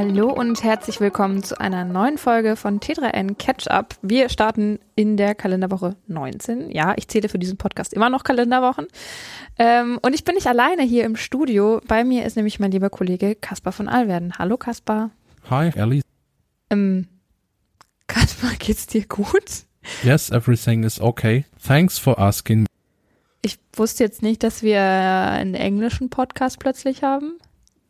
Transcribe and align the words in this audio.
Hallo 0.00 0.32
und 0.32 0.64
herzlich 0.64 0.98
willkommen 0.98 1.42
zu 1.42 1.60
einer 1.60 1.84
neuen 1.84 2.16
Folge 2.16 2.56
von 2.56 2.80
T3N 2.80 3.34
Catch 3.34 3.68
Up. 3.68 3.96
Wir 4.00 4.30
starten 4.30 4.78
in 4.94 5.18
der 5.18 5.34
Kalenderwoche 5.34 5.94
19. 6.06 6.70
Ja, 6.70 6.94
ich 6.96 7.06
zähle 7.08 7.28
für 7.28 7.38
diesen 7.38 7.58
Podcast 7.58 7.92
immer 7.92 8.08
noch 8.08 8.24
Kalenderwochen. 8.24 8.86
Ähm, 9.58 9.98
und 10.00 10.14
ich 10.14 10.24
bin 10.24 10.36
nicht 10.36 10.46
alleine 10.46 10.84
hier 10.84 11.04
im 11.04 11.16
Studio. 11.16 11.82
Bei 11.86 12.02
mir 12.02 12.24
ist 12.24 12.36
nämlich 12.36 12.58
mein 12.58 12.70
lieber 12.70 12.88
Kollege 12.88 13.34
Kaspar 13.34 13.74
von 13.74 13.90
Allwerden. 13.90 14.38
Hallo 14.38 14.56
Kaspar. 14.56 15.10
Hi, 15.50 15.68
Ellie. 15.74 16.00
Ähm, 16.70 17.06
Kaspar, 18.06 18.52
geht's 18.58 18.86
dir 18.86 19.04
gut? 19.06 19.66
Yes, 20.02 20.30
everything 20.30 20.82
is 20.82 20.98
okay. 20.98 21.44
Thanks 21.62 21.98
for 21.98 22.18
asking. 22.18 22.64
Ich 23.42 23.58
wusste 23.74 24.04
jetzt 24.04 24.22
nicht, 24.22 24.44
dass 24.44 24.62
wir 24.62 24.80
einen 24.80 25.52
englischen 25.52 26.08
Podcast 26.08 26.58
plötzlich 26.58 27.02
haben. 27.02 27.34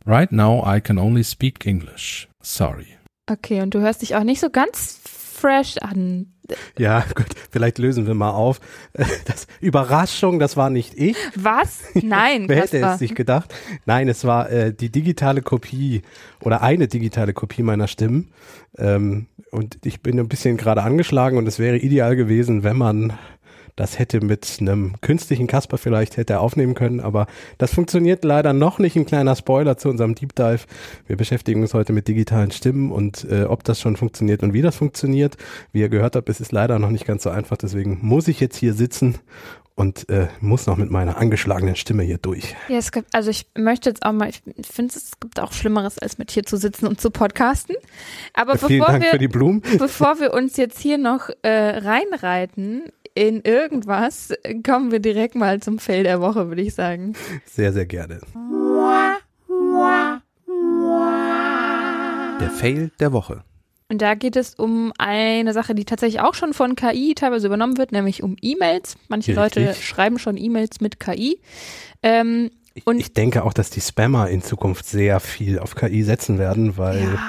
Right 0.05 0.31
now 0.31 0.63
I 0.65 0.81
can 0.81 0.97
only 0.97 1.23
speak 1.23 1.65
English. 1.65 2.27
Sorry. 2.41 2.87
Okay, 3.29 3.61
und 3.61 3.73
du 3.73 3.79
hörst 3.81 4.01
dich 4.01 4.15
auch 4.15 4.23
nicht 4.23 4.39
so 4.39 4.49
ganz 4.49 4.99
fresh 5.05 5.77
an. 5.77 6.33
Ja, 6.77 7.05
gut, 7.15 7.27
vielleicht 7.49 7.77
lösen 7.77 8.07
wir 8.07 8.13
mal 8.13 8.31
auf. 8.31 8.59
Das 9.25 9.47
Überraschung, 9.59 10.39
das 10.39 10.57
war 10.57 10.69
nicht 10.69 10.95
ich. 10.95 11.15
Was? 11.35 11.81
Nein, 11.93 12.45
Wer 12.47 12.63
hätte 12.63 12.77
es 12.79 12.99
sich 12.99 13.15
gedacht? 13.15 13.53
Nein, 13.85 14.09
es 14.09 14.25
war 14.25 14.49
äh, 14.49 14.73
die 14.73 14.89
digitale 14.89 15.41
Kopie 15.41 16.01
oder 16.41 16.61
eine 16.61 16.87
digitale 16.87 17.33
Kopie 17.33 17.63
meiner 17.63 17.87
Stimmen. 17.87 18.31
Ähm, 18.77 19.27
und 19.51 19.77
ich 19.85 20.01
bin 20.01 20.19
ein 20.19 20.27
bisschen 20.27 20.57
gerade 20.57 20.81
angeschlagen 20.81 21.37
und 21.37 21.47
es 21.47 21.59
wäre 21.59 21.77
ideal 21.77 22.15
gewesen, 22.15 22.63
wenn 22.63 22.77
man 22.77 23.13
das 23.75 23.99
hätte 23.99 24.21
mit 24.21 24.57
einem 24.59 24.93
künstlichen 25.01 25.47
Kasper 25.47 25.77
vielleicht 25.77 26.17
hätte 26.17 26.39
aufnehmen 26.39 26.73
können, 26.73 26.99
aber 26.99 27.27
das 27.57 27.73
funktioniert 27.73 28.23
leider 28.23 28.53
noch 28.53 28.79
nicht. 28.79 28.95
Ein 28.95 29.05
kleiner 29.05 29.35
Spoiler 29.35 29.77
zu 29.77 29.89
unserem 29.89 30.15
Deep 30.15 30.35
Dive. 30.35 30.61
Wir 31.07 31.17
beschäftigen 31.17 31.61
uns 31.61 31.73
heute 31.73 31.93
mit 31.93 32.07
digitalen 32.07 32.51
Stimmen 32.51 32.91
und 32.91 33.25
äh, 33.29 33.43
ob 33.43 33.63
das 33.63 33.79
schon 33.79 33.97
funktioniert 33.97 34.43
und 34.43 34.53
wie 34.53 34.61
das 34.61 34.75
funktioniert. 34.75 35.37
Wie 35.71 35.81
ihr 35.81 35.89
gehört 35.89 36.15
habt, 36.15 36.29
es 36.29 36.41
ist 36.41 36.51
leider 36.51 36.79
noch 36.79 36.89
nicht 36.89 37.05
ganz 37.05 37.23
so 37.23 37.29
einfach. 37.29 37.57
Deswegen 37.57 37.99
muss 38.01 38.27
ich 38.27 38.39
jetzt 38.39 38.57
hier 38.57 38.73
sitzen 38.73 39.15
und 39.81 40.07
äh, 40.09 40.27
muss 40.41 40.67
noch 40.67 40.77
mit 40.77 40.91
meiner 40.91 41.17
angeschlagenen 41.17 41.75
Stimme 41.75 42.03
hier 42.03 42.19
durch. 42.19 42.55
Ja, 42.67 42.77
es 42.77 42.91
gibt, 42.91 43.15
also 43.15 43.31
ich 43.31 43.47
möchte 43.57 43.89
jetzt 43.89 44.05
auch 44.05 44.11
mal, 44.11 44.29
ich 44.29 44.43
finde, 44.61 44.93
es 44.95 45.13
gibt 45.19 45.39
auch 45.39 45.53
Schlimmeres, 45.53 45.97
als 45.97 46.19
mit 46.19 46.29
hier 46.29 46.43
zu 46.43 46.55
sitzen 46.57 46.85
und 46.85 47.01
zu 47.01 47.09
podcasten. 47.09 47.75
Aber 48.35 48.59
Vielen 48.59 48.81
bevor 48.81 48.91
Dank 48.91 49.05
wir, 49.05 49.09
für 49.09 49.17
die 49.17 49.27
Blumen. 49.27 49.63
bevor 49.79 50.19
wir 50.19 50.35
uns 50.35 50.55
jetzt 50.57 50.79
hier 50.79 50.99
noch 50.99 51.29
äh, 51.41 51.49
reinreiten 51.49 52.91
in 53.15 53.41
irgendwas, 53.41 54.31
kommen 54.63 54.91
wir 54.91 54.99
direkt 54.99 55.33
mal 55.33 55.59
zum 55.61 55.79
Fail 55.79 56.03
der 56.03 56.21
Woche, 56.21 56.47
würde 56.47 56.61
ich 56.61 56.75
sagen. 56.75 57.13
Sehr, 57.45 57.73
sehr 57.73 57.87
gerne. 57.87 58.21
Der 62.39 62.51
Fail 62.51 62.91
der 62.99 63.11
Woche. 63.13 63.43
Und 63.91 64.01
da 64.01 64.15
geht 64.15 64.37
es 64.37 64.55
um 64.55 64.93
eine 64.97 65.51
Sache, 65.51 65.75
die 65.75 65.83
tatsächlich 65.83 66.21
auch 66.21 66.33
schon 66.33 66.53
von 66.53 66.77
KI 66.77 67.13
teilweise 67.13 67.47
übernommen 67.47 67.77
wird, 67.77 67.91
nämlich 67.91 68.23
um 68.23 68.37
E-Mails. 68.41 68.95
Manche 69.09 69.35
Richtig. 69.35 69.65
Leute 69.67 69.75
schreiben 69.81 70.17
schon 70.17 70.37
E-Mails 70.37 70.79
mit 70.79 70.97
KI. 71.01 71.41
Ähm, 72.01 72.51
Ich, 72.73 72.87
Und- 72.87 73.01
ich 73.01 73.11
denke 73.13 73.43
auch, 73.43 73.51
dass 73.51 73.69
die 73.69 73.81
Spammer 73.81 74.29
in 74.29 74.41
Zukunft 74.41 74.85
sehr 74.85 75.19
viel 75.19 75.59
auf 75.59 75.75
KI 75.75 76.03
setzen 76.03 76.39
werden, 76.39 76.77
weil 76.77 77.01
ja, 77.01 77.19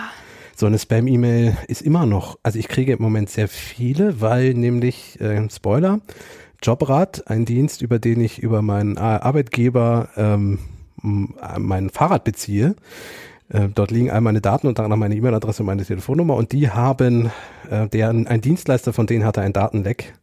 so 0.55 0.66
eine 0.66 0.78
Spam-E-Mail 0.78 1.56
ist 1.66 1.83
immer 1.83 2.06
noch, 2.06 2.38
also 2.44 2.60
ich 2.60 2.68
kriege 2.68 2.92
im 2.92 3.02
Moment 3.02 3.28
sehr 3.28 3.48
viele, 3.48 4.20
weil 4.20 4.55
nämlich, 4.55 5.20
äh, 5.20 5.50
Spoiler, 5.50 5.98
Jobrat, 6.62 7.27
ein 7.28 7.44
Dienst, 7.44 7.83
über 7.83 7.98
den 7.98 8.20
ich 8.20 8.38
über 8.40 8.62
meinen 8.62 8.98
Ar- 8.98 9.24
Arbeitgeber 9.24 10.10
ähm, 10.16 10.60
äh, 11.02 11.58
mein 11.58 11.90
Fahrrad 11.90 12.22
beziehe. 12.22 12.77
Äh, 13.52 13.68
dort 13.74 13.90
liegen 13.90 14.11
all 14.11 14.20
meine 14.20 14.40
Daten, 14.40 14.67
unter 14.67 14.85
anderem 14.85 15.01
meine 15.01 15.14
E-Mail-Adresse 15.14 15.63
und 15.63 15.67
meine 15.67 15.85
Telefonnummer 15.85 16.35
und 16.36 16.52
die 16.52 16.70
haben, 16.70 17.30
äh, 17.70 17.86
der, 17.89 18.08
ein 18.08 18.40
Dienstleister 18.40 18.92
von 18.92 19.07
denen 19.07 19.24
hatte 19.24 19.42
ein 19.42 19.52
Datenleck. 19.52 20.14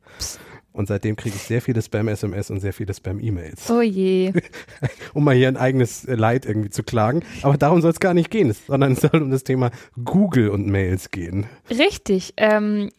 Und 0.71 0.87
seitdem 0.87 1.15
kriege 1.15 1.35
ich 1.35 1.41
sehr 1.41 1.61
viele 1.61 1.81
Spam-SMS 1.81 2.51
und 2.51 2.59
sehr 2.61 2.73
viele 2.73 2.93
Spam-E-Mails 2.93 3.69
oh 3.69 3.81
je. 3.81 4.31
um 5.13 5.23
mal 5.23 5.35
hier 5.35 5.47
ein 5.47 5.57
eigenes 5.57 6.05
Leid 6.07 6.45
irgendwie 6.45 6.69
zu 6.69 6.83
klagen. 6.83 7.23
Aber 7.41 7.57
darum 7.57 7.81
soll 7.81 7.91
es 7.91 7.99
gar 7.99 8.13
nicht 8.13 8.29
gehen, 8.29 8.55
sondern 8.67 8.93
es 8.93 9.01
soll 9.01 9.21
um 9.21 9.31
das 9.31 9.43
Thema 9.43 9.71
Google 10.05 10.49
und 10.49 10.67
Mails 10.67 11.11
gehen. 11.11 11.47
Richtig. 11.69 12.33
Ähm, 12.37 12.91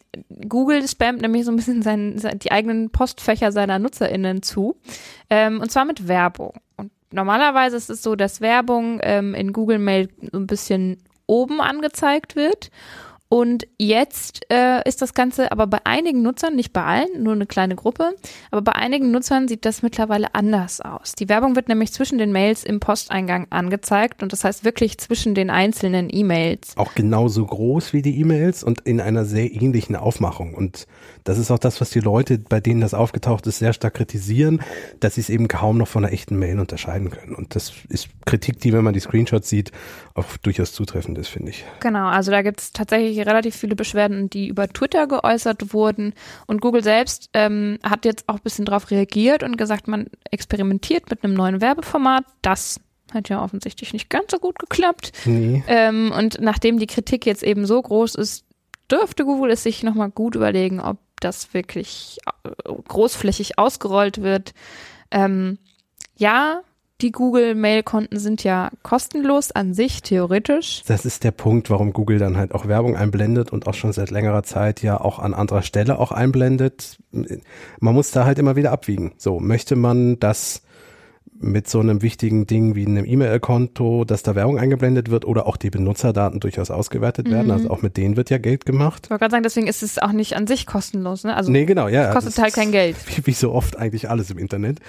Google 0.47 0.87
spammt 0.87 1.21
nämlich 1.21 1.45
so 1.45 1.51
ein 1.51 1.55
bisschen 1.55 1.81
sein, 1.81 2.21
die 2.35 2.51
eigenen 2.51 2.91
Postfächer 2.91 3.51
seiner 3.51 3.79
NutzerInnen 3.79 4.43
zu. 4.43 4.75
Ähm, 5.29 5.59
und 5.61 5.71
zwar 5.71 5.85
mit 5.85 6.07
Werbung. 6.07 6.53
Normalerweise 7.11 7.77
ist 7.77 7.89
es 7.89 8.01
so, 8.01 8.15
dass 8.15 8.41
Werbung 8.41 8.99
ähm, 9.03 9.35
in 9.35 9.53
Google 9.53 9.79
Mail 9.79 10.09
so 10.31 10.39
ein 10.39 10.47
bisschen 10.47 11.03
oben 11.27 11.61
angezeigt 11.61 12.35
wird. 12.35 12.71
Und 13.33 13.65
jetzt 13.77 14.41
äh, 14.51 14.85
ist 14.85 15.01
das 15.01 15.13
Ganze 15.13 15.53
aber 15.53 15.65
bei 15.65 15.77
einigen 15.85 16.21
Nutzern, 16.21 16.53
nicht 16.53 16.73
bei 16.73 16.83
allen, 16.83 17.23
nur 17.23 17.31
eine 17.31 17.45
kleine 17.45 17.77
Gruppe, 17.77 18.13
aber 18.51 18.61
bei 18.61 18.73
einigen 18.73 19.09
Nutzern 19.11 19.47
sieht 19.47 19.63
das 19.63 19.81
mittlerweile 19.81 20.35
anders 20.35 20.81
aus. 20.81 21.13
Die 21.13 21.29
Werbung 21.29 21.55
wird 21.55 21.69
nämlich 21.69 21.93
zwischen 21.93 22.17
den 22.17 22.33
Mails 22.33 22.65
im 22.65 22.81
Posteingang 22.81 23.47
angezeigt 23.49 24.21
und 24.21 24.33
das 24.33 24.43
heißt 24.43 24.65
wirklich 24.65 24.97
zwischen 24.97 25.33
den 25.33 25.49
einzelnen 25.49 26.09
E-Mails. 26.11 26.75
Auch 26.75 26.93
genauso 26.93 27.45
groß 27.45 27.93
wie 27.93 28.01
die 28.01 28.19
E-Mails 28.19 28.65
und 28.65 28.81
in 28.81 28.99
einer 28.99 29.23
sehr 29.23 29.49
ähnlichen 29.49 29.95
Aufmachung. 29.95 30.53
Und 30.53 30.85
das 31.23 31.37
ist 31.37 31.51
auch 31.51 31.59
das, 31.59 31.79
was 31.79 31.89
die 31.89 32.01
Leute, 32.01 32.37
bei 32.37 32.59
denen 32.59 32.81
das 32.81 32.93
aufgetaucht 32.93 33.47
ist, 33.47 33.59
sehr 33.59 33.71
stark 33.71 33.93
kritisieren, 33.93 34.61
dass 34.99 35.15
sie 35.15 35.21
es 35.21 35.29
eben 35.29 35.47
kaum 35.47 35.77
noch 35.77 35.87
von 35.87 36.03
einer 36.03 36.11
echten 36.11 36.37
Mail 36.37 36.59
unterscheiden 36.59 37.11
können. 37.11 37.35
Und 37.35 37.55
das 37.55 37.71
ist 37.87 38.09
Kritik, 38.25 38.59
die, 38.59 38.73
wenn 38.73 38.83
man 38.83 38.93
die 38.93 38.99
Screenshots 38.99 39.47
sieht, 39.47 39.71
auch 40.13 40.37
durchaus 40.37 40.73
zutreffend 40.73 41.17
ist, 41.17 41.29
finde 41.29 41.51
ich. 41.51 41.65
Genau, 41.79 42.07
also 42.07 42.31
da 42.31 42.41
gibt 42.41 42.59
es 42.59 42.71
tatsächlich 42.71 43.19
relativ 43.25 43.55
viele 43.55 43.75
Beschwerden, 43.75 44.29
die 44.29 44.47
über 44.47 44.67
Twitter 44.67 45.07
geäußert 45.07 45.73
wurden. 45.73 46.13
Und 46.47 46.61
Google 46.61 46.83
selbst 46.83 47.29
ähm, 47.33 47.79
hat 47.83 48.05
jetzt 48.05 48.27
auch 48.27 48.35
ein 48.35 48.41
bisschen 48.43 48.65
darauf 48.65 48.91
reagiert 48.91 49.43
und 49.43 49.57
gesagt, 49.57 49.87
man 49.87 50.07
experimentiert 50.29 51.09
mit 51.09 51.23
einem 51.23 51.33
neuen 51.33 51.61
Werbeformat. 51.61 52.25
Das 52.41 52.79
hat 53.13 53.29
ja 53.29 53.43
offensichtlich 53.43 53.93
nicht 53.93 54.09
ganz 54.09 54.31
so 54.31 54.39
gut 54.39 54.59
geklappt. 54.59 55.11
Nee. 55.25 55.63
Ähm, 55.67 56.13
und 56.17 56.39
nachdem 56.39 56.79
die 56.79 56.87
Kritik 56.87 57.25
jetzt 57.25 57.43
eben 57.43 57.65
so 57.65 57.81
groß 57.81 58.15
ist, 58.15 58.45
dürfte 58.89 59.25
Google 59.25 59.51
es 59.51 59.63
sich 59.63 59.83
nochmal 59.83 60.09
gut 60.09 60.35
überlegen, 60.35 60.79
ob 60.79 60.97
das 61.19 61.53
wirklich 61.53 62.17
äh, 62.43 62.49
großflächig 62.87 63.57
ausgerollt 63.57 64.21
wird. 64.21 64.53
Ähm, 65.11 65.57
ja, 66.17 66.61
die 67.01 67.11
Google-Mail-Konten 67.11 68.19
sind 68.19 68.43
ja 68.43 68.69
kostenlos 68.83 69.51
an 69.51 69.73
sich, 69.73 70.01
theoretisch. 70.01 70.83
Das 70.85 71.05
ist 71.05 71.23
der 71.23 71.31
Punkt, 71.31 71.69
warum 71.69 71.93
Google 71.93 72.19
dann 72.19 72.37
halt 72.37 72.53
auch 72.53 72.67
Werbung 72.67 72.95
einblendet 72.95 73.51
und 73.51 73.67
auch 73.67 73.73
schon 73.73 73.91
seit 73.93 74.11
längerer 74.11 74.43
Zeit 74.43 74.81
ja 74.81 74.99
auch 74.99 75.19
an 75.19 75.33
anderer 75.33 75.63
Stelle 75.63 75.99
auch 75.99 76.11
einblendet. 76.11 76.99
Man 77.11 77.93
muss 77.93 78.11
da 78.11 78.25
halt 78.25 78.39
immer 78.39 78.55
wieder 78.55 78.71
abwiegen. 78.71 79.13
So, 79.17 79.39
möchte 79.39 79.75
man 79.75 80.19
das 80.19 80.61
mit 81.41 81.67
so 81.67 81.79
einem 81.79 82.01
wichtigen 82.01 82.47
Ding 82.47 82.75
wie 82.75 82.85
einem 82.85 83.05
E-Mail-Konto, 83.05 84.05
dass 84.05 84.23
da 84.23 84.35
Werbung 84.35 84.57
eingeblendet 84.57 85.09
wird 85.09 85.25
oder 85.25 85.47
auch 85.47 85.57
die 85.57 85.69
Benutzerdaten 85.69 86.39
durchaus 86.39 86.71
ausgewertet 86.71 87.29
werden. 87.29 87.47
Mhm. 87.47 87.51
Also 87.51 87.69
auch 87.69 87.81
mit 87.81 87.97
denen 87.97 88.17
wird 88.17 88.29
ja 88.29 88.37
Geld 88.37 88.65
gemacht. 88.65 89.03
Ich 89.05 89.09
wollte 89.09 89.21
gerade 89.21 89.31
sagen, 89.31 89.43
deswegen 89.43 89.67
ist 89.67 89.83
es 89.83 89.97
auch 89.99 90.11
nicht 90.11 90.35
an 90.35 90.47
sich 90.47 90.65
kostenlos. 90.65 91.23
Ne? 91.23 91.35
Also 91.35 91.51
Nee, 91.51 91.65
genau, 91.65 91.87
ja. 91.87 92.11
kostet 92.13 92.37
das 92.37 92.43
halt 92.43 92.53
kein 92.53 92.71
Geld. 92.71 92.95
Wie, 93.07 93.25
wie 93.27 93.33
so 93.33 93.51
oft 93.51 93.77
eigentlich 93.77 94.09
alles 94.09 94.29
im 94.31 94.37
Internet. 94.37 94.79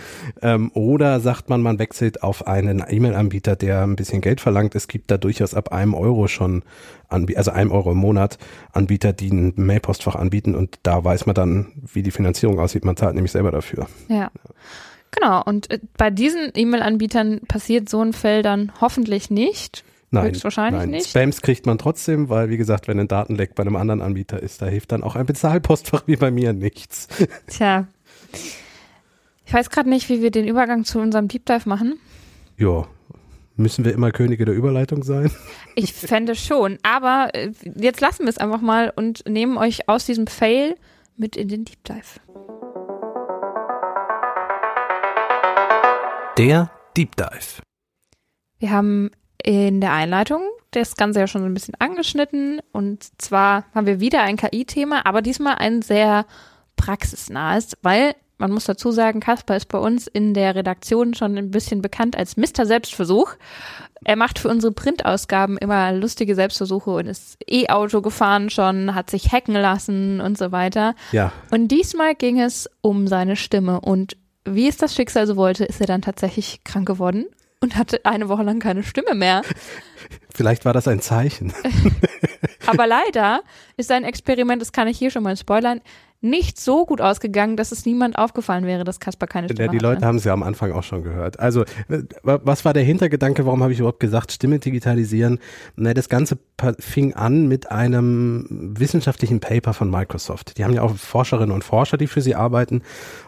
Ähm, 0.40 0.70
oder 0.74 1.20
sagt 1.20 1.48
man, 1.48 1.62
man 1.62 1.78
wechselt 1.78 2.22
auf 2.22 2.46
einen 2.46 2.84
E-Mail-Anbieter, 2.88 3.56
der 3.56 3.82
ein 3.82 3.96
bisschen 3.96 4.20
Geld 4.20 4.40
verlangt. 4.40 4.74
Es 4.74 4.88
gibt 4.88 5.10
da 5.10 5.18
durchaus 5.18 5.54
ab 5.54 5.72
einem 5.72 5.94
Euro 5.94 6.28
schon, 6.28 6.62
Anbie 7.08 7.36
also 7.36 7.50
einem 7.50 7.72
Euro 7.72 7.92
im 7.92 7.98
Monat, 7.98 8.38
Anbieter, 8.72 9.12
die 9.12 9.30
ein 9.30 9.52
Mail-Postfach 9.56 10.16
anbieten 10.16 10.54
und 10.54 10.78
da 10.82 11.04
weiß 11.04 11.26
man 11.26 11.34
dann, 11.34 11.66
wie 11.92 12.02
die 12.02 12.10
Finanzierung 12.10 12.58
aussieht. 12.58 12.84
Man 12.84 12.96
zahlt 12.96 13.14
nämlich 13.14 13.32
selber 13.32 13.50
dafür. 13.50 13.86
Ja. 14.08 14.30
Genau, 15.12 15.42
und 15.44 15.70
äh, 15.70 15.78
bei 15.96 16.10
diesen 16.10 16.50
E-Mail-Anbietern 16.54 17.42
passiert 17.46 17.88
so 17.88 18.02
ein 18.02 18.12
Fell 18.12 18.42
dann 18.42 18.72
hoffentlich 18.80 19.30
nicht. 19.30 19.84
Nein, 20.10 20.26
Höchstwahrscheinlich 20.26 20.80
nein. 20.80 20.90
nicht. 20.90 21.08
Spams 21.08 21.40
kriegt 21.40 21.64
man 21.64 21.78
trotzdem, 21.78 22.28
weil 22.28 22.50
wie 22.50 22.58
gesagt, 22.58 22.86
wenn 22.86 22.98
ein 22.98 23.08
Datenleck 23.08 23.54
bei 23.54 23.62
einem 23.62 23.76
anderen 23.76 24.02
Anbieter 24.02 24.42
ist, 24.42 24.60
da 24.60 24.66
hilft 24.66 24.92
dann 24.92 25.02
auch 25.02 25.16
ein 25.16 25.24
Bezahlpostfach 25.24 26.02
wie 26.06 26.16
bei 26.16 26.30
mir 26.30 26.52
nichts. 26.52 27.08
Tja. 27.46 27.86
Ich 29.46 29.54
weiß 29.54 29.70
gerade 29.70 29.88
nicht, 29.88 30.08
wie 30.08 30.20
wir 30.20 30.30
den 30.30 30.46
Übergang 30.46 30.84
zu 30.84 30.98
unserem 30.98 31.28
Deep 31.28 31.46
Dive 31.46 31.66
machen. 31.68 31.98
Ja, 32.58 32.86
müssen 33.56 33.84
wir 33.84 33.92
immer 33.92 34.10
Könige 34.12 34.44
der 34.44 34.54
Überleitung 34.54 35.02
sein? 35.02 35.30
Ich 35.74 35.94
fände 35.94 36.34
schon, 36.34 36.76
aber 36.82 37.30
äh, 37.32 37.50
jetzt 37.76 38.02
lassen 38.02 38.24
wir 38.24 38.28
es 38.28 38.36
einfach 38.36 38.60
mal 38.60 38.92
und 38.94 39.26
nehmen 39.26 39.56
euch 39.56 39.88
aus 39.88 40.04
diesem 40.04 40.26
Fail 40.26 40.76
mit 41.16 41.34
in 41.34 41.48
den 41.48 41.64
Deep 41.64 41.82
Dive. 41.84 42.20
Der 46.38 46.70
Deep 46.96 47.16
Dive. 47.16 47.62
Wir 48.58 48.70
haben 48.70 49.10
in 49.42 49.80
der 49.80 49.92
Einleitung 49.92 50.42
das 50.70 50.96
Ganze 50.96 51.20
ja 51.20 51.26
schon 51.26 51.42
so 51.42 51.46
ein 51.46 51.54
bisschen 51.54 51.74
angeschnitten 51.78 52.60
und 52.72 53.04
zwar 53.20 53.64
haben 53.74 53.86
wir 53.86 54.00
wieder 54.00 54.22
ein 54.22 54.36
KI-Thema, 54.36 55.04
aber 55.04 55.20
diesmal 55.20 55.56
ein 55.56 55.82
sehr 55.82 56.24
praxisnahes, 56.76 57.76
weil 57.82 58.14
Man 58.42 58.50
muss 58.50 58.64
dazu 58.64 58.90
sagen, 58.90 59.20
Kasper 59.20 59.56
ist 59.56 59.68
bei 59.68 59.78
uns 59.78 60.08
in 60.08 60.34
der 60.34 60.56
Redaktion 60.56 61.14
schon 61.14 61.38
ein 61.38 61.52
bisschen 61.52 61.80
bekannt 61.80 62.16
als 62.16 62.36
Mr. 62.36 62.66
Selbstversuch. 62.66 63.34
Er 64.04 64.16
macht 64.16 64.40
für 64.40 64.48
unsere 64.48 64.72
Printausgaben 64.72 65.58
immer 65.58 65.92
lustige 65.92 66.34
Selbstversuche 66.34 66.90
und 66.90 67.06
ist 67.06 67.38
E-Auto 67.48 68.02
gefahren 68.02 68.50
schon, 68.50 68.96
hat 68.96 69.10
sich 69.10 69.30
hacken 69.30 69.54
lassen 69.54 70.20
und 70.20 70.36
so 70.36 70.50
weiter. 70.50 70.96
Ja, 71.12 71.30
Und 71.52 71.68
diesmal 71.68 72.16
ging 72.16 72.40
es 72.40 72.68
um 72.80 73.06
seine 73.06 73.36
Stimme 73.36 73.80
und 73.80 74.16
wie 74.44 74.68
es 74.68 74.76
das 74.76 74.94
Schicksal 74.94 75.26
so 75.26 75.36
wollte, 75.36 75.64
ist 75.64 75.80
er 75.80 75.86
dann 75.86 76.02
tatsächlich 76.02 76.64
krank 76.64 76.86
geworden 76.86 77.26
und 77.60 77.76
hatte 77.76 78.04
eine 78.04 78.28
Woche 78.28 78.42
lang 78.42 78.58
keine 78.58 78.82
Stimme 78.82 79.14
mehr. 79.14 79.42
vielleicht 80.34 80.64
war 80.64 80.72
das 80.72 80.88
ein 80.88 81.00
Zeichen. 81.00 81.52
Aber 82.66 82.86
leider 82.86 83.42
ist 83.76 83.88
sein 83.88 84.04
Experiment, 84.04 84.60
das 84.60 84.72
kann 84.72 84.88
ich 84.88 84.98
hier 84.98 85.10
schon 85.10 85.22
mal 85.22 85.36
spoilern, 85.36 85.80
nicht 86.22 86.58
so 86.60 86.86
gut 86.86 87.00
ausgegangen, 87.00 87.56
dass 87.56 87.72
es 87.72 87.84
niemand 87.84 88.16
aufgefallen 88.16 88.64
wäre, 88.64 88.84
dass 88.84 89.00
Kaspar 89.00 89.28
keine 89.28 89.48
Stimme 89.48 89.66
Ja, 89.66 89.70
die. 89.72 89.78
Leute 89.78 90.06
haben 90.06 90.16
es 90.16 90.24
ja 90.24 90.32
am 90.32 90.42
Anfang 90.42 90.72
auch 90.72 90.84
schon 90.84 91.02
gehört. 91.02 91.38
Also, 91.40 91.64
wa- 92.22 92.40
was 92.44 92.64
war 92.64 92.72
der 92.72 92.84
Hintergedanke? 92.84 93.44
Warum 93.44 93.62
habe 93.62 93.72
ich 93.72 93.80
überhaupt 93.80 94.00
gesagt, 94.00 94.32
Stimme 94.32 94.58
digitalisieren? 94.60 95.40
Na, 95.76 95.92
das 95.94 96.08
Ganze 96.08 96.38
fing 96.78 97.14
an 97.14 97.48
mit 97.48 97.70
einem 97.72 98.46
wissenschaftlichen 98.78 99.40
Paper 99.40 99.74
von 99.74 99.90
Microsoft. 99.90 100.58
Die 100.58 100.64
haben 100.64 100.72
ja 100.74 100.82
auch 100.82 100.94
Forscherinnen 100.94 101.52
und 101.52 101.64
Forscher, 101.64 101.96
die 101.98 102.06
für 102.06 102.20
sie 102.20 102.36
arbeiten. 102.36 102.82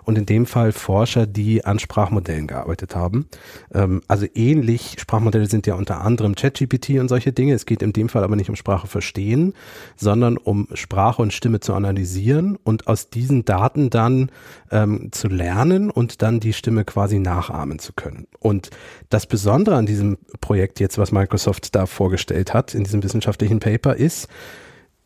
Und 0.04 0.16
in 0.16 0.24
dem 0.26 0.46
Fall 0.46 0.70
Forscher, 0.70 1.26
die 1.26 1.64
an 1.64 1.80
Sprachmodellen 1.80 2.46
gearbeitet 2.46 2.94
haben. 2.94 3.26
Ähm, 3.74 4.02
also 4.06 4.26
ähnlich, 4.34 4.96
Sprachmodelle 5.00 5.46
sind 5.46 5.66
ja 5.66 5.74
unter 5.74 6.00
anderem 6.02 6.36
ChatGPT 6.36 6.90
und 7.00 7.08
solche 7.08 7.32
Dinge. 7.32 7.54
Es 7.54 7.66
geht 7.66 7.82
in 7.82 7.92
dem 7.92 8.08
Fall 8.08 8.22
aber 8.22 8.36
nicht 8.36 8.50
um 8.50 8.56
Sprache 8.56 8.86
verstehen, 8.86 9.52
sondern 9.96 10.36
um 10.36 10.68
Sprache 10.74 11.20
und 11.20 11.32
Stimme 11.32 11.58
zu 11.58 11.74
analysieren 11.74 12.56
und 12.62 12.83
aus 12.86 13.10
diesen 13.10 13.44
Daten 13.44 13.90
dann 13.90 14.30
ähm, 14.70 15.10
zu 15.12 15.28
lernen 15.28 15.90
und 15.90 16.22
dann 16.22 16.40
die 16.40 16.52
Stimme 16.52 16.84
quasi 16.84 17.18
nachahmen 17.18 17.78
zu 17.78 17.92
können. 17.92 18.26
Und 18.38 18.70
das 19.10 19.26
Besondere 19.26 19.76
an 19.76 19.86
diesem 19.86 20.18
Projekt 20.40 20.80
jetzt, 20.80 20.98
was 20.98 21.12
Microsoft 21.12 21.74
da 21.74 21.86
vorgestellt 21.86 22.54
hat, 22.54 22.74
in 22.74 22.84
diesem 22.84 23.02
wissenschaftlichen 23.02 23.60
Paper, 23.60 23.94
ist, 23.94 24.28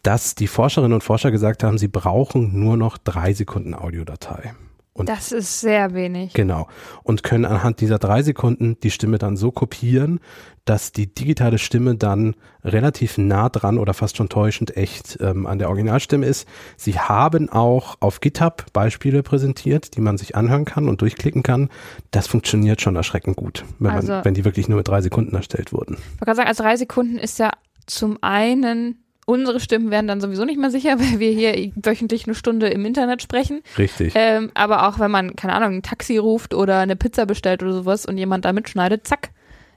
dass 0.02 0.34
die 0.34 0.46
Forscherinnen 0.46 0.94
und 0.94 1.04
Forscher 1.04 1.30
gesagt 1.30 1.64
haben, 1.64 1.78
sie 1.78 1.88
brauchen 1.88 2.58
nur 2.58 2.76
noch 2.76 2.98
drei 2.98 3.32
Sekunden 3.34 3.74
Audiodatei. 3.74 4.54
Und 4.98 5.08
Das 5.08 5.32
ist 5.32 5.60
sehr 5.60 5.94
wenig. 5.94 6.32
Genau. 6.34 6.68
Und 7.02 7.22
können 7.22 7.44
anhand 7.44 7.80
dieser 7.80 7.98
drei 7.98 8.22
Sekunden 8.22 8.78
die 8.82 8.90
Stimme 8.90 9.18
dann 9.18 9.36
so 9.36 9.50
kopieren, 9.50 10.20
dass 10.64 10.92
die 10.92 11.12
digitale 11.14 11.56
Stimme 11.58 11.94
dann 11.94 12.34
relativ 12.62 13.16
nah 13.16 13.48
dran 13.48 13.78
oder 13.78 13.94
fast 13.94 14.18
schon 14.18 14.28
täuschend 14.28 14.76
echt 14.76 15.16
ähm, 15.22 15.46
an 15.46 15.58
der 15.58 15.68
Originalstimme 15.68 16.26
ist. 16.26 16.46
Sie 16.76 16.98
haben 16.98 17.48
auch 17.48 17.96
auf 18.00 18.20
GitHub 18.20 18.66
Beispiele 18.74 19.22
präsentiert, 19.22 19.96
die 19.96 20.02
man 20.02 20.18
sich 20.18 20.36
anhören 20.36 20.66
kann 20.66 20.88
und 20.88 21.00
durchklicken 21.00 21.42
kann. 21.42 21.70
Das 22.10 22.26
funktioniert 22.26 22.82
schon 22.82 22.96
erschreckend 22.96 23.36
gut, 23.36 23.64
wenn, 23.78 23.92
Also- 23.92 24.12
man, 24.12 24.24
wenn 24.26 24.34
die 24.34 24.44
wirklich 24.44 24.68
nur 24.68 24.76
mit 24.76 24.88
drei 24.88 25.00
Sekunden 25.00 25.34
erstellt 25.34 25.72
wurden. 25.72 25.94
Ich 25.94 26.00
wollte 26.20 26.24
gerade 26.26 26.36
sagen, 26.36 26.48
also 26.48 26.62
drei 26.64 26.76
Sekunden 26.76 27.16
ist 27.18 27.38
ja 27.38 27.50
zum 27.86 28.18
einen, 28.20 29.02
unsere 29.28 29.60
Stimmen 29.60 29.90
werden 29.90 30.06
dann 30.06 30.22
sowieso 30.22 30.46
nicht 30.46 30.58
mehr 30.58 30.70
sicher, 30.70 30.98
weil 30.98 31.20
wir 31.20 31.30
hier 31.30 31.70
wöchentlich 31.76 32.26
eine 32.26 32.34
Stunde 32.34 32.68
im 32.68 32.84
Internet 32.84 33.22
sprechen. 33.22 33.60
Richtig. 33.76 34.14
Ähm, 34.16 34.50
aber 34.54 34.88
auch 34.88 34.98
wenn 34.98 35.10
man, 35.10 35.36
keine 35.36 35.52
Ahnung, 35.54 35.74
ein 35.74 35.82
Taxi 35.82 36.16
ruft 36.16 36.54
oder 36.54 36.78
eine 36.78 36.96
Pizza 36.96 37.26
bestellt 37.26 37.62
oder 37.62 37.74
sowas 37.74 38.06
und 38.06 38.16
jemand 38.16 38.46
da 38.46 38.52
mitschneidet, 38.52 39.06
zack, 39.06 39.30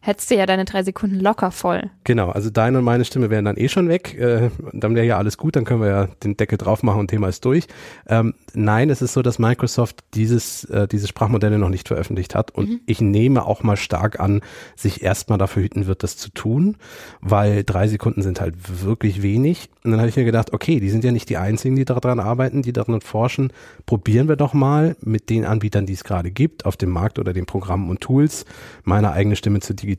hättest 0.03 0.31
du 0.31 0.35
ja 0.35 0.47
deine 0.47 0.65
drei 0.65 0.81
Sekunden 0.81 1.19
locker 1.19 1.51
voll. 1.51 1.91
Genau, 2.03 2.31
also 2.31 2.49
deine 2.49 2.79
und 2.79 2.83
meine 2.83 3.05
Stimme 3.05 3.29
wären 3.29 3.45
dann 3.45 3.55
eh 3.55 3.69
schon 3.69 3.87
weg. 3.87 4.17
Äh, 4.19 4.49
dann 4.73 4.95
wäre 4.95 5.05
ja 5.05 5.17
alles 5.17 5.37
gut, 5.37 5.55
dann 5.55 5.63
können 5.63 5.81
wir 5.81 5.89
ja 5.89 6.07
den 6.23 6.35
Deckel 6.35 6.57
drauf 6.57 6.81
machen 6.81 6.99
und 6.99 7.07
Thema 7.07 7.27
ist 7.27 7.45
durch. 7.45 7.67
Ähm, 8.07 8.33
nein, 8.55 8.89
es 8.89 9.03
ist 9.03 9.13
so, 9.13 9.21
dass 9.21 9.37
Microsoft 9.37 10.03
dieses, 10.15 10.63
äh, 10.65 10.87
diese 10.87 11.07
Sprachmodelle 11.07 11.59
noch 11.59 11.69
nicht 11.69 11.87
veröffentlicht 11.87 12.33
hat 12.33 12.49
und 12.49 12.81
ich 12.87 12.99
nehme 12.99 13.45
auch 13.45 13.61
mal 13.61 13.77
stark 13.77 14.19
an, 14.19 14.41
sich 14.75 15.03
erstmal 15.03 15.37
dafür 15.37 15.63
hüten 15.63 15.85
wird, 15.85 16.01
das 16.01 16.17
zu 16.17 16.31
tun, 16.31 16.77
weil 17.21 17.63
drei 17.63 17.87
Sekunden 17.87 18.23
sind 18.23 18.41
halt 18.41 18.55
wirklich 18.83 19.21
wenig. 19.21 19.69
Und 19.83 19.91
dann 19.91 19.99
habe 19.99 20.09
ich 20.09 20.15
mir 20.15 20.25
gedacht, 20.25 20.53
okay, 20.53 20.79
die 20.79 20.89
sind 20.89 21.03
ja 21.03 21.11
nicht 21.11 21.29
die 21.29 21.37
einzigen, 21.37 21.75
die 21.75 21.85
daran 21.85 22.19
arbeiten, 22.19 22.63
die 22.63 22.73
daran 22.73 23.01
forschen. 23.01 23.53
Probieren 23.85 24.27
wir 24.27 24.35
doch 24.35 24.53
mal 24.53 24.95
mit 25.01 25.29
den 25.29 25.45
Anbietern, 25.45 25.85
die 25.85 25.93
es 25.93 26.03
gerade 26.03 26.31
gibt, 26.31 26.65
auf 26.65 26.77
dem 26.77 26.89
Markt 26.89 27.19
oder 27.19 27.33
den 27.33 27.45
Programmen 27.45 27.89
und 27.89 28.01
Tools, 28.01 28.45
meine 28.83 29.11
eigene 29.11 29.35
Stimme 29.35 29.59
zu 29.59 29.73
digitalisieren 29.73 29.90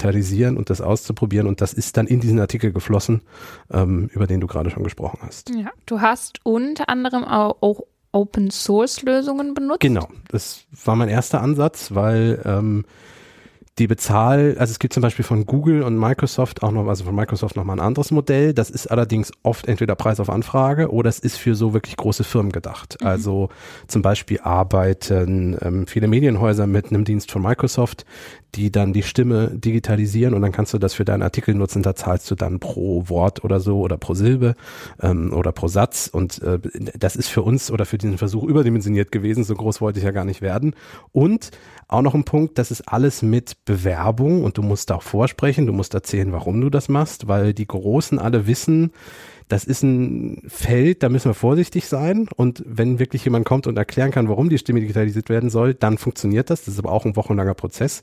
und 0.56 0.70
das 0.70 0.80
auszuprobieren. 0.80 1.46
Und 1.46 1.60
das 1.60 1.72
ist 1.72 1.96
dann 1.96 2.06
in 2.06 2.20
diesen 2.20 2.38
Artikel 2.38 2.72
geflossen, 2.72 3.22
ähm, 3.70 4.10
über 4.12 4.26
den 4.26 4.40
du 4.40 4.46
gerade 4.46 4.70
schon 4.70 4.84
gesprochen 4.84 5.20
hast. 5.22 5.50
Ja. 5.50 5.70
Du 5.86 6.00
hast 6.00 6.40
unter 6.44 6.88
anderem 6.88 7.24
auch, 7.24 7.80
Open 8.14 8.50
Source 8.50 9.02
Lösungen 9.02 9.54
benutzt. 9.54 9.80
Genau, 9.80 10.06
das 10.28 10.64
war 10.84 10.96
mein 10.96 11.08
erster 11.08 11.40
Ansatz, 11.40 11.94
weil 11.94 12.42
ähm, 12.44 12.84
die 13.78 13.86
Bezahl, 13.86 14.56
also 14.58 14.70
es 14.70 14.78
gibt 14.78 14.92
zum 14.92 15.00
Beispiel 15.00 15.24
von 15.24 15.46
Google 15.46 15.82
und 15.82 15.98
Microsoft 15.98 16.62
auch 16.62 16.72
noch, 16.72 16.86
also 16.88 17.04
von 17.04 17.14
Microsoft 17.14 17.56
noch 17.56 17.64
mal 17.64 17.72
ein 17.72 17.80
anderes 17.80 18.10
Modell. 18.10 18.52
Das 18.52 18.68
ist 18.68 18.88
allerdings 18.88 19.32
oft 19.42 19.66
entweder 19.66 19.94
Preis 19.94 20.20
auf 20.20 20.28
Anfrage 20.28 20.90
oder 20.90 21.08
es 21.08 21.18
ist 21.18 21.38
für 21.38 21.54
so 21.54 21.72
wirklich 21.72 21.96
große 21.96 22.22
Firmen 22.22 22.52
gedacht. 22.52 23.02
Also 23.02 23.48
zum 23.86 24.02
Beispiel 24.02 24.40
arbeiten 24.40 25.56
ähm, 25.62 25.86
viele 25.86 26.06
Medienhäuser 26.06 26.66
mit 26.66 26.88
einem 26.88 27.04
Dienst 27.04 27.30
von 27.30 27.40
Microsoft, 27.40 28.04
die 28.54 28.70
dann 28.70 28.92
die 28.92 29.02
Stimme 29.02 29.50
digitalisieren 29.54 30.34
und 30.34 30.42
dann 30.42 30.52
kannst 30.52 30.74
du 30.74 30.78
das 30.78 30.92
für 30.92 31.04
deinen 31.04 31.22
Artikel 31.22 31.54
nutzen. 31.54 31.82
Da 31.82 31.94
zahlst 31.94 32.30
du 32.30 32.34
dann 32.34 32.60
pro 32.60 33.08
Wort 33.08 33.44
oder 33.44 33.60
so 33.60 33.80
oder 33.80 33.96
pro 33.96 34.14
Silbe 34.14 34.54
ähm, 35.00 35.32
oder 35.32 35.52
pro 35.52 35.68
Satz. 35.68 36.08
Und 36.12 36.42
äh, 36.42 36.58
das 36.98 37.16
ist 37.16 37.28
für 37.28 37.42
uns 37.42 37.70
oder 37.70 37.86
für 37.86 37.98
diesen 37.98 38.18
Versuch 38.18 38.44
überdimensioniert 38.44 39.10
gewesen. 39.10 39.44
So 39.44 39.54
groß 39.54 39.80
wollte 39.80 39.98
ich 39.98 40.04
ja 40.04 40.10
gar 40.10 40.26
nicht 40.26 40.42
werden. 40.42 40.74
Und 41.12 41.50
auch 41.88 42.02
noch 42.02 42.14
ein 42.14 42.24
Punkt, 42.24 42.58
das 42.58 42.70
ist 42.70 42.82
alles 42.82 43.22
mit 43.22 43.64
Bewerbung 43.64 44.44
und 44.44 44.58
du 44.58 44.62
musst 44.62 44.92
auch 44.92 45.02
vorsprechen, 45.02 45.66
du 45.66 45.72
musst 45.72 45.94
erzählen, 45.94 46.32
warum 46.32 46.60
du 46.60 46.70
das 46.70 46.88
machst, 46.88 47.28
weil 47.28 47.54
die 47.54 47.66
Großen 47.66 48.18
alle 48.18 48.46
wissen, 48.46 48.92
das 49.48 49.64
ist 49.64 49.82
ein 49.82 50.42
Feld, 50.46 51.02
da 51.02 51.08
müssen 51.08 51.30
wir 51.30 51.34
vorsichtig 51.34 51.88
sein. 51.88 52.28
Und 52.36 52.62
wenn 52.66 52.98
wirklich 52.98 53.24
jemand 53.24 53.44
kommt 53.44 53.66
und 53.66 53.76
erklären 53.76 54.10
kann, 54.10 54.28
warum 54.28 54.48
die 54.48 54.58
Stimme 54.58 54.80
digitalisiert 54.80 55.28
werden 55.28 55.50
soll, 55.50 55.74
dann 55.74 55.98
funktioniert 55.98 56.50
das. 56.50 56.64
Das 56.64 56.74
ist 56.74 56.78
aber 56.78 56.92
auch 56.92 57.04
ein 57.04 57.16
wochenlanger 57.16 57.54
Prozess. 57.54 58.02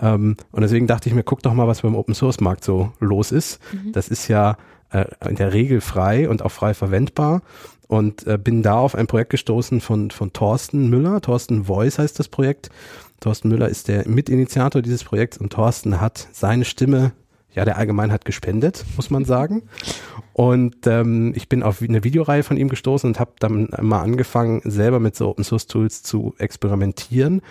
Ähm, 0.00 0.36
und 0.50 0.62
deswegen 0.62 0.86
dachte 0.86 1.08
ich 1.08 1.14
mir, 1.14 1.22
guck 1.22 1.42
doch 1.42 1.54
mal, 1.54 1.68
was 1.68 1.82
beim 1.82 1.94
Open 1.94 2.14
Source 2.14 2.40
Markt 2.40 2.64
so 2.64 2.92
los 3.00 3.32
ist. 3.32 3.60
Das 3.92 4.08
ist 4.08 4.28
ja 4.28 4.56
äh, 4.90 5.04
in 5.28 5.36
der 5.36 5.52
Regel 5.52 5.80
frei 5.80 6.28
und 6.28 6.42
auch 6.42 6.52
frei 6.52 6.74
verwendbar. 6.74 7.42
Und 7.86 8.26
äh, 8.26 8.36
bin 8.36 8.62
da 8.62 8.78
auf 8.78 8.94
ein 8.94 9.06
Projekt 9.06 9.30
gestoßen 9.30 9.80
von, 9.80 10.10
von 10.10 10.32
Thorsten 10.32 10.90
Müller. 10.90 11.20
Thorsten 11.22 11.64
Voice 11.64 11.98
heißt 11.98 12.18
das 12.18 12.28
Projekt. 12.28 12.68
Thorsten 13.20 13.48
Müller 13.48 13.68
ist 13.68 13.88
der 13.88 14.06
Mitinitiator 14.06 14.82
dieses 14.82 15.04
Projekts 15.04 15.38
und 15.38 15.52
Thorsten 15.52 16.00
hat 16.00 16.28
seine 16.32 16.64
Stimme 16.64 17.12
ja 17.54 17.64
der 17.64 17.76
Allgemeinheit 17.76 18.24
gespendet, 18.24 18.84
muss 18.96 19.10
man 19.10 19.24
sagen. 19.24 19.62
Und 20.32 20.86
ähm, 20.86 21.32
ich 21.34 21.48
bin 21.48 21.62
auf 21.62 21.82
eine 21.82 22.04
Videoreihe 22.04 22.42
von 22.42 22.56
ihm 22.56 22.68
gestoßen 22.68 23.08
und 23.08 23.20
habe 23.20 23.32
dann 23.40 23.68
mal 23.80 24.02
angefangen, 24.02 24.60
selber 24.64 25.00
mit 25.00 25.16
so 25.16 25.28
Open 25.28 25.44
Source 25.44 25.66
Tools 25.66 26.02
zu 26.02 26.34
experimentieren. 26.38 27.42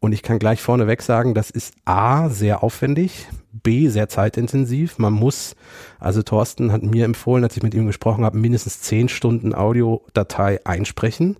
Und 0.00 0.12
ich 0.12 0.22
kann 0.22 0.38
gleich 0.38 0.60
vorneweg 0.60 1.02
sagen, 1.02 1.34
das 1.34 1.50
ist 1.50 1.74
A, 1.84 2.28
sehr 2.28 2.62
aufwendig, 2.62 3.28
B, 3.62 3.88
sehr 3.88 4.08
zeitintensiv. 4.08 4.98
Man 4.98 5.12
muss, 5.12 5.56
also 5.98 6.22
Thorsten 6.22 6.72
hat 6.72 6.82
mir 6.82 7.04
empfohlen, 7.04 7.44
als 7.44 7.56
ich 7.56 7.62
mit 7.62 7.74
ihm 7.74 7.86
gesprochen 7.86 8.24
habe, 8.24 8.38
mindestens 8.38 8.80
zehn 8.80 9.08
Stunden 9.08 9.54
Audiodatei 9.54 10.60
einsprechen. 10.64 11.36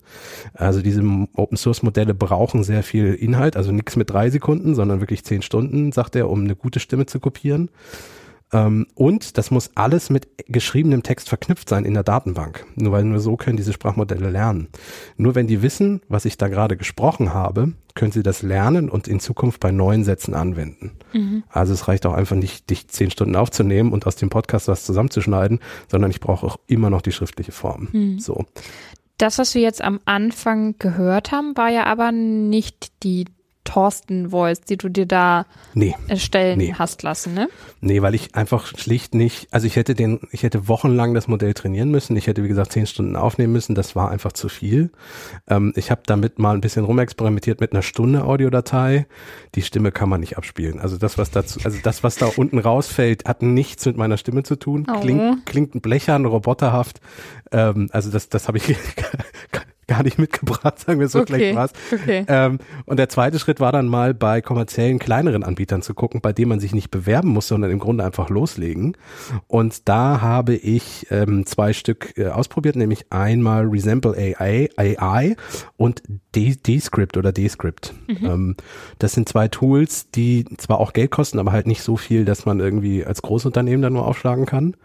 Also 0.55 0.83
diese 0.83 1.03
Open 1.35 1.57
Source 1.57 1.83
Modelle 1.83 2.15
brauchen 2.15 2.65
sehr 2.65 2.83
viel 2.83 3.15
Inhalt, 3.15 3.57
also 3.57 3.73
nichts 3.73 3.97
mit 3.97 4.11
drei 4.11 4.31
Sekunden, 4.31 4.75
sondern 4.75 5.01
wirklich 5.01 5.25
zehn 5.25 5.43
Stunden, 5.43 5.93
sagt 5.93 6.17
er, 6.17 6.31
um 6.31 6.45
eine 6.45 6.57
gute 6.57 6.81
Stimme 6.81 7.07
zu 7.07 7.21
kopieren. 7.21 7.69
Ähm, 8.53 8.87
und 8.95 9.39
das 9.39 9.51
muss 9.51 9.71
alles 9.75 10.11
mit 10.11 10.29
geschriebenem 10.47 11.03
Text 11.03 11.29
verknüpft 11.29 11.69
sein 11.69 11.85
in 11.85 11.95
der 11.95 12.05
Datenbank. 12.05 12.65
Nur 12.77 12.93
weil 12.93 13.05
nur 13.05 13.19
so 13.19 13.37
können 13.37 13.57
diese 13.57 13.73
Sprachmodelle 13.73 14.31
lernen. 14.31 14.69
Nur 15.17 15.35
wenn 15.35 15.47
die 15.47 15.63
wissen, 15.63 16.01
was 16.09 16.25
ich 16.25 16.39
da 16.39 16.49
gerade 16.49 16.77
gesprochen 16.77 17.35
habe, 17.35 17.73
können 17.95 18.13
sie 18.13 18.23
das 18.23 18.43
lernen 18.43 18.89
und 18.89 19.09
in 19.09 19.21
Zukunft 19.21 19.61
bei 19.61 19.73
neuen 19.73 20.05
Sätzen 20.05 20.35
anwenden. 20.35 20.93
Also 21.49 21.73
es 21.73 21.89
reicht 21.89 22.07
auch 22.07 22.13
einfach 22.13 22.37
nicht, 22.37 22.69
dich 22.71 22.89
zehn 22.89 23.11
Stunden 23.11 23.37
aufzunehmen 23.37 23.93
und 23.93 24.07
aus 24.07 24.17
dem 24.17 24.29
Podcast 24.29 24.69
was 24.69 24.85
zusammenzuschneiden, 24.85 25.61
sondern 25.89 26.11
ich 26.11 26.21
brauche 26.21 26.47
auch 26.47 26.59
immer 26.67 26.91
noch 26.91 27.01
die 27.03 27.13
schriftliche 27.13 27.53
Form. 27.53 27.89
So. 28.19 28.45
Das, 29.19 29.39
was 29.39 29.55
wir 29.55 29.63
jetzt 29.63 29.83
am 29.83 30.01
Anfang 30.05 30.75
gehört 30.79 31.33
haben, 31.33 31.57
war 31.57 31.71
ja 31.71 31.85
aber 31.85 32.13
nicht 32.13 33.03
die 33.03 33.25
Thorsten-Voice, 33.67 34.63
die 34.63 34.77
du 34.79 34.89
dir 34.89 35.07
da 35.07 35.45
Nee. 35.75 35.95
erstellen 36.09 36.59
Nee. 36.59 36.75
hast 36.79 37.03
lassen, 37.03 37.35
ne? 37.35 37.49
Nee, 37.81 38.01
weil 38.03 38.15
ich 38.15 38.35
einfach 38.35 38.67
schlicht 38.67 39.15
nicht, 39.15 39.49
also 39.53 39.67
ich 39.67 39.77
hätte 39.77 39.95
den, 39.95 40.21
ich 40.31 40.43
hätte 40.43 40.69
wochenlang 40.69 41.13
das 41.13 41.29
Modell 41.29 41.53
trainieren 41.55 41.91
müssen. 41.91 42.17
Ich 42.17 42.27
hätte, 42.27 42.43
wie 42.43 42.49
gesagt, 42.49 42.73
zehn 42.73 42.87
Stunden 42.87 43.17
aufnehmen 43.17 43.53
müssen. 43.53 43.75
Das 43.75 43.95
war 43.95 44.11
einfach 44.11 44.33
zu 44.33 44.49
viel. 44.49 44.91
Ähm, 45.49 45.73
ich 45.77 45.91
habe 45.91 46.03
damit 46.07 46.39
mal 46.39 46.55
ein 46.55 46.61
bisschen 46.61 46.85
rumexperimentiert 46.85 47.61
mit 47.61 47.73
einer 47.73 47.83
Stunde 47.83 48.25
Audiodatei. 48.25 49.07
Die 49.55 49.63
Stimme 49.63 49.93
kann 49.93 50.09
man 50.09 50.21
nicht 50.21 50.39
abspielen. 50.39 50.81
Also 50.81 50.97
das, 50.97 51.19
was 51.19 51.31
dazu, 51.31 51.61
also 51.65 51.79
das, 51.83 52.03
was 52.03 52.17
da 52.17 52.27
unten 52.37 52.59
rausfällt, 52.59 53.27
hat 53.27 53.43
nichts 53.43 53.85
mit 53.87 53.97
meiner 53.97 54.17
Stimme 54.17 54.43
zu 54.43 54.57
tun. 54.57 54.87
Oh. 54.91 55.01
Klingt, 55.01 55.45
klingt 55.47 55.83
blechern, 55.83 56.25
roboterhaft. 56.25 57.01
Ähm, 57.53 57.89
also 57.93 58.11
das, 58.11 58.29
das 58.29 58.49
habe 58.49 58.59
ich, 58.59 58.65
gar 59.87 60.03
nicht 60.03 60.19
mitgebracht, 60.19 60.79
sagen 60.87 61.01
wir 61.01 61.09
so 61.09 61.21
Okay, 61.21 61.35
schlecht 61.37 61.57
war's. 61.57 61.73
okay. 61.93 62.25
Ähm, 62.29 62.59
und 62.85 62.99
der 62.99 63.09
zweite 63.09 63.39
Schritt 63.39 63.61
war 63.61 63.73
dann 63.73 63.87
mal 63.87 64.15
bei 64.15 64.41
kommerziellen 64.41 64.99
kleineren 64.99 65.43
Anbietern 65.45 65.83
zu 65.83 65.95
gucken, 65.95 66.21
bei 66.21 66.33
denen 66.33 66.49
man 66.49 66.61
sich 66.61 66.75
nicht 66.75 66.91
bewerben 66.91 67.29
muss, 67.29 67.49
sondern 67.49 67.71
im 67.71 67.79
Grunde 67.79 68.05
einfach 68.05 68.29
loslegen. 68.29 68.97
Und 69.47 69.89
da 69.89 70.21
habe 70.21 70.55
ich 70.55 71.07
ähm, 71.11 71.47
zwei 71.47 71.73
Stück 71.73 72.17
äh, 72.17 72.29
ausprobiert, 72.29 72.77
nämlich 72.77 73.07
einmal 73.11 73.67
Resemble 73.67 74.15
AI, 74.17 74.69
AI 74.77 75.37
und 75.77 76.03
Descript 76.35 77.17
oder 77.17 77.33
Descript. 77.33 77.95
Ähm, 78.09 78.57
das 78.99 79.13
sind 79.13 79.29
zwei 79.29 79.49
Tools, 79.49 80.11
die 80.11 80.45
zwar 80.59 80.81
auch 80.81 80.93
Geld 80.93 81.11
kosten, 81.11 81.39
aber 81.39 81.53
halt 81.53 81.67
nicht 81.67 81.83
so 81.83 81.97
viel, 81.97 82.25
dass 82.27 82.45
man 82.45 82.61
irgendwie 82.61 83.05
als 83.05 83.23
Großunternehmen 83.23 83.81
dann 83.83 83.95
nur 83.95 84.07
aufschlagen 84.07 84.45
kann. 84.45 84.77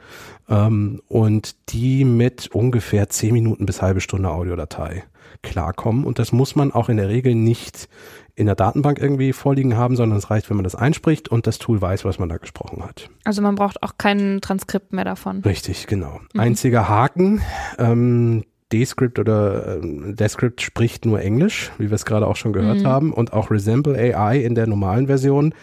Ähm, 0.51 1.01
und 1.07 1.55
die 1.71 2.03
mit 2.05 2.49
ungefähr 2.53 3.09
zehn 3.09 3.33
Minuten 3.33 3.65
bis 3.65 3.81
halbe 3.81 4.01
Stunde 4.01 4.29
Audiodatei 4.29 5.03
klarkommen. 5.41 6.05
Und 6.05 6.19
das 6.19 6.31
muss 6.31 6.55
man 6.55 6.71
auch 6.71 6.89
in 6.89 6.97
der 6.97 7.09
Regel 7.09 7.33
nicht 7.33 7.89
in 8.35 8.45
der 8.45 8.55
Datenbank 8.55 8.99
irgendwie 8.99 9.33
vorliegen 9.33 9.75
haben, 9.75 9.95
sondern 9.95 10.17
es 10.17 10.29
reicht, 10.29 10.49
wenn 10.49 10.57
man 10.57 10.63
das 10.63 10.75
einspricht 10.75 11.29
und 11.29 11.47
das 11.47 11.57
Tool 11.57 11.81
weiß, 11.81 12.05
was 12.05 12.19
man 12.19 12.29
da 12.29 12.37
gesprochen 12.37 12.83
hat. 12.83 13.09
Also 13.23 13.41
man 13.41 13.55
braucht 13.55 13.81
auch 13.83 13.93
kein 13.97 14.39
Transkript 14.41 14.93
mehr 14.93 15.05
davon. 15.05 15.41
Richtig, 15.41 15.87
genau. 15.87 16.21
Einziger 16.37 16.87
Haken, 16.87 17.41
ähm, 17.77 18.43
Descript 18.71 19.19
oder 19.19 19.77
ähm, 19.77 20.15
Descript 20.15 20.61
spricht 20.61 21.05
nur 21.05 21.21
Englisch, 21.21 21.71
wie 21.77 21.89
wir 21.89 21.95
es 21.95 22.05
gerade 22.05 22.25
auch 22.25 22.37
schon 22.37 22.53
gehört 22.53 22.85
haben, 22.85 23.11
und 23.11 23.33
auch 23.33 23.51
Resemble 23.51 23.95
AI 23.95 24.37
in 24.37 24.55
der 24.55 24.67
normalen 24.67 25.07
Version. 25.07 25.53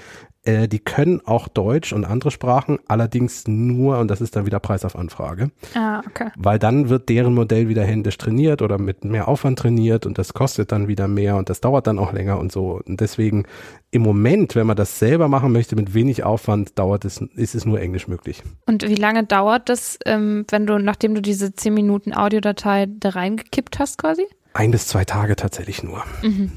Äh, 0.48 0.66
die 0.66 0.78
können 0.78 1.20
auch 1.26 1.46
Deutsch 1.46 1.92
und 1.92 2.06
andere 2.06 2.30
Sprachen, 2.30 2.78
allerdings 2.88 3.46
nur, 3.46 3.98
und 3.98 4.08
das 4.08 4.22
ist 4.22 4.34
dann 4.34 4.46
wieder 4.46 4.60
Preis 4.60 4.82
auf 4.86 4.96
Anfrage, 4.96 5.50
Ah, 5.74 6.00
okay. 6.06 6.30
weil 6.38 6.58
dann 6.58 6.88
wird 6.88 7.10
deren 7.10 7.34
Modell 7.34 7.68
wieder 7.68 7.84
händisch 7.84 8.16
trainiert 8.16 8.62
oder 8.62 8.78
mit 8.78 9.04
mehr 9.04 9.28
Aufwand 9.28 9.58
trainiert 9.58 10.06
und 10.06 10.16
das 10.16 10.32
kostet 10.32 10.72
dann 10.72 10.88
wieder 10.88 11.06
mehr 11.06 11.36
und 11.36 11.50
das 11.50 11.60
dauert 11.60 11.86
dann 11.86 11.98
auch 11.98 12.14
länger 12.14 12.38
und 12.38 12.50
so. 12.50 12.80
Und 12.86 13.00
deswegen 13.00 13.44
im 13.90 14.00
Moment, 14.00 14.54
wenn 14.54 14.66
man 14.66 14.76
das 14.76 14.98
selber 14.98 15.28
machen 15.28 15.52
möchte 15.52 15.76
mit 15.76 15.92
wenig 15.92 16.24
Aufwand, 16.24 16.78
dauert 16.78 17.04
es, 17.04 17.18
ist 17.18 17.54
es 17.54 17.66
nur 17.66 17.78
Englisch 17.78 18.08
möglich. 18.08 18.42
Und 18.64 18.88
wie 18.88 18.94
lange 18.94 19.24
dauert 19.24 19.68
das, 19.68 19.98
ähm, 20.06 20.46
wenn 20.48 20.66
du, 20.66 20.78
nachdem 20.78 21.14
du 21.14 21.20
diese 21.20 21.54
10 21.54 21.74
Minuten 21.74 22.14
Audiodatei 22.14 22.86
da 22.88 23.10
reingekippt 23.10 23.78
hast 23.78 23.98
quasi? 23.98 24.26
Ein 24.58 24.72
bis 24.72 24.88
zwei 24.88 25.04
Tage 25.04 25.36
tatsächlich 25.36 25.84
nur. 25.84 26.02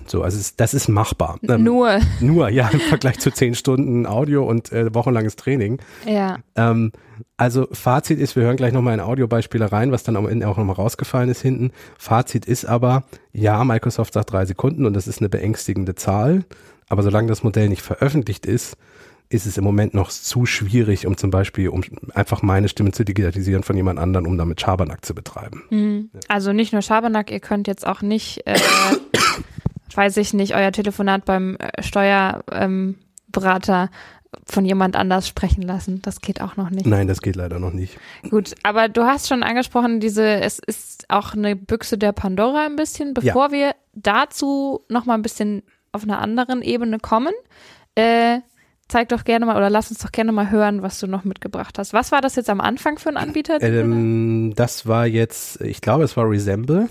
So, 0.08 0.24
also 0.24 0.36
es, 0.39 0.55
das 0.55 0.74
ist 0.74 0.88
machbar. 0.88 1.38
Ähm, 1.48 1.63
Nur. 1.63 2.00
Nur, 2.20 2.50
ja, 2.50 2.67
im 2.70 2.79
Vergleich 2.79 3.20
zu 3.20 3.29
zehn 3.29 3.53
Stunden 3.53 4.08
Audio 4.08 4.43
und 4.43 4.72
äh, 4.72 4.91
wochenlanges 4.91 5.36
Training. 5.36 5.77
Ja. 6.03 6.39
Ähm, 6.55 6.93
also 7.38 7.67
Fazit 7.72 8.17
ist, 8.17 8.36
wir 8.36 8.41
hören 8.41 8.58
gleich 8.58 8.74
nochmal 8.74 8.96
in 8.96 9.01
Audiobeispiele 9.01 9.72
rein, 9.72 9.91
was 9.91 10.01
dann 10.01 10.15
am 10.15 10.27
Ende 10.27 10.48
auch 10.48 10.58
nochmal 10.58 10.77
rausgefallen 10.77 11.29
ist 11.29 11.43
hinten. 11.43 11.70
Fazit 12.00 12.48
ist 12.48 12.65
aber, 12.65 13.03
ja, 13.34 13.63
Microsoft 13.63 14.15
sagt 14.15 14.31
drei 14.31 14.46
Sekunden 14.46 14.88
und 14.88 14.96
das 14.96 15.08
ist 15.08 15.20
eine 15.20 15.29
beängstigende 15.29 15.93
Zahl. 15.93 16.43
Aber 16.89 17.03
solange 17.03 17.27
das 17.27 17.43
Modell 17.43 17.70
nicht 17.70 17.84
veröffentlicht 17.84 18.48
ist, 18.48 18.77
ist 19.32 19.46
es 19.46 19.58
im 19.58 19.64
Moment 19.64 19.94
noch 19.94 20.10
zu 20.10 20.46
schwierig, 20.46 21.08
um 21.08 21.18
zum 21.18 21.32
Beispiel, 21.32 21.70
um 21.70 21.84
einfach 22.14 22.42
meine 22.42 22.68
Stimme 22.68 22.92
zu 22.92 23.04
digitalisieren 23.06 23.64
von 23.64 23.76
jemand 23.76 24.00
anderem, 24.00 24.28
um 24.28 24.38
damit 24.38 24.60
Schabernack 24.60 25.06
zu 25.06 25.16
betreiben. 25.16 25.64
Mhm. 25.70 26.10
Also 26.28 26.54
nicht 26.54 26.74
nur 26.74 26.82
Schabernack, 26.82 27.32
ihr 27.32 27.40
könnt 27.40 27.68
jetzt 27.68 27.88
auch 27.88 28.02
nicht, 28.02 28.46
äh, 28.46 28.60
weiß 29.96 30.18
ich 30.18 30.34
nicht, 30.34 30.56
euer 30.56 30.72
Telefonat 30.72 31.26
beim 31.26 31.56
äh, 31.56 31.82
Steuerberater 31.82 32.44
ähm, 32.54 33.90
von 34.46 34.66
jemand 34.66 34.96
anders 34.96 35.28
sprechen 35.28 35.62
lassen. 35.62 36.02
Das 36.02 36.22
geht 36.22 36.42
auch 36.42 36.56
noch 36.58 36.70
nicht. 36.70 36.86
Nein, 36.86 37.08
das 37.08 37.22
geht 37.22 37.36
leider 37.36 37.60
noch 37.60 37.74
nicht. 37.74 37.98
Gut, 38.30 38.56
aber 38.64 38.90
du 38.90 39.04
hast 39.04 39.28
schon 39.28 39.44
angesprochen, 39.44 40.00
diese, 40.00 40.26
es 40.26 40.60
ist 40.60 41.06
auch 41.10 41.34
eine 41.34 41.56
Büchse 41.56 41.98
der 41.98 42.12
Pandora 42.12 42.66
ein 42.66 42.76
bisschen. 42.76 43.14
Bevor 43.14 43.52
wir 43.52 43.76
dazu 43.94 44.82
noch 44.90 45.06
mal 45.06 45.16
ein 45.16 45.22
bisschen 45.22 45.64
auf 45.92 46.04
einer 46.04 46.20
anderen 46.20 46.62
Ebene 46.62 47.00
kommen, 47.00 47.34
äh, 47.96 48.40
zeig 48.92 49.10
doch 49.10 49.24
gerne 49.24 49.46
mal 49.46 49.56
oder 49.56 49.70
lass 49.70 49.90
uns 49.90 50.00
doch 50.00 50.12
gerne 50.12 50.32
mal 50.32 50.52
hören, 50.52 50.82
was 50.82 51.00
du 51.00 51.08
noch 51.08 51.24
mitgebracht 51.24 51.80
hast. 51.80 51.94
Was 51.94 52.12
war 52.12 52.22
das 52.22 52.36
jetzt 52.36 52.50
am 52.50 52.60
Anfang 52.60 53.00
für 53.00 53.10
ein 53.10 53.18
Anbieter? 53.18 53.62
Ähm, 53.62 54.54
das 54.56 54.86
war 54.86 55.08
jetzt, 55.08 55.62
ich 55.62 55.82
glaube, 55.82 56.04
es 56.04 56.18
war 56.18 56.30
Resemble. 56.30 56.90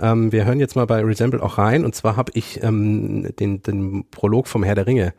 Ähm, 0.00 0.32
wir 0.32 0.44
hören 0.44 0.58
jetzt 0.58 0.74
mal 0.74 0.86
bei 0.86 1.02
Resemble 1.02 1.42
auch 1.42 1.56
rein. 1.58 1.84
Und 1.84 1.94
zwar 1.94 2.16
habe 2.16 2.32
ich 2.34 2.62
ähm, 2.62 3.30
den, 3.38 3.62
den 3.62 4.04
Prolog 4.10 4.48
vom 4.48 4.64
Herr 4.64 4.74
der 4.74 4.86
Ringe 4.86 5.14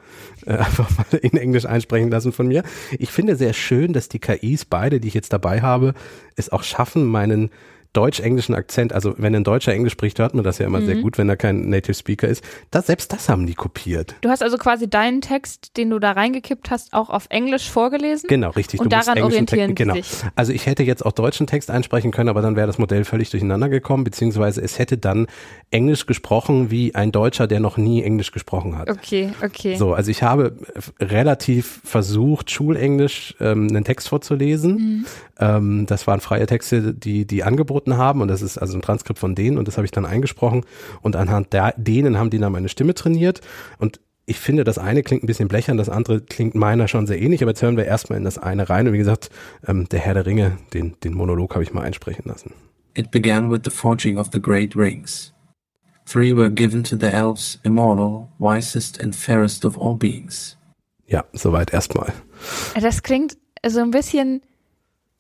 äh, 0.46 0.52
einfach 0.58 0.90
mal 0.98 1.18
in 1.20 1.38
Englisch 1.38 1.66
einsprechen 1.66 2.12
lassen 2.12 2.34
von 2.34 2.48
mir. 2.48 2.64
Ich 2.98 3.12
finde 3.12 3.36
sehr 3.36 3.54
schön, 3.54 3.94
dass 3.94 4.10
die 4.10 4.20
KIs, 4.20 4.66
beide, 4.66 5.00
die 5.00 5.08
ich 5.08 5.14
jetzt 5.14 5.32
dabei 5.32 5.62
habe, 5.62 5.94
es 6.36 6.52
auch 6.52 6.64
schaffen, 6.64 7.06
meinen 7.06 7.50
deutsch-englischen 7.94 8.54
Akzent, 8.54 8.94
also 8.94 9.16
wenn 9.18 9.36
ein 9.36 9.44
Deutscher 9.44 9.74
Englisch 9.74 9.94
spricht, 9.94 10.20
hört 10.20 10.36
man 10.36 10.44
das 10.44 10.60
ja 10.60 10.68
immer 10.68 10.82
sehr 10.82 10.98
gut, 10.98 11.18
wenn 11.18 11.28
er 11.28 11.38
kein 11.38 11.70
Native 11.70 11.96
Speaker 11.96 12.28
ist. 12.28 12.44
Das, 12.70 12.86
selbst 12.88 13.12
das 13.12 13.30
haben 13.30 13.48
die 13.48 13.56
kopiert. 13.56 14.16
Du 14.22 14.30
hast 14.30 14.44
also 14.44 14.58
quasi 14.58 14.88
deinen 14.88 15.22
Text, 15.22 15.76
den 15.76 15.90
du 15.90 15.98
da 15.98 16.12
reingekippt 16.12 16.70
hast, 16.70 16.94
auch 16.94 17.10
auf 17.10 17.26
Englisch 17.30 17.70
vorgelesen. 17.70 18.28
Genau, 18.28 18.52
richtig. 18.52 18.80
Und 18.80 18.94
Du 18.94 18.98
daran 18.98 19.20
orientieren 19.22 19.76
Text, 19.76 19.76
genau. 19.76 19.94
sich. 19.96 20.08
Also 20.36 20.54
ich 20.54 20.68
hätte 20.68 20.84
jetzt 20.84 21.04
auch 21.04 21.14
deutschen 21.14 21.48
Text 21.48 21.72
einsprechen 21.72 22.12
können, 22.12 22.30
aber 22.30 22.44
dann 22.44 22.56
wäre 22.56 22.68
das 22.68 22.78
Modell 22.78 23.06
völlig 23.06 23.32
durcheinander 23.32 23.70
gekommen, 23.70 24.04
beziehungsweise 24.04 24.62
es 24.62 24.78
hätte 24.78 24.98
dann 24.98 25.26
Englisch 25.72 26.06
gesprochen 26.06 26.70
wie 26.70 26.94
ein 26.94 27.12
Deutscher, 27.12 27.48
der 27.48 27.60
noch 27.60 27.78
nie 27.78 28.04
Englisch 28.04 28.32
gesprochen 28.32 28.78
hat. 28.78 28.90
Okay, 28.90 29.32
okay. 29.44 29.76
So, 29.78 29.94
also 29.94 30.12
ich 30.12 30.22
habe 30.22 30.58
relativ 31.00 31.82
versucht, 31.84 32.52
Schulenglisch 32.52 33.36
ähm, 33.40 33.68
einen 33.70 33.84
Text 33.84 34.10
vorzulesen. 34.10 34.74
Mhm. 34.74 35.06
Ähm, 35.40 35.86
das 35.88 36.06
waren 36.06 36.20
freie 36.20 36.46
Texte, 36.46 36.94
die 36.94 37.26
die 37.26 37.44
angeboten 37.44 37.79
haben 37.88 38.22
und 38.22 38.28
das 38.28 38.42
ist 38.42 38.58
also 38.58 38.78
ein 38.78 38.82
Transkript 38.82 39.20
von 39.20 39.36
denen 39.36 39.58
und 39.58 39.68
das 39.68 39.78
habe 39.78 39.86
ich 39.86 39.92
dann 39.92 40.06
eingesprochen 40.06 40.66
und 41.02 41.16
anhand 41.16 41.54
der, 41.54 41.74
denen 41.78 42.18
haben 42.18 42.30
die 42.30 42.38
dann 42.38 42.52
meine 42.52 42.70
Stimme 42.70 42.94
trainiert 42.94 43.42
und 43.78 44.00
ich 44.26 44.40
finde, 44.40 44.64
das 44.64 44.78
eine 44.78 45.02
klingt 45.02 45.24
ein 45.24 45.28
bisschen 45.28 45.48
blechern, 45.48 45.78
das 45.78 45.90
andere 45.90 46.22
klingt 46.22 46.54
meiner 46.54 46.88
schon 46.88 47.08
sehr 47.08 47.20
ähnlich, 47.20 47.42
aber 47.42 47.52
jetzt 47.52 47.64
hören 47.64 47.78
wir 47.78 47.86
erstmal 47.86 48.20
in 48.20 48.26
das 48.26 48.38
eine 48.38 48.70
rein 48.70 48.88
und 48.88 48.94
wie 48.94 49.00
gesagt, 49.00 49.32
ähm, 49.68 49.90
der 49.90 50.00
Herr 50.00 50.14
der 50.14 50.28
Ringe, 50.28 50.58
den, 50.74 50.96
den 51.04 51.16
Monolog 51.16 51.56
habe 51.56 51.64
ich 51.64 51.74
mal 51.74 51.82
einsprechen 51.82 52.26
lassen. 52.26 52.54
It 52.96 53.10
began 53.10 53.50
with 53.50 53.62
the 53.64 53.72
forging 53.72 54.20
of 54.20 54.30
the 54.32 54.40
great 54.40 54.76
rings. 54.76 55.34
Three 56.06 56.36
were 56.36 56.50
given 56.50 56.84
to 56.84 56.96
the 56.96 57.08
elves, 57.08 57.60
immortal, 57.64 58.30
wisest 58.40 59.02
and 59.02 59.16
fairest 59.16 59.66
of 59.66 59.78
all 59.80 59.96
beings. 59.96 60.58
Ja, 61.08 61.24
soweit 61.34 61.74
erstmal. 61.74 62.14
Das 62.80 63.02
klingt 63.02 63.38
so 63.68 63.80
ein 63.80 63.92
bisschen 63.92 64.42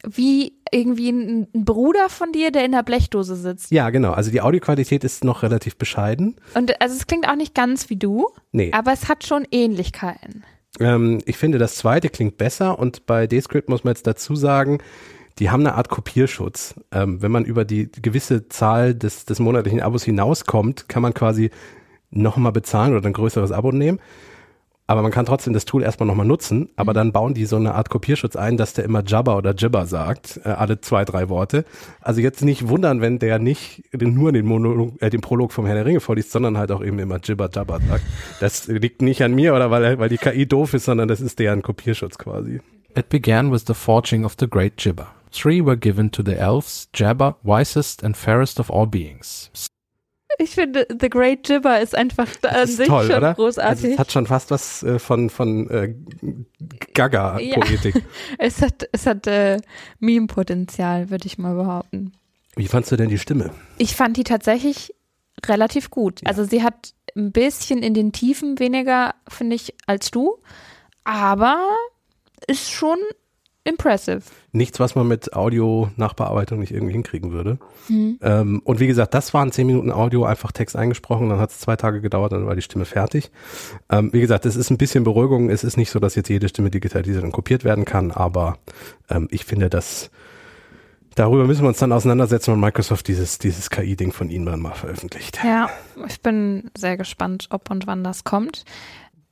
wie 0.03 0.53
irgendwie 0.71 1.11
ein 1.11 1.47
ein 1.53 1.65
Bruder 1.65 2.09
von 2.09 2.31
dir, 2.31 2.51
der 2.51 2.65
in 2.65 2.71
der 2.71 2.83
Blechdose 2.83 3.35
sitzt. 3.35 3.71
Ja, 3.71 3.89
genau. 3.89 4.11
Also 4.11 4.31
die 4.31 4.41
Audioqualität 4.41 5.03
ist 5.03 5.23
noch 5.23 5.43
relativ 5.43 5.77
bescheiden. 5.77 6.35
Und 6.55 6.81
also 6.81 6.95
es 6.95 7.07
klingt 7.07 7.27
auch 7.27 7.35
nicht 7.35 7.55
ganz 7.55 7.89
wie 7.89 7.95
du, 7.97 8.27
Nee. 8.51 8.71
aber 8.73 8.91
es 8.93 9.07
hat 9.09 9.25
schon 9.25 9.45
Ähnlichkeiten. 9.51 10.43
Ähm, 10.79 11.19
ich 11.25 11.38
finde, 11.38 11.57
das 11.57 11.75
zweite 11.75 12.09
klingt 12.09 12.38
besser 12.38 12.77
und 12.79 13.05
bei 13.05 13.27
Descript 13.27 13.69
muss 13.69 13.83
man 13.83 13.93
jetzt 13.93 14.05
dazu 14.07 14.35
sagen, 14.35 14.79
die 15.39 15.49
haben 15.49 15.61
eine 15.61 15.75
Art 15.75 15.89
Kopierschutz. 15.89 16.75
Ähm, 16.91 17.21
wenn 17.21 17.31
man 17.31 17.45
über 17.45 17.65
die 17.65 17.89
gewisse 17.91 18.49
Zahl 18.49 18.93
des, 18.93 19.25
des 19.25 19.39
monatlichen 19.39 19.81
Abos 19.81 20.03
hinauskommt, 20.03 20.89
kann 20.89 21.01
man 21.01 21.13
quasi 21.13 21.49
nochmal 22.11 22.51
bezahlen 22.51 22.95
oder 22.95 23.07
ein 23.07 23.13
größeres 23.13 23.51
Abo 23.51 23.71
nehmen. 23.71 23.99
Aber 24.89 25.03
man 25.03 25.12
kann 25.12 25.27
trotzdem 25.27 25.53
das 25.53 25.65
Tool 25.65 25.84
erstmal 25.84 26.08
nochmal 26.08 26.25
nutzen, 26.25 26.69
aber 26.75 26.96
dann 26.96 27.12
bauen 27.12 27.36
die 27.36 27.46
so 27.46 27.58
eine 27.58 27.75
Art 27.75 27.91
Kopierschutz 27.91 28.36
ein, 28.36 28.58
dass 28.58 28.74
der 28.74 28.86
immer 28.86 29.03
Jabba 29.05 29.38
oder 29.38 29.53
Jibber 29.53 29.86
sagt, 29.86 30.41
äh, 30.43 30.50
alle 30.50 30.81
zwei, 30.81 31.05
drei 31.05 31.29
Worte. 31.29 31.63
Also 32.01 32.22
jetzt 32.22 32.43
nicht 32.43 32.69
wundern, 32.69 33.00
wenn 33.00 33.19
der 33.19 33.38
nicht 33.38 33.84
den, 33.93 34.15
nur 34.15 34.31
den, 34.31 34.48
Monolog, 34.48 35.00
äh, 35.00 35.12
den 35.12 35.22
Prolog 35.22 35.53
vom 35.53 35.67
Herr 35.67 35.75
der 35.75 35.86
Ringe 35.86 36.00
vorliest, 36.00 36.31
sondern 36.31 36.58
halt 36.58 36.72
auch 36.72 36.84
eben 36.84 36.98
immer 36.98 37.19
Jibber 37.24 37.51
Jabba 37.53 37.79
sagt. 37.88 38.03
Das 38.39 38.65
liegt 38.65 39.03
nicht 39.03 39.22
an 39.22 39.36
mir 39.36 39.53
oder 39.53 39.69
weil, 39.69 40.00
weil 40.00 40.10
die 40.10 40.17
KI 40.17 40.48
doof 40.48 40.74
ist, 40.74 40.86
sondern 40.86 41.08
das 41.08 41.22
ist 41.22 41.38
deren 41.38 41.62
Kopierschutz 41.62 42.17
quasi. 42.17 42.60
It 42.98 43.10
began 43.10 43.51
with 43.51 43.65
the 43.67 43.75
forging 43.75 44.25
of 44.25 44.38
the 44.39 44.50
great 44.50 44.81
Jibber. 44.84 45.10
Three 45.31 45.63
were 45.63 45.77
given 45.77 46.10
to 46.10 46.24
the 46.25 46.34
elves, 46.34 46.89
Jabber, 46.96 47.36
wisest 47.43 48.03
and 48.03 48.17
fairest 48.17 48.60
of 48.60 48.72
all 48.72 48.88
beings. 48.88 49.51
Ich 50.41 50.51
finde, 50.51 50.88
The 50.89 51.10
Great 51.10 51.48
Jibber 51.50 51.81
ist 51.81 51.93
einfach 51.93 52.29
an 52.43 52.63
ist 52.63 52.77
sich 52.77 52.88
toll, 52.88 53.08
schon 53.08 53.17
oder? 53.17 53.27
Also 53.29 53.41
großartig. 53.41 53.91
es 53.91 54.00
hat 54.00 54.12
schon 54.12 54.25
fast 54.25 54.51
was 54.51 54.84
äh, 54.84 54.98
von, 54.98 55.29
von 55.29 55.69
äh, 55.69 55.93
Gaga-Poetik. 56.93 58.03
es 58.38 58.62
hat, 58.62 58.88
es 58.93 59.05
hat 59.05 59.27
äh, 59.27 59.58
Meme-Potenzial, 60.00 61.10
würde 61.10 61.27
ich 61.27 61.38
mal 61.38 61.55
behaupten. 61.55 62.13
Wie 62.55 62.67
fandst 62.67 62.89
du 62.89 62.96
denn 62.96 63.10
die 63.10 63.17
Stimme? 63.17 63.51
Ich 63.77 63.96
fand 63.98 64.15
die 64.15 64.24
tatsächlich 64.24 64.96
relativ 65.46 65.89
gut. 65.89 66.22
Also 66.24 66.46
sie 66.46 66.63
hat 66.63 66.93
ein 67.17 67.34
bisschen 67.34 67.84
in 67.84 67.93
den 67.93 68.13
Tiefen 68.13 68.60
weniger, 68.60 69.15
finde 69.27 69.58
ich, 69.58 69.74
als 69.88 70.10
du, 70.10 70.38
aber 71.03 71.75
ist 72.48 72.72
schon 72.72 72.98
impressive. 73.65 74.22
Nichts, 74.51 74.79
was 74.79 74.96
man 74.96 75.08
mit 75.08 75.34
Audio-Nachbearbeitung 75.34 76.60
nicht 76.60 76.72
irgendwie 76.72 76.94
hinkriegen 76.94 77.32
würde. 77.32 77.60
Mhm. 77.88 78.18
Ähm, 78.22 78.62
und 78.63 78.79
wie 78.79 78.88
gesagt, 78.88 79.13
das 79.13 79.34
waren 79.34 79.51
zehn 79.51 79.68
Minuten 79.68 79.91
Audio, 79.91 80.25
einfach 80.25 80.51
Text 80.51 80.75
eingesprochen, 80.75 81.29
dann 81.29 81.39
hat 81.39 81.51
es 81.51 81.60
zwei 81.60 81.75
Tage 81.75 82.01
gedauert, 82.01 82.32
dann 82.32 82.48
war 82.48 82.56
die 82.56 82.62
Stimme 82.62 82.86
fertig. 82.86 83.32
Ähm, 83.89 84.12
wie 84.12 84.22
gesagt, 84.22 84.46
es 84.46 84.56
ist 84.56 84.70
ein 84.72 84.77
bisschen 84.77 85.03
Beruhigung. 85.03 85.50
Es 85.50 85.63
ist 85.63 85.77
nicht 85.77 85.91
so, 85.91 86.00
dass 86.00 86.15
jetzt 86.15 86.29
jede 86.29 86.50
Stimme 86.50 86.72
digitalisiert 86.72 87.24
und 87.24 87.32
kopiert 87.32 87.63
werden 87.63 87.86
kann, 87.86 88.12
aber 88.12 88.58
ähm, 89.10 89.27
ich 89.32 89.46
finde, 89.46 89.70
das, 89.70 90.10
Darüber 91.20 91.46
müssen 91.46 91.63
wir 91.63 91.68
uns 91.68 91.79
dann 91.79 91.91
auseinandersetzen, 91.91 92.53
wenn 92.53 92.62
Microsoft 92.62 93.08
dieses, 93.10 93.39
dieses 93.39 93.70
KI-Ding 93.70 94.13
von 94.13 94.29
Ihnen 94.29 94.46
dann 94.46 94.62
mal 94.62 94.74
veröffentlicht. 94.74 95.39
Ja, 95.44 95.70
ich 96.08 96.22
bin 96.22 96.72
sehr 96.77 96.96
gespannt, 96.96 97.48
ob 97.50 97.70
und 97.72 97.88
wann 97.88 98.06
das 98.06 98.24
kommt. 98.24 98.63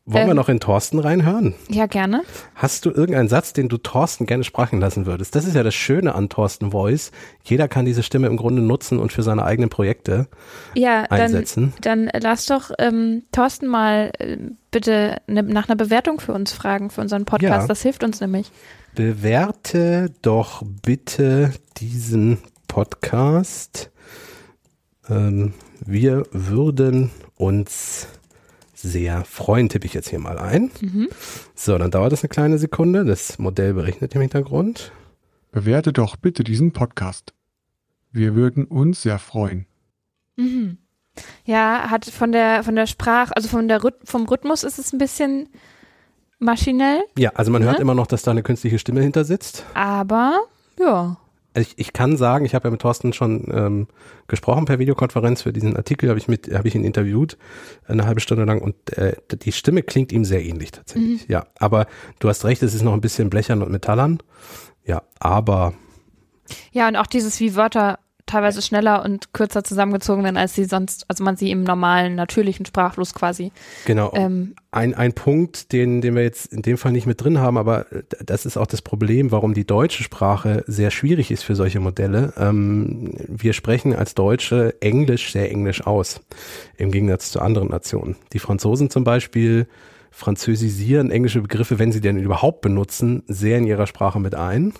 Wollen 0.09 0.25
wir 0.25 0.31
Ähm, 0.31 0.37
noch 0.37 0.47
in 0.47 0.61
Thorsten 0.61 0.99
reinhören? 0.99 1.53
Ja, 1.69 1.85
gerne. 1.85 2.23
Hast 2.55 2.85
du 2.85 2.91
irgendeinen 2.91 3.27
Satz, 3.27 3.51
den 3.51 3.67
du 3.67 3.77
Thorsten 3.77 4.25
gerne 4.25 4.45
sprechen 4.45 4.79
lassen 4.79 5.05
würdest? 5.05 5.35
Das 5.35 5.43
ist 5.43 5.53
ja 5.53 5.63
das 5.63 5.75
Schöne 5.75 6.15
an 6.15 6.29
Thorsten 6.29 6.71
Voice. 6.71 7.11
Jeder 7.43 7.67
kann 7.67 7.83
diese 7.83 8.03
Stimme 8.03 8.27
im 8.27 8.37
Grunde 8.37 8.61
nutzen 8.61 8.99
und 8.99 9.11
für 9.11 9.21
seine 9.21 9.43
eigenen 9.43 9.69
Projekte 9.69 10.27
Ja, 10.75 11.05
dann, 11.09 11.19
einsetzen. 11.19 11.73
dann 11.81 12.09
lass 12.21 12.45
doch 12.45 12.71
ähm, 12.79 13.23
Thorsten 13.33 13.67
mal 13.67 14.11
äh, 14.19 14.37
bitte 14.71 15.17
ne, 15.27 15.43
nach 15.43 15.67
einer 15.67 15.75
Bewertung 15.75 16.21
für 16.21 16.31
uns 16.31 16.53
fragen, 16.53 16.89
für 16.89 17.01
unseren 17.01 17.25
Podcast. 17.25 17.63
Ja. 17.63 17.67
Das 17.67 17.81
hilft 17.81 18.05
uns 18.05 18.21
nämlich. 18.21 18.49
Bewerte 18.95 20.11
doch 20.21 20.63
bitte 20.83 21.51
diesen 21.79 22.37
Podcast. 22.69 23.91
Ähm, 25.09 25.53
wir 25.85 26.23
würden 26.31 27.11
uns 27.35 28.07
sehr 28.79 29.25
freuen, 29.25 29.69
tippe 29.69 29.85
ich 29.87 29.93
jetzt 29.93 30.09
hier 30.09 30.19
mal 30.19 30.37
ein. 30.37 30.69
So, 31.55 31.77
dann 31.77 31.91
dauert 31.91 32.11
das 32.11 32.21
eine 32.23 32.29
kleine 32.29 32.57
Sekunde. 32.57 33.05
Das 33.05 33.39
Modell 33.39 33.73
berechnet 33.73 34.13
im 34.15 34.21
Hintergrund. 34.21 34.91
Bewerte 35.51 35.91
doch 35.93 36.15
bitte 36.15 36.43
diesen 36.43 36.71
Podcast. 36.73 37.33
Wir 38.11 38.35
würden 38.35 38.65
uns 38.65 39.01
sehr 39.01 39.17
freuen. 39.19 39.65
Mhm. 40.35 40.77
Ja, 41.45 41.89
hat 41.89 42.05
von 42.05 42.31
der 42.31 42.63
von 42.63 42.75
der 42.75 42.85
Sprache, 42.85 43.35
also 43.35 43.49
von 43.49 43.67
der 43.67 43.81
vom 44.03 44.25
Rhythmus 44.27 44.63
ist 44.63 44.77
es 44.77 44.93
ein 44.93 44.99
bisschen 44.99 45.49
maschinell, 46.37 47.01
Ja, 47.17 47.31
also 47.33 47.49
man 47.51 47.63
hört 47.63 47.77
Ne? 47.77 47.81
immer 47.81 47.95
noch, 47.95 48.05
dass 48.05 48.21
da 48.21 48.29
eine 48.31 48.43
künstliche 48.43 48.77
Stimme 48.77 49.01
hinter 49.01 49.23
sitzt. 49.25 49.65
aber 49.73 50.39
ja. 50.79 51.17
Also 51.57 51.71
ich, 51.71 51.87
ich 51.87 51.93
kann 51.93 52.17
sagen, 52.17 52.45
ich 52.45 52.53
habe 52.53 52.67
ja 52.67 52.71
mit 52.71 52.81
Thorsten 52.81 53.13
schon 53.13 53.47
ähm, 53.51 53.87
gesprochen 54.27 54.65
per 54.65 54.77
Videokonferenz 54.77 55.41
für 55.41 55.51
diesen 55.51 55.75
Artikel, 55.75 56.07
habe 56.07 56.19
ich 56.19 56.27
mit, 56.27 56.53
habe 56.53 56.67
ich 56.67 56.75
ihn 56.75 56.83
interviewt 56.83 57.35
eine 57.87 58.05
halbe 58.05 58.19
Stunde 58.19 58.43
lang 58.43 58.61
und 58.61 58.95
äh, 58.95 59.15
die 59.41 59.51
Stimme 59.51 59.81
klingt 59.81 60.11
ihm 60.11 60.23
sehr 60.23 60.45
ähnlich 60.45 60.71
tatsächlich. 60.71 61.27
Ja, 61.27 61.47
aber 61.57 61.87
du 62.19 62.29
hast 62.29 62.45
recht, 62.45 62.61
es 62.61 62.75
ist 62.75 62.83
noch 62.83 62.93
ein 62.93 63.01
bisschen 63.01 63.31
blechern 63.31 63.63
und 63.63 63.71
metallern. 63.71 64.19
Ja, 64.85 65.01
aber 65.17 65.73
Ja, 66.73 66.87
und 66.89 66.95
auch 66.95 67.07
dieses, 67.07 67.39
wie 67.39 67.55
Wörter 67.55 67.97
teilweise 68.27 68.61
schneller 68.61 69.03
und 69.03 69.33
kürzer 69.33 69.63
zusammengezogen 69.63 70.23
werden, 70.23 70.37
als 70.37 70.53
sie 70.53 70.65
sonst, 70.65 71.05
also 71.07 71.23
man 71.23 71.37
sie 71.37 71.49
im 71.49 71.63
normalen, 71.63 72.15
natürlichen 72.15 72.65
Sprachfluss 72.65 73.13
quasi. 73.13 73.51
genau. 73.85 74.11
Ähm, 74.13 74.53
Ein, 74.69 74.93
ein 74.93 75.13
Punkt, 75.13 75.71
den, 75.71 76.01
den 76.01 76.15
wir 76.15 76.23
jetzt 76.23 76.53
in 76.53 76.61
dem 76.61 76.77
Fall 76.77 76.91
nicht 76.91 77.07
mit 77.07 77.23
drin 77.23 77.39
haben, 77.39 77.57
aber 77.57 77.91
äh, 77.91 78.03
das 78.23 78.45
ist 78.45 78.57
auch 78.57 78.67
das 78.67 78.81
Problem, 78.81 79.31
warum 79.31 79.53
die 79.53 79.65
deutsche 79.65 80.03
Sprache 80.03 80.63
sehr 80.67 80.91
schwierig 80.91 81.31
ist 81.31 81.43
für 81.43 81.55
solche 81.55 81.79
Modelle. 81.79 82.33
Ähm, 82.37 83.13
wir 83.27 83.53
sprechen 83.53 83.95
als 83.95 84.13
Deutsche 84.13 84.75
Englisch 84.81 85.31
sehr 85.31 85.49
englisch 85.49 85.87
aus, 85.87 86.19
im 86.77 86.91
Gegensatz 86.91 87.31
zu 87.31 87.41
anderen 87.41 87.69
Nationen. 87.69 88.17
Die 88.33 88.39
Franzosen 88.39 88.89
zum 88.89 89.03
Beispiel 89.03 89.67
französisieren 90.11 91.11
englische 91.11 91.41
Begriffe, 91.41 91.79
wenn 91.79 91.91
sie 91.91 92.01
denn 92.01 92.17
überhaupt 92.17 92.61
benutzen, 92.61 93.23
sehr 93.27 93.59
in 93.59 93.65
ihrer 93.65 93.87
Sprache 93.87 94.19
mit 94.19 94.35
ein. 94.35 94.73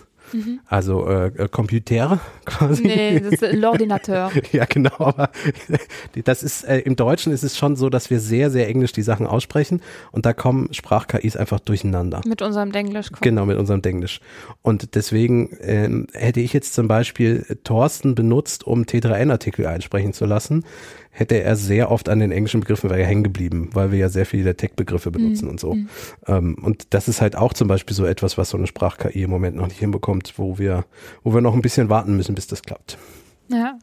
Also 0.66 1.06
äh, 1.06 1.26
äh, 1.26 1.48
Computer 1.48 2.20
quasi. 2.44 2.82
nee, 2.82 3.20
das 3.20 3.34
ist 3.34 3.42
l'ordinateur. 3.54 4.30
Ja, 4.52 4.64
genau, 4.64 4.94
aber 4.98 5.30
das 6.24 6.42
ist 6.42 6.64
äh, 6.64 6.78
im 6.80 6.96
Deutschen 6.96 7.32
ist 7.32 7.42
es 7.42 7.56
schon 7.56 7.76
so, 7.76 7.90
dass 7.90 8.10
wir 8.10 8.20
sehr, 8.20 8.50
sehr 8.50 8.68
englisch 8.68 8.92
die 8.92 9.02
Sachen 9.02 9.26
aussprechen 9.26 9.82
und 10.12 10.26
da 10.26 10.32
kommen 10.32 10.72
Sprach-KIs 10.72 11.36
einfach 11.36 11.60
durcheinander. 11.60 12.22
Mit 12.26 12.42
unserem 12.42 12.72
Denglisch. 12.72 13.08
kommt. 13.08 13.22
Genau, 13.22 13.46
mit 13.46 13.58
unserem 13.58 13.82
Denglisch. 13.82 14.20
Und 14.62 14.94
deswegen 14.94 15.56
ähm, 15.60 16.06
hätte 16.12 16.40
ich 16.40 16.52
jetzt 16.52 16.74
zum 16.74 16.88
Beispiel 16.88 17.58
Thorsten 17.64 18.14
benutzt, 18.14 18.66
um 18.66 18.82
T3N-Artikel 18.84 19.66
einsprechen 19.66 20.12
zu 20.12 20.24
lassen, 20.24 20.64
hätte 21.18 21.42
er 21.42 21.56
sehr 21.56 21.90
oft 21.90 22.08
an 22.08 22.20
den 22.20 22.30
englischen 22.30 22.60
Begriffen 22.60 22.90
wäre 22.90 23.04
hängen 23.04 23.24
geblieben, 23.24 23.70
weil 23.72 23.90
wir 23.90 23.98
ja 23.98 24.08
sehr 24.08 24.24
viele 24.24 24.56
Tech-Begriffe 24.56 25.10
benutzen 25.10 25.48
und 25.48 25.58
so. 25.58 25.76
Ähm, 26.26 26.56
und 26.62 26.94
das 26.94 27.08
ist 27.08 27.20
halt 27.20 27.34
auch 27.34 27.52
zum 27.52 27.66
Beispiel 27.66 27.96
so 27.96 28.04
etwas, 28.04 28.38
was 28.38 28.50
so 28.50 28.56
eine 28.56 28.68
Sprach-KI 28.68 29.22
im 29.22 29.30
Moment 29.30 29.56
noch 29.56 29.66
nicht 29.66 29.80
hinbekommt, 29.80 30.34
wo 30.36 30.58
wir, 30.58 30.84
wo 31.24 31.34
wir 31.34 31.40
noch 31.40 31.54
ein 31.54 31.62
bisschen 31.62 31.88
warten 31.88 32.16
müssen, 32.16 32.36
bis 32.36 32.46
das 32.46 32.62
klappt. 32.62 32.98
Ja. 33.48 33.78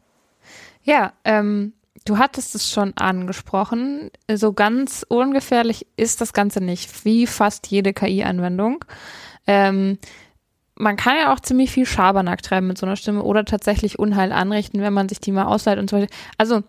Ja, 0.82 1.12
ähm, 1.24 1.74
du 2.06 2.16
hattest 2.16 2.54
es 2.54 2.70
schon 2.70 2.96
angesprochen. 2.96 4.10
So 4.32 4.54
ganz 4.54 5.04
ungefährlich 5.06 5.86
ist 5.96 6.22
das 6.22 6.32
Ganze 6.32 6.62
nicht, 6.62 7.04
wie 7.04 7.26
fast 7.26 7.66
jede 7.66 7.92
KI-Anwendung. 7.92 8.84
Ähm, 9.46 9.98
man 10.78 10.96
kann 10.96 11.16
ja 11.16 11.32
auch 11.34 11.40
ziemlich 11.40 11.70
viel 11.70 11.86
Schabernack 11.86 12.42
treiben 12.42 12.66
mit 12.66 12.78
so 12.78 12.86
einer 12.86 12.96
Stimme 12.96 13.22
oder 13.22 13.44
tatsächlich 13.44 13.98
Unheil 13.98 14.32
anrichten, 14.32 14.80
wenn 14.80 14.92
man 14.92 15.08
sich 15.08 15.20
die 15.20 15.32
mal 15.32 15.44
ausleiht 15.44 15.78
und 15.78 15.90
so 15.90 15.96
weiter. 15.96 16.14
Also, 16.38 16.62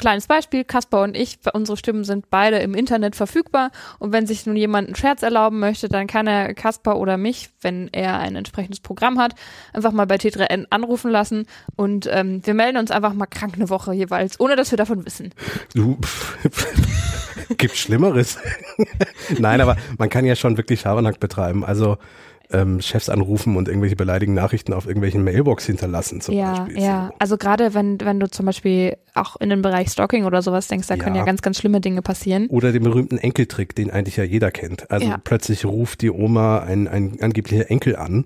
kleines 0.00 0.26
Beispiel, 0.26 0.64
Kaspar 0.64 1.04
und 1.04 1.16
ich, 1.16 1.38
unsere 1.52 1.76
Stimmen 1.76 2.04
sind 2.04 2.30
beide 2.30 2.58
im 2.58 2.74
Internet 2.74 3.14
verfügbar 3.14 3.70
und 3.98 4.12
wenn 4.12 4.26
sich 4.26 4.46
nun 4.46 4.56
jemand 4.56 4.88
einen 4.88 4.96
Scherz 4.96 5.22
erlauben 5.22 5.60
möchte, 5.60 5.88
dann 5.88 6.06
kann 6.06 6.26
er 6.26 6.54
Kaspar 6.54 6.98
oder 6.98 7.16
mich, 7.16 7.50
wenn 7.60 7.88
er 7.92 8.18
ein 8.18 8.34
entsprechendes 8.34 8.80
Programm 8.80 9.18
hat, 9.18 9.34
einfach 9.72 9.92
mal 9.92 10.06
bei 10.06 10.16
T3N 10.16 10.66
anrufen 10.70 11.10
lassen 11.10 11.46
und 11.76 12.08
ähm, 12.10 12.44
wir 12.44 12.54
melden 12.54 12.78
uns 12.78 12.90
einfach 12.90 13.12
mal 13.12 13.26
krank 13.26 13.54
eine 13.54 13.68
Woche 13.68 13.92
jeweils, 13.92 14.40
ohne 14.40 14.56
dass 14.56 14.70
wir 14.70 14.78
davon 14.78 15.04
wissen. 15.04 15.32
Du, 15.74 15.98
gibt 17.56 17.76
Schlimmeres. 17.76 18.38
Nein, 19.38 19.60
aber 19.60 19.76
man 19.98 20.08
kann 20.08 20.24
ja 20.24 20.34
schon 20.34 20.56
wirklich 20.56 20.80
Schabernack 20.80 21.20
betreiben. 21.20 21.64
Also 21.64 21.98
ähm, 22.52 22.80
Chefs 22.80 23.08
anrufen 23.08 23.56
und 23.56 23.68
irgendwelche 23.68 23.96
beleidigenden 23.96 24.42
Nachrichten 24.42 24.72
auf 24.72 24.86
irgendwelchen 24.86 25.22
Mailbox 25.24 25.66
hinterlassen 25.66 26.20
zum 26.20 26.34
ja, 26.34 26.64
Beispiel. 26.64 26.82
ja. 26.82 27.10
Also 27.18 27.36
gerade 27.36 27.74
wenn, 27.74 28.00
wenn 28.00 28.18
du 28.20 28.28
zum 28.30 28.46
Beispiel 28.46 28.96
auch 29.14 29.36
in 29.36 29.48
den 29.50 29.62
Bereich 29.62 29.88
Stalking 29.90 30.24
oder 30.24 30.42
sowas 30.42 30.68
denkst, 30.68 30.88
da 30.88 30.96
können 30.96 31.14
Ja. 31.16 31.22
ja 31.22 31.26
ganz, 31.26 31.42
ganz 31.42 31.58
schlimme 31.58 31.80
Dinge 31.80 32.02
passieren. 32.02 32.46
Oder 32.48 32.72
den 32.72 32.82
berühmten 32.82 33.18
Enkeltrick, 33.18 33.74
den 33.74 33.90
eigentlich 33.90 34.16
ja 34.16 34.24
jeder 34.24 34.50
kennt. 34.50 34.90
Also 34.90 35.06
Ja. 35.06 35.18
plötzlich 35.22 35.64
ruft 35.64 36.02
die 36.02 36.10
Oma 36.10 36.60
ein, 36.60 36.88
ein 36.88 37.18
angeblicher 37.20 37.70
Enkel 37.70 37.96
an 37.96 38.24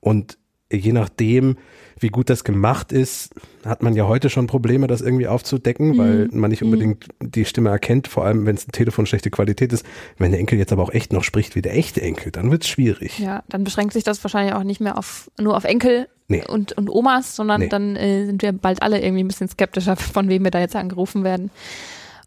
und 0.00 0.38
je 0.72 0.92
nachdem, 0.92 1.56
wie 1.98 2.08
gut 2.08 2.28
das 2.28 2.44
gemacht 2.44 2.92
ist, 2.92 3.34
hat 3.64 3.82
man 3.82 3.94
ja 3.94 4.06
heute 4.06 4.28
schon 4.28 4.46
Probleme, 4.46 4.86
das 4.86 5.00
irgendwie 5.00 5.26
aufzudecken, 5.28 5.88
Mhm. 5.92 5.98
weil 5.98 6.28
man 6.32 6.50
nicht 6.50 6.62
unbedingt 6.62 7.06
die 7.20 7.44
Stimme 7.44 7.70
erkennt, 7.70 8.06
vor 8.08 8.24
allem 8.24 8.44
wenn 8.46 8.54
es 8.56 8.68
ein 8.68 8.72
Telefon 8.72 9.06
schlechte 9.06 9.30
Qualität 9.30 9.72
ist. 9.72 9.84
Wenn 10.18 10.30
der 10.30 10.40
Enkel 10.40 10.58
jetzt 10.58 10.72
aber 10.72 10.82
auch 10.82 10.90
echt 10.92 11.12
noch 11.12 11.24
spricht 11.24 11.54
wie 11.56 11.62
der 11.62 11.74
echte 11.76 12.02
Enkel, 12.02 12.32
dann 12.32 12.50
wird's 12.50 12.68
schwierig. 12.68 13.18
Ja, 13.18 13.42
dann 13.48 13.64
beschränkt 13.64 13.94
sich 13.94 14.04
das 14.04 14.22
wahrscheinlich 14.22 14.54
auch 14.54 14.62
nicht 14.64 14.80
mehr 14.80 14.98
auf 14.98 15.30
nur 15.40 15.56
auf 15.56 15.64
Enkel 15.64 16.08
Nee. 16.28 16.44
und, 16.46 16.72
und 16.72 16.90
Omas, 16.90 17.36
sondern 17.36 17.60
Nee. 17.62 17.68
dann 17.68 17.96
äh, 17.96 18.26
sind 18.26 18.42
wir 18.42 18.52
bald 18.52 18.82
alle 18.82 19.00
irgendwie 19.00 19.22
ein 19.24 19.28
bisschen 19.28 19.48
skeptischer, 19.48 19.96
von 19.96 20.28
wem 20.28 20.44
wir 20.44 20.50
da 20.50 20.60
jetzt 20.60 20.76
angerufen 20.76 21.24
werden. 21.24 21.50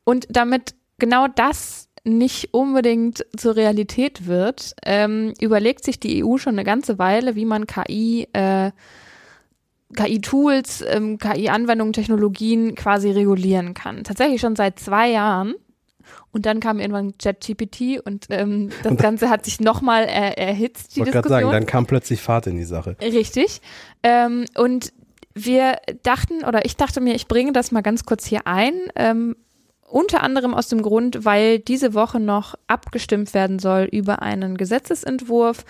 Und 0.04 0.26
damit 0.30 0.74
genau 0.98 1.28
das 1.28 1.90
nicht 2.06 2.54
unbedingt 2.54 3.26
zur 3.38 3.56
Realität 3.58 4.26
wird, 4.26 4.74
ähm, 4.86 5.34
überlegt 5.42 5.84
sich 5.84 6.00
die 6.00 6.24
EU 6.24 6.38
schon 6.38 6.54
eine 6.56 6.64
ganze 6.64 6.98
Weile, 6.98 7.36
wie 7.36 7.46
man 7.46 7.68
KI 7.68 8.28
äh, 8.34 8.72
KI-Tools, 9.96 10.84
ähm, 10.88 11.18
KI-Anwendungen, 11.18 11.94
Technologien 11.94 12.76
quasi 12.76 13.12
regulieren 13.12 13.74
kann. 13.74 14.04
Tatsächlich 14.04 14.42
schon 14.42 14.56
seit 14.56 14.80
zwei 14.80 15.10
Jahren. 15.10 15.56
Und 16.32 16.46
dann 16.46 16.60
kam 16.60 16.80
irgendwann 16.80 17.18
ChatGPT 17.18 18.00
und 18.04 18.28
ähm, 18.30 18.70
das 18.84 18.98
Ganze 18.98 19.30
hat 19.30 19.46
sich 19.46 19.60
nochmal 19.60 20.04
er, 20.04 20.38
erhitzt, 20.38 20.90
Ich 20.90 20.94
die 20.94 21.00
wollte 21.02 21.12
gerade 21.12 21.28
Diskussion. 21.28 21.52
sagen, 21.52 21.52
dann 21.52 21.66
kam 21.66 21.86
plötzlich 21.88 22.22
Fahrt 22.22 22.48
in 22.48 22.58
die 22.58 22.64
Sache. 22.66 22.96
Richtig. 23.02 23.62
Ähm, 24.04 24.46
und 24.56 24.94
wir 25.34 25.78
dachten, 26.04 26.44
oder 26.46 26.66
ich 26.66 26.76
dachte 26.76 27.02
mir, 27.02 27.16
ich 27.16 27.28
bringe 27.28 27.52
das 27.52 27.72
mal 27.72 27.82
ganz 27.82 28.06
kurz 28.06 28.26
hier 28.26 28.46
ein. 28.46 28.74
Ähm, 28.96 29.36
unter 29.88 30.22
anderem 30.22 30.54
aus 30.54 30.68
dem 30.68 30.84
Grund, 30.84 31.26
weil 31.26 31.60
diese 31.60 31.94
Woche 31.96 32.20
noch 32.20 32.56
abgestimmt 32.68 33.34
werden 33.34 33.58
soll 33.58 33.88
über 33.92 34.22
einen 34.22 34.56
Gesetzesentwurf. 34.56 35.66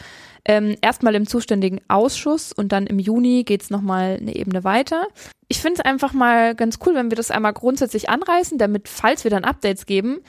Ähm, 0.45 0.75
erstmal 0.82 1.15
im 1.15 1.28
zuständigen 1.28 1.82
Ausschuss 1.88 2.54
und 2.54 2.71
dann 2.71 2.88
im 2.88 2.99
Juni 2.99 3.43
geht's 3.43 3.69
nochmal 3.69 4.17
eine 4.19 4.36
Ebene 4.36 4.63
weiter. 4.63 5.08
Ich 5.47 5.60
finde 5.60 5.80
es 5.80 5.86
einfach 5.86 6.13
mal 6.13 6.56
ganz 6.56 6.80
cool, 6.86 6.95
wenn 6.95 7.12
wir 7.12 7.17
das 7.17 7.32
einmal 7.32 7.54
grundsätzlich 7.54 8.10
anreißen, 8.10 8.58
damit, 8.58 8.88
falls 8.88 9.23
wir 9.23 9.32
dann 9.32 9.43
Updates 9.43 9.86
geben, 9.86 10.19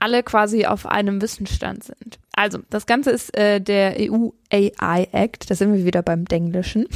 alle 0.00 0.22
quasi 0.22 0.64
auf 0.64 0.86
einem 0.86 1.22
Wissensstand 1.22 1.84
sind. 1.84 2.18
Also, 2.32 2.60
das 2.70 2.86
Ganze 2.86 3.10
ist 3.10 3.36
äh, 3.36 3.60
der 3.60 3.96
EU 3.98 4.30
AI 4.50 5.08
Act, 5.12 5.50
da 5.50 5.54
sind 5.54 5.74
wir 5.74 5.84
wieder 5.84 6.02
beim 6.02 6.24
Denglischen. 6.24 6.86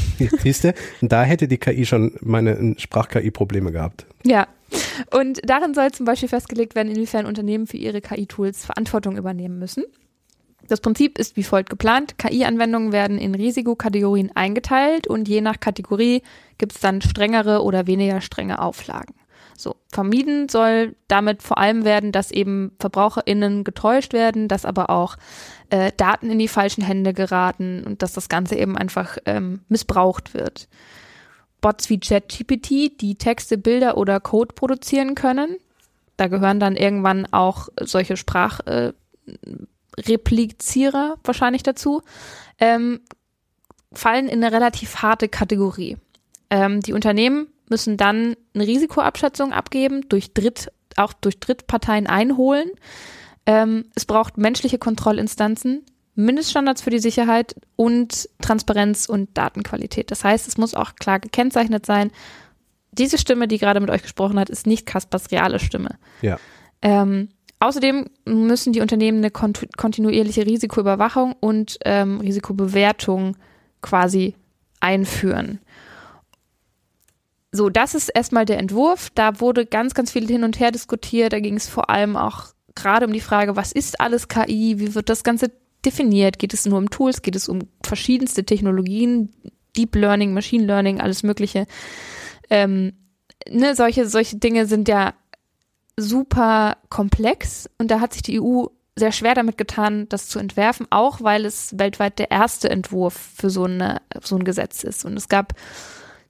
Siehst 0.42 0.64
du, 0.64 0.74
da 1.02 1.22
hätte 1.22 1.46
die 1.46 1.58
KI 1.58 1.84
schon 1.84 2.14
meine 2.20 2.74
Sprach-KI 2.78 3.30
Probleme 3.30 3.70
gehabt. 3.70 4.06
Ja. 4.24 4.48
Und 5.12 5.40
darin 5.44 5.74
soll 5.74 5.92
zum 5.92 6.06
Beispiel 6.06 6.30
festgelegt 6.30 6.74
werden, 6.74 6.88
inwiefern 6.88 7.26
Unternehmen 7.26 7.66
für 7.66 7.76
ihre 7.76 8.00
KI-Tools 8.00 8.64
Verantwortung 8.64 9.16
übernehmen 9.16 9.58
müssen. 9.58 9.84
Das 10.68 10.80
Prinzip 10.80 11.18
ist 11.18 11.36
wie 11.36 11.42
folgt 11.42 11.70
geplant. 11.70 12.16
KI-Anwendungen 12.18 12.92
werden 12.92 13.18
in 13.18 13.34
Risikokategorien 13.34 14.34
eingeteilt 14.34 15.06
und 15.06 15.28
je 15.28 15.40
nach 15.40 15.60
Kategorie 15.60 16.22
gibt 16.58 16.72
es 16.72 16.80
dann 16.80 17.02
strengere 17.02 17.62
oder 17.62 17.86
weniger 17.86 18.20
strenge 18.20 18.60
Auflagen. 18.60 19.14
So, 19.56 19.76
vermieden 19.92 20.48
soll 20.48 20.96
damit 21.06 21.42
vor 21.42 21.58
allem 21.58 21.84
werden, 21.84 22.10
dass 22.12 22.32
eben 22.32 22.72
VerbraucherInnen 22.80 23.62
getäuscht 23.62 24.12
werden, 24.12 24.48
dass 24.48 24.64
aber 24.64 24.90
auch 24.90 25.16
äh, 25.70 25.92
Daten 25.96 26.30
in 26.30 26.38
die 26.38 26.48
falschen 26.48 26.82
Hände 26.82 27.12
geraten 27.12 27.84
und 27.84 28.02
dass 28.02 28.12
das 28.12 28.28
Ganze 28.28 28.56
eben 28.56 28.76
einfach 28.76 29.16
ähm, 29.26 29.60
missbraucht 29.68 30.34
wird. 30.34 30.68
Bots 31.60 31.88
wie 31.88 32.00
ChatGPT, 32.00 33.00
die 33.00 33.16
Texte, 33.16 33.56
Bilder 33.56 33.96
oder 33.96 34.18
Code 34.20 34.54
produzieren 34.54 35.14
können. 35.14 35.56
Da 36.16 36.26
gehören 36.26 36.60
dann 36.60 36.76
irgendwann 36.76 37.26
auch 37.32 37.68
solche 37.80 38.16
Sprachreplizierer 38.16 38.94
äh, 39.46 39.66
wahrscheinlich 41.24 41.62
dazu. 41.62 42.02
Ähm, 42.58 43.00
fallen 43.92 44.28
in 44.28 44.42
eine 44.42 44.54
relativ 44.54 44.96
harte 44.96 45.28
Kategorie. 45.28 45.96
Ähm, 46.50 46.80
die 46.80 46.92
Unternehmen 46.92 47.48
müssen 47.68 47.96
dann 47.96 48.36
eine 48.54 48.66
Risikoabschätzung 48.66 49.52
abgeben, 49.52 50.08
durch 50.08 50.34
Dritt, 50.34 50.70
auch 50.96 51.12
durch 51.12 51.40
Drittparteien 51.40 52.06
einholen. 52.06 52.70
Ähm, 53.46 53.86
es 53.94 54.04
braucht 54.04 54.38
menschliche 54.38 54.78
Kontrollinstanzen, 54.78 55.84
Mindeststandards 56.14 56.82
für 56.82 56.90
die 56.90 57.00
Sicherheit 57.00 57.56
und 57.76 58.28
Transparenz 58.40 59.06
und 59.06 59.36
Datenqualität. 59.36 60.10
Das 60.10 60.22
heißt, 60.22 60.46
es 60.46 60.56
muss 60.56 60.74
auch 60.74 60.94
klar 60.94 61.18
gekennzeichnet 61.18 61.84
sein. 61.86 62.12
Diese 62.92 63.18
Stimme, 63.18 63.48
die 63.48 63.58
gerade 63.58 63.80
mit 63.80 63.90
euch 63.90 64.02
gesprochen 64.02 64.38
hat, 64.38 64.48
ist 64.48 64.66
nicht 64.66 64.86
Kaspers 64.86 65.32
reale 65.32 65.58
Stimme. 65.58 65.98
Ja. 66.22 66.38
Ähm, 66.82 67.30
außerdem 67.64 68.06
müssen 68.24 68.72
die 68.72 68.80
Unternehmen 68.80 69.18
eine 69.18 69.30
kont 69.30 69.66
kontinuierliche 69.76 70.46
Risikoüberwachung 70.46 71.34
und 71.40 71.78
ähm, 71.84 72.20
Risikobewertung 72.20 73.36
quasi 73.80 74.34
einführen. 74.80 75.60
So, 77.52 77.70
das 77.70 77.94
ist 77.94 78.08
erstmal 78.08 78.44
der 78.44 78.58
Entwurf. 78.58 79.10
Da 79.14 79.40
wurde 79.40 79.64
ganz, 79.64 79.94
ganz 79.94 80.10
viel 80.10 80.26
hin 80.26 80.42
und 80.42 80.58
her 80.58 80.72
diskutiert. 80.72 81.32
Da 81.32 81.40
ging 81.40 81.56
es 81.56 81.68
vor 81.68 81.88
allem 81.88 82.16
auch 82.16 82.46
gerade 82.74 83.06
um 83.06 83.12
die 83.12 83.20
Frage, 83.20 83.54
was 83.54 83.70
ist 83.72 84.00
alles 84.00 84.28
KI? 84.28 84.78
Wie 84.78 84.94
wird 84.94 85.08
das 85.08 85.22
Ganze 85.22 85.52
definiert? 85.84 86.38
Geht 86.38 86.52
es 86.52 86.66
nur 86.66 86.78
um 86.78 86.90
Tools? 86.90 87.22
Geht 87.22 87.36
es 87.36 87.48
um 87.48 87.60
verschiedenste 87.82 88.44
Technologien? 88.44 89.32
Deep 89.76 89.94
Learning, 89.94 90.34
Machine 90.34 90.64
Learning, 90.64 91.00
alles 91.00 91.22
Mögliche. 91.22 91.66
Ähm, 92.50 92.92
ne, 93.48 93.74
solche, 93.74 94.06
solche 94.06 94.36
Dinge 94.36 94.66
sind 94.66 94.88
ja 94.88 95.14
super 95.96 96.76
komplex 96.88 97.68
und 97.78 97.90
da 97.90 98.00
hat 98.00 98.12
sich 98.12 98.22
die 98.22 98.40
EU 98.40 98.66
sehr 98.96 99.12
schwer 99.12 99.34
damit 99.34 99.58
getan, 99.58 100.08
das 100.08 100.28
zu 100.28 100.38
entwerfen, 100.38 100.86
auch 100.90 101.20
weil 101.20 101.44
es 101.44 101.76
weltweit 101.78 102.18
der 102.18 102.30
erste 102.30 102.70
Entwurf 102.70 103.14
für 103.36 103.50
so, 103.50 103.64
eine, 103.64 104.00
so 104.22 104.36
ein 104.36 104.44
Gesetz 104.44 104.84
ist. 104.84 105.04
Und 105.04 105.16
es 105.16 105.28
gab 105.28 105.54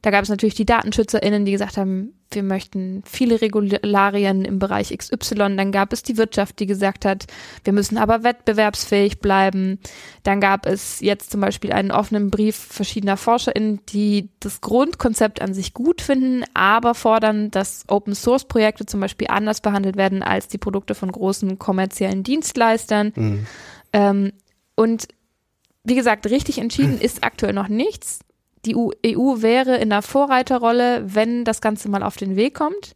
da 0.04 0.10
gab 0.10 0.22
es 0.22 0.28
natürlich 0.28 0.54
die 0.54 0.66
DatenschützerInnen, 0.66 1.46
die 1.46 1.52
gesagt 1.52 1.78
haben, 1.78 2.12
wir 2.30 2.42
möchten 2.42 3.02
viele 3.06 3.40
Regularien 3.40 4.44
im 4.44 4.58
Bereich 4.58 4.94
XY. 4.94 5.56
Dann 5.56 5.72
gab 5.72 5.94
es 5.94 6.02
die 6.02 6.18
Wirtschaft, 6.18 6.58
die 6.58 6.66
gesagt 6.66 7.06
hat, 7.06 7.24
wir 7.64 7.72
müssen 7.72 7.96
aber 7.96 8.22
wettbewerbsfähig 8.22 9.20
bleiben. 9.20 9.78
Dann 10.22 10.42
gab 10.42 10.66
es 10.66 11.00
jetzt 11.00 11.30
zum 11.30 11.40
Beispiel 11.40 11.72
einen 11.72 11.90
offenen 11.90 12.30
Brief 12.30 12.54
verschiedener 12.54 13.16
ForscherInnen, 13.16 13.80
die 13.88 14.28
das 14.40 14.60
Grundkonzept 14.60 15.40
an 15.40 15.54
sich 15.54 15.72
gut 15.72 16.02
finden, 16.02 16.44
aber 16.52 16.94
fordern, 16.94 17.50
dass 17.50 17.84
Open 17.88 18.14
Source 18.14 18.44
Projekte 18.44 18.84
zum 18.84 19.00
Beispiel 19.00 19.28
anders 19.30 19.62
behandelt 19.62 19.96
werden 19.96 20.22
als 20.22 20.48
die 20.48 20.58
Produkte 20.58 20.94
von 20.94 21.10
großen 21.10 21.58
kommerziellen 21.58 22.22
Dienstleistern. 22.24 23.14
Mhm. 23.16 23.46
Ähm, 23.94 24.32
und 24.76 25.08
wie 25.82 25.94
gesagt, 25.94 26.26
richtig 26.26 26.58
entschieden 26.58 27.00
ist 27.00 27.24
aktuell 27.24 27.54
noch 27.54 27.68
nichts 27.68 28.20
die 28.66 28.76
EU 28.76 29.42
wäre 29.42 29.76
in 29.76 29.90
der 29.90 30.02
Vorreiterrolle, 30.02 31.02
wenn 31.06 31.44
das 31.44 31.60
Ganze 31.60 31.88
mal 31.88 32.02
auf 32.02 32.16
den 32.16 32.36
Weg 32.36 32.54
kommt. 32.54 32.94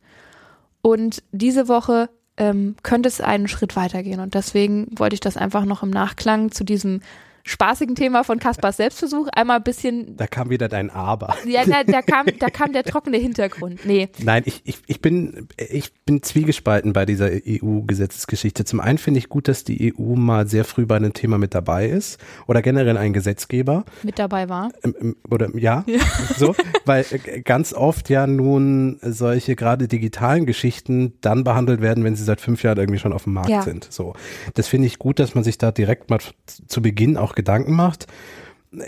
Und 0.83 1.22
diese 1.33 1.68
Woche 1.68 2.09
ähm, 2.37 2.76
könnte 2.83 3.09
es 3.09 3.20
einen 3.20 3.48
Schritt 3.48 3.76
weitergehen. 3.76 4.20
Und 4.20 4.35
deswegen 4.35 4.87
wollte 4.96 5.14
ich 5.14 5.20
das 5.20 5.37
einfach 5.37 5.64
noch 5.64 5.83
im 5.83 5.90
Nachklang 5.90 6.50
zu 6.52 6.64
diesem 6.64 7.00
spaßigen 7.48 7.94
Thema 7.94 8.24
von 8.24 8.38
Kaspars 8.38 8.76
Selbstversuch 8.76 9.28
einmal 9.32 9.56
ein 9.56 9.62
bisschen. 9.62 10.16
Da 10.16 10.26
kam 10.26 10.50
wieder 10.50 10.68
dein 10.68 10.90
Aber. 10.90 11.34
Ja, 11.46 11.64
da, 11.64 11.82
da, 11.82 12.02
kam, 12.02 12.26
da 12.38 12.50
kam 12.50 12.72
der 12.72 12.84
trockene 12.84 13.16
Hintergrund. 13.16 13.87
Nee. 13.87 14.08
Nein, 14.22 14.42
ich, 14.44 14.61
ich, 14.64 14.78
ich, 14.87 15.00
bin, 15.00 15.48
ich 15.56 15.92
bin 16.04 16.22
zwiegespalten 16.22 16.92
bei 16.92 17.06
dieser 17.06 17.30
EU-Gesetzesgeschichte. 17.30 18.64
Zum 18.64 18.80
einen 18.80 18.98
finde 18.98 19.18
ich 19.18 19.28
gut, 19.28 19.48
dass 19.48 19.64
die 19.64 19.94
EU 19.94 20.14
mal 20.14 20.46
sehr 20.46 20.64
früh 20.64 20.84
bei 20.84 20.96
einem 20.96 21.14
Thema 21.14 21.38
mit 21.38 21.54
dabei 21.54 21.88
ist 21.88 22.20
oder 22.46 22.61
generell 22.61 22.98
ein 22.98 23.14
Gesetzgeber. 23.14 23.84
Mit 24.02 24.18
dabei 24.18 24.48
war. 24.48 24.70
Ähm, 24.84 24.94
ähm, 25.00 25.16
oder 25.30 25.48
ja, 25.56 25.84
ja. 25.87 26.00
so, 26.37 26.54
weil 26.84 27.06
äh, 27.11 27.40
ganz 27.40 27.72
oft 27.72 28.11
ja 28.11 28.26
nun 28.26 28.98
solche 29.00 29.56
gerade 29.56 29.88
digitalen 29.88 30.44
Geschichten 30.44 31.14
dann 31.22 31.44
behandelt 31.44 31.80
werden, 31.80 32.04
wenn 32.04 32.14
sie 32.14 32.24
seit 32.24 32.42
fünf 32.42 32.62
Jahren 32.62 32.76
irgendwie 32.76 32.98
schon 32.98 33.14
auf 33.14 33.24
dem 33.24 33.32
Markt 33.32 33.48
ja. 33.48 33.62
sind. 33.62 33.90
So, 33.90 34.12
das 34.52 34.68
finde 34.68 34.87
ich 34.87 34.98
gut, 34.98 35.18
dass 35.18 35.34
man 35.34 35.44
sich 35.44 35.56
da 35.56 35.72
direkt 35.72 36.11
mal 36.11 36.18
zu 36.66 36.82
Beginn 36.82 37.16
auch 37.16 37.38
Gedanken 37.38 37.74
macht. 37.74 38.07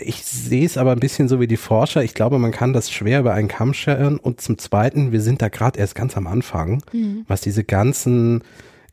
Ich 0.01 0.23
sehe 0.23 0.65
es 0.65 0.77
aber 0.77 0.91
ein 0.91 0.99
bisschen 0.99 1.27
so 1.27 1.39
wie 1.39 1.47
die 1.47 1.57
Forscher. 1.57 2.03
Ich 2.03 2.13
glaube, 2.13 2.37
man 2.37 2.51
kann 2.51 2.73
das 2.73 2.91
schwer 2.91 3.21
über 3.21 3.33
einen 3.33 3.47
Kamm 3.47 3.73
scheren. 3.73 4.19
Und 4.19 4.41
zum 4.41 4.59
Zweiten, 4.59 5.11
wir 5.11 5.21
sind 5.21 5.41
da 5.41 5.49
gerade 5.49 5.79
erst 5.79 5.95
ganz 5.95 6.17
am 6.17 6.27
Anfang, 6.27 6.83
mhm. 6.91 7.25
was 7.27 7.41
diese 7.41 7.63
ganzen 7.63 8.43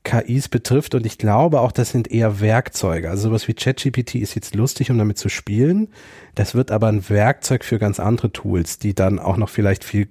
KIs 0.05 0.49
betrifft. 0.49 0.95
Und 0.95 1.05
ich 1.05 1.19
glaube 1.19 1.61
auch, 1.61 1.73
das 1.73 1.91
sind 1.91 2.11
eher 2.11 2.41
Werkzeuge. 2.41 3.11
Also 3.11 3.29
sowas 3.29 3.49
wie 3.49 3.55
ChatGPT 3.55 4.15
ist 4.15 4.35
jetzt 4.35 4.55
lustig, 4.55 4.91
um 4.91 4.97
damit 4.97 5.19
zu 5.19 5.29
spielen. 5.29 5.89
Das 6.35 6.55
wird 6.55 6.71
aber 6.71 6.87
ein 6.87 7.07
Werkzeug 7.11 7.65
für 7.65 7.79
ganz 7.79 8.01
andere 8.01 8.33
Tools, 8.33 8.79
die 8.79 8.95
dann 8.95 9.19
auch 9.19 9.37
noch 9.37 9.51
vielleicht 9.51 9.85
viel 9.85 10.09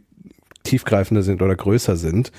tiefgreifender 0.63 1.23
sind 1.23 1.41
oder 1.41 1.55
größer 1.55 1.95
sind. 1.95 2.31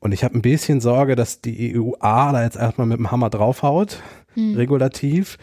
Und 0.00 0.12
ich 0.12 0.24
habe 0.24 0.36
ein 0.36 0.42
bisschen 0.42 0.80
Sorge, 0.80 1.14
dass 1.14 1.42
die 1.42 1.78
EU 1.78 1.92
A 2.00 2.32
da 2.32 2.42
jetzt 2.42 2.56
erstmal 2.56 2.86
mit 2.86 2.98
dem 2.98 3.10
Hammer 3.10 3.28
draufhaut, 3.28 4.02
hm. 4.34 4.56
regulativ, 4.56 5.36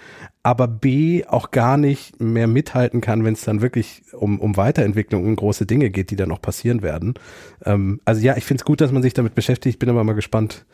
aber 0.48 0.70
B 0.70 1.26
auch 1.26 1.52
gar 1.52 1.76
nicht 1.76 2.22
mehr 2.22 2.48
mithalten 2.48 3.02
kann, 3.02 3.26
wenn 3.26 3.34
es 3.34 3.42
dann 3.42 3.60
wirklich 3.62 4.04
um, 4.14 4.40
um 4.40 4.56
Weiterentwicklung 4.56 5.26
und 5.26 5.36
große 5.36 5.66
Dinge 5.66 5.90
geht, 5.90 6.10
die 6.10 6.16
dann 6.16 6.30
noch 6.30 6.42
passieren 6.42 6.82
werden. 6.82 7.16
Ähm, 7.66 8.00
also 8.06 8.22
ja, 8.22 8.38
ich 8.38 8.46
finde 8.46 8.62
es 8.62 8.66
gut, 8.66 8.80
dass 8.80 8.94
man 8.94 9.04
sich 9.04 9.14
damit 9.14 9.36
beschäftigt. 9.36 9.78
bin 9.78 9.90
aber 9.90 10.06
mal 10.06 10.14
gespannt, 10.14 10.66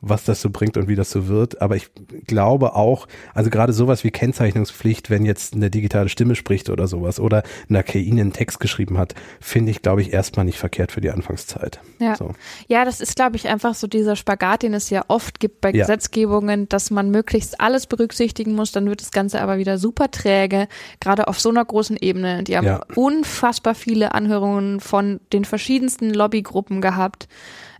was 0.00 0.24
das 0.24 0.40
so 0.40 0.50
bringt 0.50 0.76
und 0.76 0.88
wie 0.88 0.96
das 0.96 1.10
so 1.10 1.28
wird. 1.28 1.60
Aber 1.60 1.76
ich 1.76 1.90
glaube 2.26 2.74
auch, 2.74 3.06
also 3.34 3.50
gerade 3.50 3.72
sowas 3.72 4.04
wie 4.04 4.10
Kennzeichnungspflicht, 4.10 5.10
wenn 5.10 5.24
jetzt 5.24 5.54
eine 5.54 5.70
digitale 5.70 6.08
Stimme 6.08 6.34
spricht 6.34 6.70
oder 6.70 6.86
sowas 6.86 7.20
oder 7.20 7.42
eine 7.68 7.82
KI 7.82 8.10
einen 8.10 8.32
Text 8.32 8.60
geschrieben 8.60 8.98
hat, 8.98 9.14
finde 9.40 9.70
ich, 9.70 9.82
glaube 9.82 10.02
ich, 10.02 10.12
erstmal 10.12 10.44
nicht 10.44 10.58
verkehrt 10.58 10.92
für 10.92 11.00
die 11.00 11.10
Anfangszeit. 11.10 11.80
Ja, 11.98 12.16
so. 12.16 12.34
ja 12.68 12.84
das 12.84 13.00
ist, 13.00 13.16
glaube 13.16 13.36
ich, 13.36 13.48
einfach 13.48 13.74
so 13.74 13.86
dieser 13.86 14.16
Spagat, 14.16 14.62
den 14.62 14.74
es 14.74 14.90
ja 14.90 15.04
oft 15.08 15.40
gibt 15.40 15.60
bei 15.60 15.70
ja. 15.70 15.84
Gesetzgebungen, 15.84 16.68
dass 16.68 16.90
man 16.90 17.10
möglichst 17.10 17.60
alles 17.60 17.86
berücksichtigen 17.86 18.54
muss, 18.54 18.72
dann 18.72 18.86
wird 18.86 19.00
das 19.00 19.10
Ganze 19.10 19.40
aber 19.40 19.58
wieder 19.58 19.78
super 19.78 20.10
träge, 20.10 20.68
gerade 21.00 21.28
auf 21.28 21.40
so 21.40 21.50
einer 21.50 21.64
großen 21.64 21.96
Ebene. 21.96 22.42
Die 22.44 22.56
haben 22.56 22.66
ja. 22.66 22.80
unfassbar 22.94 23.74
viele 23.74 24.14
Anhörungen 24.14 24.80
von 24.80 25.20
den 25.32 25.44
verschiedensten 25.44 26.12
Lobbygruppen 26.12 26.80
gehabt 26.80 27.28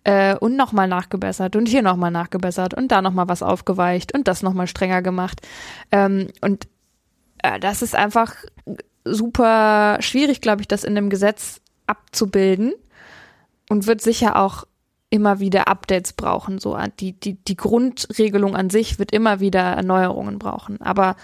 äh, 0.05 0.37
und 0.37 0.57
nochmal 0.57 0.89
nachgebessert 0.89 1.57
und 1.57 1.67
hier 1.67 1.83
nochmal 1.83 2.11
nachgebessert 2.11 2.75
und 2.75 2.89
da 2.89 3.03
nochmal 3.03 3.29
was 3.29 3.43
aufgeweicht 3.43 4.15
und 4.15 4.29
das 4.29 4.43
nochmal 4.43 4.67
strenger 4.67 5.03
gemacht. 5.03 5.41
Ähm, 5.93 6.29
und 6.41 6.69
äh, 7.43 7.61
das 7.61 7.83
ist 7.83 7.95
einfach 7.95 8.35
super 9.05 9.99
schwierig, 10.01 10.41
glaube 10.41 10.63
ich, 10.63 10.69
das 10.69 10.85
in 10.85 10.95
dem 10.95 11.11
Gesetz 11.11 11.61
abzubilden 11.87 12.73
und 13.69 13.87
wird 13.87 14.01
sicher 14.01 14.37
auch 14.37 14.65
immer 15.11 15.41
wieder 15.41 15.69
Updates 15.69 16.13
brauchen. 16.13 16.59
So 16.59 16.79
die, 17.01 17.13
die, 17.13 17.35
die 17.35 17.57
Grundregelung 17.57 18.57
an 18.57 18.71
sich 18.71 18.99
wird 18.99 19.13
immer 19.13 19.41
wieder 19.41 19.61
Erneuerungen 19.61 20.39
brauchen. 20.39 20.81
Aber 20.81 21.17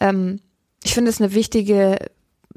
ähm, 0.00 0.40
ich 0.84 0.94
finde 0.94 1.10
es 1.10 1.20
eine 1.20 1.34
wichtige 1.34 1.96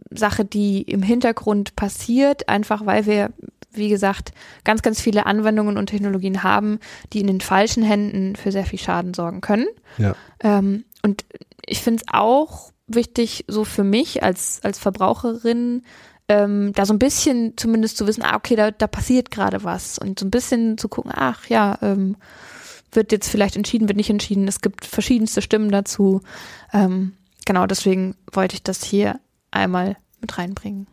Sache, 0.09 0.45
die 0.45 0.81
im 0.81 1.01
Hintergrund 1.01 1.75
passiert, 1.75 2.49
einfach 2.49 2.85
weil 2.85 3.05
wir 3.05 3.31
wie 3.73 3.89
gesagt, 3.89 4.31
ganz, 4.63 4.81
ganz 4.81 5.01
viele 5.01 5.25
Anwendungen 5.25 5.77
und 5.77 5.87
Technologien 5.87 6.43
haben, 6.43 6.79
die 7.11 7.21
in 7.21 7.27
den 7.27 7.41
falschen 7.41 7.83
Händen 7.83 8.35
für 8.35 8.51
sehr 8.51 8.65
viel 8.65 8.79
Schaden 8.79 9.13
sorgen 9.13 9.41
können. 9.41 9.67
Ja. 9.97 10.15
Ähm, 10.41 10.85
und 11.01 11.25
ich 11.65 11.81
finde 11.81 12.03
es 12.03 12.13
auch 12.13 12.71
wichtig, 12.87 13.45
so 13.47 13.63
für 13.63 13.83
mich 13.83 14.23
als, 14.23 14.59
als 14.63 14.79
Verbraucherin, 14.79 15.83
ähm, 16.29 16.71
da 16.73 16.85
so 16.85 16.93
ein 16.93 16.99
bisschen 16.99 17.57
zumindest 17.57 17.97
zu 17.97 18.07
wissen, 18.07 18.23
ah, 18.23 18.35
okay, 18.35 18.55
da, 18.55 18.71
da 18.71 18.87
passiert 18.87 19.31
gerade 19.31 19.63
was. 19.63 19.97
Und 19.97 20.19
so 20.19 20.25
ein 20.25 20.31
bisschen 20.31 20.77
zu 20.77 20.87
gucken, 20.87 21.11
ach 21.13 21.47
ja, 21.47 21.77
ähm, 21.81 22.15
wird 22.91 23.11
jetzt 23.11 23.29
vielleicht 23.29 23.55
entschieden, 23.55 23.87
wird 23.87 23.97
nicht 23.97 24.09
entschieden. 24.09 24.47
Es 24.47 24.61
gibt 24.61 24.85
verschiedenste 24.85 25.41
Stimmen 25.41 25.71
dazu. 25.71 26.21
Ähm, 26.71 27.13
genau, 27.45 27.65
deswegen 27.65 28.15
wollte 28.31 28.55
ich 28.55 28.63
das 28.63 28.83
hier 28.83 29.19
einmal 29.51 29.97
mit 30.21 30.37
reinbringen. 30.37 30.87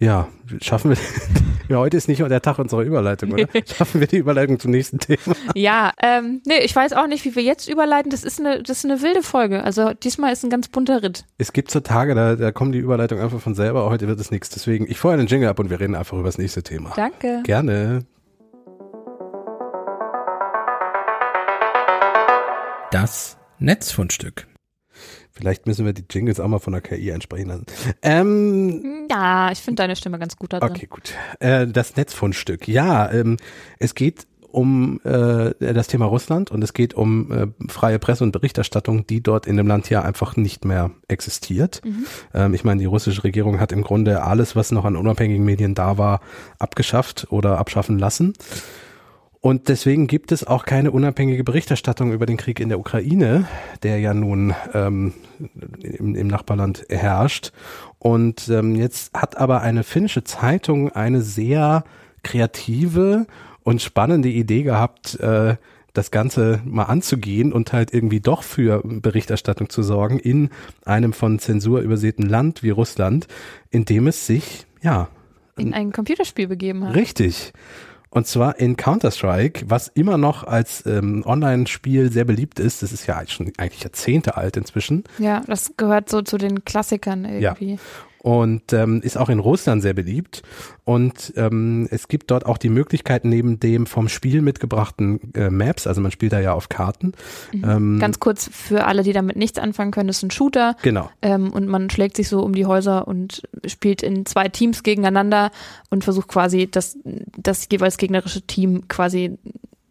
Ja, 0.00 0.28
schaffen 0.60 0.90
wir. 0.90 0.96
ja, 1.68 1.78
heute 1.78 1.96
ist 1.96 2.06
nicht 2.06 2.20
der 2.20 2.42
Tag 2.42 2.60
unserer 2.60 2.82
Überleitung, 2.82 3.32
oder? 3.32 3.48
Schaffen 3.66 4.00
wir 4.00 4.06
die 4.06 4.18
Überleitung 4.18 4.60
zum 4.60 4.70
nächsten 4.70 5.00
Thema? 5.00 5.34
Ja, 5.56 5.92
ähm, 6.00 6.40
nee, 6.46 6.58
ich 6.60 6.74
weiß 6.74 6.92
auch 6.92 7.08
nicht, 7.08 7.24
wie 7.24 7.34
wir 7.34 7.42
jetzt 7.42 7.68
überleiten. 7.68 8.10
Das 8.10 8.22
ist 8.22 8.38
eine, 8.38 8.62
das 8.62 8.78
ist 8.78 8.84
eine 8.84 9.02
wilde 9.02 9.22
Folge. 9.22 9.64
Also 9.64 9.92
diesmal 9.94 10.32
ist 10.32 10.44
ein 10.44 10.50
ganz 10.50 10.68
bunter 10.68 11.02
Ritt. 11.02 11.24
Es 11.38 11.52
gibt 11.52 11.72
so 11.72 11.80
Tage, 11.80 12.14
da, 12.14 12.36
da 12.36 12.52
kommen 12.52 12.70
die 12.70 12.78
Überleitungen 12.78 13.24
einfach 13.24 13.40
von 13.40 13.56
selber. 13.56 13.90
Heute 13.90 14.06
wird 14.06 14.20
es 14.20 14.30
nichts. 14.30 14.50
Deswegen, 14.50 14.88
ich 14.88 14.98
feuere 14.98 15.18
einen 15.18 15.26
Jingle 15.26 15.48
ab 15.48 15.58
und 15.58 15.68
wir 15.68 15.80
reden 15.80 15.96
einfach 15.96 16.16
über 16.16 16.28
das 16.28 16.38
nächste 16.38 16.62
Thema. 16.62 16.92
Danke. 16.94 17.42
Gerne. 17.44 18.06
Das 22.92 23.36
Netzfundstück. 23.58 24.46
Vielleicht 25.38 25.66
müssen 25.66 25.86
wir 25.86 25.92
die 25.92 26.04
Jingles 26.10 26.40
auch 26.40 26.48
mal 26.48 26.58
von 26.58 26.72
der 26.72 26.82
KI 26.82 27.12
einsprechen 27.12 27.48
lassen. 27.48 27.66
Ähm, 28.02 29.06
Ja, 29.08 29.52
ich 29.52 29.60
finde 29.60 29.82
deine 29.82 29.94
Stimme 29.94 30.18
ganz 30.18 30.36
gut 30.36 30.52
da 30.52 30.58
drin. 30.58 30.70
okay, 30.70 30.86
gut. 30.86 31.14
Äh, 31.38 31.68
das 31.68 31.96
Netzfundstück. 31.96 32.66
Ja, 32.66 33.10
ähm, 33.12 33.36
es 33.78 33.94
geht 33.94 34.26
um 34.50 35.00
äh, 35.04 35.52
das 35.60 35.86
Thema 35.88 36.06
Russland 36.06 36.50
und 36.50 36.64
es 36.64 36.72
geht 36.72 36.94
um 36.94 37.30
äh, 37.30 37.46
freie 37.68 37.98
Presse 37.98 38.24
und 38.24 38.32
Berichterstattung, 38.32 39.06
die 39.06 39.22
dort 39.22 39.46
in 39.46 39.56
dem 39.56 39.66
Land 39.66 39.90
ja 39.90 40.02
einfach 40.02 40.36
nicht 40.36 40.64
mehr 40.64 40.90
existiert. 41.06 41.82
Ähm, 42.34 42.54
ich 42.54 42.64
meine, 42.64 42.80
die 42.80 42.86
russische 42.86 43.24
Regierung 43.24 43.60
hat 43.60 43.72
im 43.72 43.82
Grunde 43.82 44.22
alles, 44.22 44.56
was 44.56 44.72
noch 44.72 44.84
an 44.84 44.96
unabhängigen 44.96 45.44
Medien 45.44 45.74
da 45.74 45.98
war, 45.98 46.20
abgeschafft 46.58 47.28
oder 47.30 47.58
abschaffen 47.58 47.98
lassen. 47.98 48.32
Und 49.40 49.68
deswegen 49.68 50.08
gibt 50.08 50.32
es 50.32 50.44
auch 50.44 50.64
keine 50.64 50.90
unabhängige 50.90 51.44
Berichterstattung 51.44 52.12
über 52.12 52.26
den 52.26 52.36
Krieg 52.36 52.58
in 52.58 52.68
der 52.68 52.80
Ukraine, 52.80 53.46
der 53.82 54.00
ja 54.00 54.12
nun 54.12 54.54
ähm, 54.74 55.12
im, 55.80 56.16
im 56.16 56.26
Nachbarland 56.26 56.86
herrscht. 56.88 57.52
Und 57.98 58.48
ähm, 58.48 58.74
jetzt 58.74 59.14
hat 59.14 59.36
aber 59.36 59.60
eine 59.60 59.84
finnische 59.84 60.24
Zeitung 60.24 60.90
eine 60.90 61.22
sehr 61.22 61.84
kreative 62.24 63.26
und 63.62 63.80
spannende 63.80 64.28
Idee 64.28 64.64
gehabt, 64.64 65.20
äh, 65.20 65.56
das 65.92 66.10
Ganze 66.10 66.60
mal 66.64 66.84
anzugehen 66.84 67.52
und 67.52 67.72
halt 67.72 67.92
irgendwie 67.92 68.20
doch 68.20 68.42
für 68.42 68.82
Berichterstattung 68.84 69.68
zu 69.68 69.82
sorgen 69.82 70.18
in 70.18 70.50
einem 70.84 71.12
von 71.12 71.38
Zensur 71.38 71.80
übersäten 71.80 72.28
Land 72.28 72.62
wie 72.62 72.70
Russland, 72.70 73.26
in 73.70 73.84
dem 73.84 74.06
es 74.06 74.26
sich, 74.26 74.66
ja, 74.82 75.08
In 75.56 75.74
ein 75.74 75.90
Computerspiel 75.90 76.46
begeben 76.46 76.84
hat. 76.84 76.94
Richtig. 76.94 77.52
Und 78.10 78.26
zwar 78.26 78.58
in 78.58 78.76
Counter-Strike, 78.76 79.66
was 79.68 79.88
immer 79.88 80.16
noch 80.16 80.44
als 80.44 80.84
ähm, 80.86 81.22
Online-Spiel 81.26 82.10
sehr 82.10 82.24
beliebt 82.24 82.58
ist. 82.58 82.82
Das 82.82 82.92
ist 82.92 83.06
ja 83.06 83.22
schon 83.26 83.52
eigentlich 83.58 83.82
Jahrzehnte 83.82 84.36
alt 84.36 84.56
inzwischen. 84.56 85.04
Ja, 85.18 85.42
das 85.46 85.72
gehört 85.76 86.08
so 86.08 86.22
zu 86.22 86.38
den 86.38 86.64
Klassikern 86.64 87.24
irgendwie. 87.24 87.78
Und 88.22 88.72
ähm, 88.72 89.00
ist 89.02 89.16
auch 89.16 89.28
in 89.28 89.38
Russland 89.38 89.82
sehr 89.82 89.94
beliebt. 89.94 90.42
Und 90.84 91.32
ähm, 91.36 91.86
es 91.90 92.08
gibt 92.08 92.30
dort 92.30 92.46
auch 92.46 92.58
die 92.58 92.70
Möglichkeit, 92.70 93.24
neben 93.24 93.60
dem 93.60 93.86
vom 93.86 94.08
Spiel 94.08 94.40
mitgebrachten 94.40 95.34
äh, 95.34 95.50
Maps, 95.50 95.86
also 95.86 96.00
man 96.00 96.10
spielt 96.10 96.32
da 96.32 96.40
ja 96.40 96.54
auf 96.54 96.68
Karten. 96.68 97.12
Ähm, 97.52 97.98
Ganz 97.98 98.20
kurz 98.20 98.48
für 98.50 98.86
alle, 98.86 99.02
die 99.02 99.12
damit 99.12 99.36
nichts 99.36 99.58
anfangen 99.58 99.90
können, 99.90 100.08
das 100.08 100.18
ist 100.18 100.22
ein 100.24 100.30
Shooter. 100.30 100.76
genau. 100.82 101.10
Ähm, 101.20 101.52
und 101.52 101.68
man 101.68 101.90
schlägt 101.90 102.16
sich 102.16 102.28
so 102.28 102.40
um 102.42 102.54
die 102.54 102.66
Häuser 102.66 103.06
und 103.06 103.42
spielt 103.66 104.02
in 104.02 104.24
zwei 104.24 104.48
Teams 104.48 104.82
gegeneinander 104.82 105.50
und 105.90 106.04
versucht 106.04 106.28
quasi 106.28 106.68
das, 106.70 106.96
das 107.36 107.68
jeweils 107.70 107.98
gegnerische 107.98 108.42
Team 108.42 108.88
quasi 108.88 109.38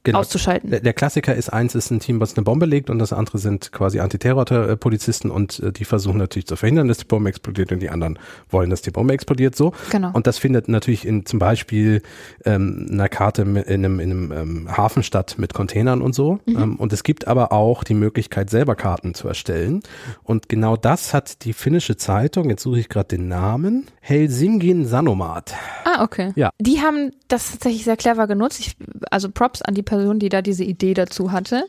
Genau. 0.08 0.20
auszuschalten. 0.20 0.70
Der, 0.70 0.80
der 0.80 0.94
Klassiker 0.94 1.36
ist 1.36 1.50
eins 1.50 1.76
ist 1.76 1.92
ein 1.92 2.00
Team, 2.00 2.20
was 2.20 2.36
eine 2.36 2.44
Bombe 2.44 2.66
legt 2.66 2.90
und 2.90 3.00
das 3.00 3.14
andere 3.14 3.38
sind 3.38 3.72
quasi 3.72 4.00
Antiterror-Polizisten 4.00 5.30
und 5.30 5.60
äh, 5.60 5.72
die 5.72 5.86
versuchen 5.86 6.18
natürlich 6.18 6.48
zu 6.48 6.56
verhindern, 6.56 6.88
dass 6.88 6.98
die 6.98 7.06
Bombe 7.06 7.30
explodiert 7.30 7.72
und 7.72 7.80
die 7.80 7.90
anderen 7.90 8.18
wollen, 8.50 8.70
dass 8.70 8.82
die 8.82 8.92
Bombe 8.92 9.14
explodiert 9.14 9.56
so. 9.56 9.74
Genau. 9.90 10.12
Und 10.14 10.28
das 10.28 10.38
findet 10.38 10.70
natürlich 10.70 11.06
in 11.06 11.26
zum 11.26 11.40
Beispiel 11.40 12.02
ähm, 12.46 12.88
einer 12.90 13.10
Karte 13.10 13.42
in 13.42 13.58
einem, 13.58 14.00
in 14.00 14.12
einem 14.12 14.32
ähm, 14.32 14.78
Hafen 14.78 15.04
statt 15.04 15.36
mit 15.38 15.54
Containern 15.54 16.02
und 16.02 16.16
so. 16.16 16.40
Ähm, 16.48 16.78
und 16.78 16.94
es 16.94 17.04
gibt 17.04 17.28
aber 17.28 17.52
auch 17.52 17.84
die 17.84 17.94
Möglichkeit, 17.94 18.50
selber 18.50 18.76
Karten 18.76 19.14
zu 19.14 19.28
erstellen. 19.28 19.82
Und 20.24 20.50
genau 20.50 20.78
das 20.78 21.14
hat 21.14 21.44
die 21.44 21.54
finnische 21.54 21.98
Zeitung, 21.98 22.50
jetzt 22.50 22.64
suche 22.64 22.80
ich 22.80 22.90
gerade 22.90 23.10
den 23.10 23.28
Namen, 23.28 23.88
Helsingin 24.00 24.86
Sanomat. 24.86 25.54
Ah, 25.84 26.04
okay. 26.04 26.32
Ja. 26.36 26.52
Die 26.60 26.82
haben 26.82 27.12
das 27.28 27.52
tatsächlich 27.52 27.84
sehr 27.84 27.98
clever 27.98 28.28
genutzt. 28.28 28.60
Ich, 28.60 28.76
also 29.12 29.30
Props 29.30 29.62
an 29.62 29.74
die 29.74 29.84
Person, 29.84 29.97
die 30.20 30.30
da 30.30 30.42
diese 30.42 30.64
Idee 30.64 30.94
dazu 30.94 31.32
hatte. 31.32 31.66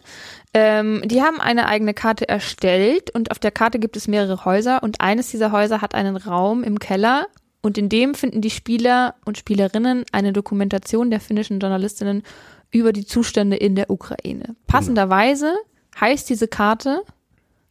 Ähm, 0.54 1.02
die 1.04 1.22
haben 1.22 1.40
eine 1.40 1.66
eigene 1.68 1.94
Karte 1.94 2.28
erstellt 2.28 3.10
und 3.10 3.30
auf 3.30 3.38
der 3.38 3.50
Karte 3.50 3.78
gibt 3.78 3.96
es 3.96 4.08
mehrere 4.08 4.44
Häuser 4.44 4.82
und 4.82 5.00
eines 5.00 5.30
dieser 5.30 5.52
Häuser 5.52 5.80
hat 5.80 5.94
einen 5.94 6.16
Raum 6.16 6.62
im 6.62 6.78
Keller 6.78 7.26
und 7.60 7.76
in 7.78 7.88
dem 7.88 8.14
finden 8.14 8.40
die 8.40 8.50
Spieler 8.50 9.14
und 9.24 9.36
Spielerinnen 9.38 10.04
eine 10.12 10.32
Dokumentation 10.32 11.10
der 11.10 11.20
finnischen 11.20 11.60
Journalistinnen 11.60 12.22
über 12.70 12.92
die 12.92 13.06
Zustände 13.06 13.56
in 13.56 13.74
der 13.74 13.90
Ukraine. 13.90 14.54
Passenderweise 14.66 15.54
heißt 16.00 16.28
diese 16.28 16.48
Karte 16.48 17.02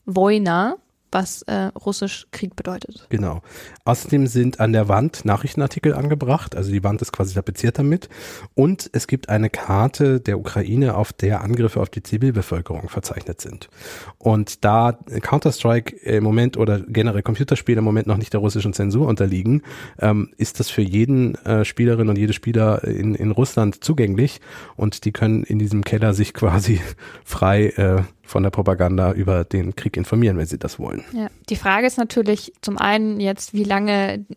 Wojna, 0.06 0.78
was 1.12 1.42
äh, 1.44 1.72
russisch 1.86 2.28
Krieg 2.32 2.56
bedeutet. 2.56 3.06
Genau. 3.10 3.42
Außerdem 3.88 4.28
sind 4.28 4.60
an 4.60 4.74
der 4.74 4.90
Wand 4.90 5.24
Nachrichtenartikel 5.24 5.94
angebracht, 5.94 6.58
also 6.58 6.72
die 6.72 6.84
Wand 6.84 7.02
ist 7.02 7.14
quasi 7.14 7.34
tapeziert 7.34 7.80
damit. 7.80 8.10
Und 8.54 8.90
es 8.92 9.08
gibt 9.08 9.30
eine 9.30 9.50
Karte 9.50 10.20
der 10.20 10.38
Ukraine, 10.38 10.96
auf 10.96 11.14
der 11.14 11.42
Angriffe 11.42 11.80
auf 11.80 11.88
die 11.88 12.04
Zivilbevölkerung 12.04 12.90
verzeichnet 12.90 13.40
sind. 13.40 13.70
Und 14.18 14.66
da 14.66 14.92
Counter-Strike 15.22 15.96
im 15.96 16.22
Moment 16.26 16.58
oder 16.58 16.82
generell 16.82 17.22
Computerspiele 17.22 17.80
im 17.80 17.86
Moment 17.86 18.08
noch 18.08 18.18
nicht 18.18 18.34
der 18.34 18.42
russischen 18.42 18.74
Zensur 18.74 19.08
unterliegen, 19.08 19.62
ähm, 20.00 20.34
ist 20.36 20.60
das 20.60 20.70
für 20.70 20.82
jeden 20.82 21.36
äh, 21.46 21.64
Spielerin 21.64 22.10
und 22.10 22.18
jede 22.18 22.34
Spieler 22.34 22.84
in, 22.84 23.16
in 23.16 23.32
Russland 23.32 23.86
zugänglich 23.86 24.42
und 24.76 25.06
die 25.06 25.14
können 25.14 25.44
in 25.44 25.60
diesem 25.60 25.86
Keller 25.86 26.14
sich 26.14 26.34
quasi 26.34 26.82
frei 27.24 27.68
äh, 27.68 28.02
von 28.28 28.44
der 28.44 28.50
Propaganda 28.50 29.14
über 29.14 29.46
den 29.46 29.76
Krieg 29.76 29.98
informieren, 29.98 30.38
wenn 30.38 30.46
sie 30.46 30.60
das 30.60 30.80
wollen. 30.80 31.04
Ja. 31.14 31.30
Die 31.50 31.56
Frage 31.56 31.88
ist 31.88 31.98
natürlich 31.98 32.54
zum 32.62 32.78
einen 32.78 33.20
jetzt, 33.20 33.54
wie 33.54 33.64
lange 33.64 33.77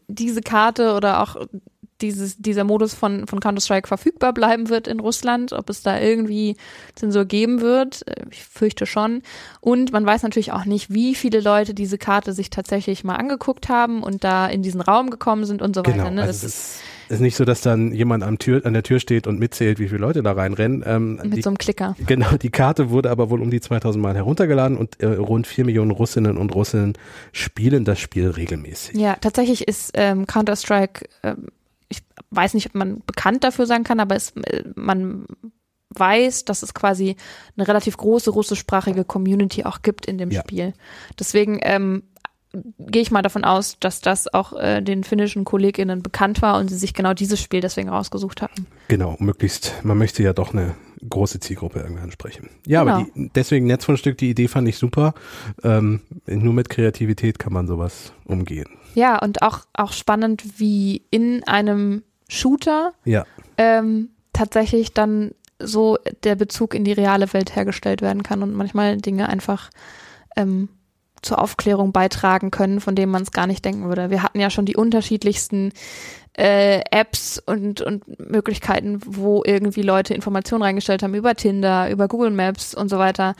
diese 0.08 0.40
Karte 0.42 0.94
oder 0.94 1.22
auch 1.22 1.36
dieses, 2.00 2.38
dieser 2.38 2.64
Modus 2.64 2.94
von, 2.94 3.26
von 3.26 3.40
Counter-Strike 3.40 3.86
verfügbar 3.86 4.32
bleiben 4.32 4.68
wird 4.70 4.88
in 4.88 5.00
Russland, 5.00 5.52
ob 5.52 5.68
es 5.68 5.82
da 5.82 6.00
irgendwie 6.00 6.56
Zensur 6.94 7.24
geben 7.26 7.60
wird. 7.60 8.06
Äh, 8.08 8.24
Ich 8.30 8.42
fürchte 8.44 8.86
schon. 8.86 9.22
Und 9.60 9.92
man 9.92 10.06
weiß 10.06 10.22
natürlich 10.22 10.52
auch 10.52 10.64
nicht, 10.64 10.92
wie 10.92 11.14
viele 11.14 11.40
Leute 11.40 11.74
diese 11.74 11.98
Karte 11.98 12.32
sich 12.32 12.48
tatsächlich 12.50 13.04
mal 13.04 13.16
angeguckt 13.16 13.68
haben 13.68 14.02
und 14.02 14.24
da 14.24 14.46
in 14.46 14.62
diesen 14.62 14.80
Raum 14.80 15.10
gekommen 15.10 15.44
sind 15.44 15.60
und 15.62 15.74
so 15.74 15.82
Genau, 15.82 16.04
weiter. 16.04 16.10
Ne? 16.10 16.22
also 16.22 16.32
Das 16.32 16.42
ist 16.44 16.76
ist, 16.76 16.80
es 17.10 17.16
ist 17.16 17.22
nicht 17.22 17.34
so, 17.36 17.44
dass 17.44 17.60
dann 17.60 17.92
jemand 17.92 18.22
am 18.22 18.38
Tür, 18.38 18.64
an 18.64 18.72
der 18.72 18.84
Tür 18.84 19.00
steht 19.00 19.26
und 19.26 19.40
mitzählt, 19.40 19.80
wie 19.80 19.88
viele 19.88 20.00
Leute 20.00 20.22
da 20.22 20.30
reinrennen. 20.30 20.84
Ähm, 20.86 21.16
mit 21.24 21.38
die, 21.38 21.42
so 21.42 21.50
einem 21.50 21.58
Klicker. 21.58 21.96
genau, 22.06 22.36
die 22.36 22.50
Karte 22.50 22.90
wurde 22.90 23.10
aber 23.10 23.30
wohl 23.30 23.42
um 23.42 23.50
die 23.50 23.60
2000 23.60 24.00
Mal 24.00 24.14
heruntergeladen 24.14 24.76
und 24.78 25.00
äh, 25.02 25.06
rund 25.06 25.48
vier 25.48 25.64
Millionen 25.64 25.90
Russinnen 25.90 26.36
und 26.36 26.54
Russen 26.54 26.92
spielen 27.32 27.84
das 27.84 27.98
Spiel 27.98 28.30
regelmäßig. 28.30 28.96
Ja, 28.96 29.16
tatsächlich 29.16 29.66
ist 29.66 29.90
ähm, 29.94 30.26
Counter-Strike, 30.28 31.06
ähm, 31.24 31.48
ich 31.88 31.98
weiß 32.30 32.54
nicht, 32.54 32.66
ob 32.66 32.76
man 32.76 33.02
bekannt 33.04 33.42
dafür 33.42 33.66
sein 33.66 33.82
kann, 33.82 33.98
aber 33.98 34.14
es, 34.14 34.30
äh, 34.44 34.62
man 34.76 35.26
weiß, 35.92 36.44
dass 36.44 36.62
es 36.62 36.74
quasi 36.74 37.16
eine 37.56 37.66
relativ 37.66 37.96
große 37.96 38.30
russischsprachige 38.30 39.04
Community 39.04 39.64
auch 39.64 39.82
gibt 39.82 40.06
in 40.06 40.18
dem 40.18 40.30
Ja. 40.30 40.40
Spiel. 40.42 40.72
Deswegen 41.18 41.58
ähm, 41.62 42.04
gehe 42.78 43.02
ich 43.02 43.10
mal 43.10 43.22
davon 43.22 43.44
aus, 43.44 43.76
dass 43.80 44.00
das 44.00 44.32
auch 44.32 44.52
äh, 44.52 44.80
den 44.82 45.04
finnischen 45.04 45.44
KollegInnen 45.44 46.02
bekannt 46.02 46.42
war 46.42 46.58
und 46.58 46.68
sie 46.68 46.76
sich 46.76 46.94
genau 46.94 47.14
dieses 47.14 47.40
Spiel 47.40 47.60
deswegen 47.60 47.88
rausgesucht 47.88 48.42
haben. 48.42 48.66
Genau, 48.88 49.16
möglichst, 49.20 49.74
man 49.84 49.98
möchte 49.98 50.22
ja 50.22 50.32
doch 50.32 50.52
eine 50.52 50.74
große 51.08 51.40
Zielgruppe 51.40 51.80
irgendwie 51.80 52.02
ansprechen. 52.02 52.50
Ja, 52.66 52.82
aber 52.82 52.98
Genau. 52.98 53.06
die, 53.14 53.30
deswegen 53.34 53.66
Netzfundstück, 53.66 54.18
die 54.18 54.30
Idee 54.30 54.48
fand 54.48 54.68
ich 54.68 54.76
super. 54.78 55.14
Ähm, 55.62 56.00
nur 56.26 56.52
mit 56.52 56.68
Kreativität 56.68 57.38
kann 57.38 57.52
man 57.52 57.66
sowas 57.66 58.12
umgehen. 58.24 58.66
Ja, 58.94 59.18
und 59.18 59.42
auch, 59.42 59.60
auch 59.72 59.92
spannend, 59.92 60.58
wie 60.58 61.02
in 61.10 61.44
einem 61.44 62.02
Shooter 62.28 62.92
Ja, 63.04 63.24
ähm, 63.56 64.10
tatsächlich 64.32 64.92
dann 64.92 65.32
so 65.62 65.98
der 66.24 66.34
Bezug 66.36 66.74
in 66.74 66.84
die 66.84 66.92
reale 66.92 67.32
Welt 67.32 67.54
hergestellt 67.54 68.02
werden 68.02 68.22
kann 68.22 68.42
und 68.42 68.54
manchmal 68.54 68.96
Dinge 68.96 69.28
einfach 69.28 69.70
ähm, 70.36 70.68
zur 71.22 71.40
Aufklärung 71.40 71.92
beitragen 71.92 72.50
können, 72.50 72.80
von 72.80 72.94
denen 72.94 73.12
man 73.12 73.22
es 73.22 73.32
gar 73.32 73.46
nicht 73.46 73.64
denken 73.64 73.88
würde. 73.88 74.10
Wir 74.10 74.22
hatten 74.22 74.40
ja 74.40 74.50
schon 74.50 74.66
die 74.66 74.76
unterschiedlichsten 74.76 75.72
äh, 76.36 76.80
Apps 76.90 77.42
und, 77.44 77.80
und 77.80 78.04
Möglichkeiten, 78.30 79.00
wo 79.04 79.42
irgendwie 79.44 79.82
Leute 79.82 80.14
Informationen 80.14 80.62
reingestellt 80.62 81.02
haben 81.02 81.14
über 81.14 81.34
Tinder, 81.34 81.90
über 81.90 82.08
Google 82.08 82.30
Maps 82.30 82.74
und 82.74 82.88
so 82.88 82.98
weiter, 82.98 83.34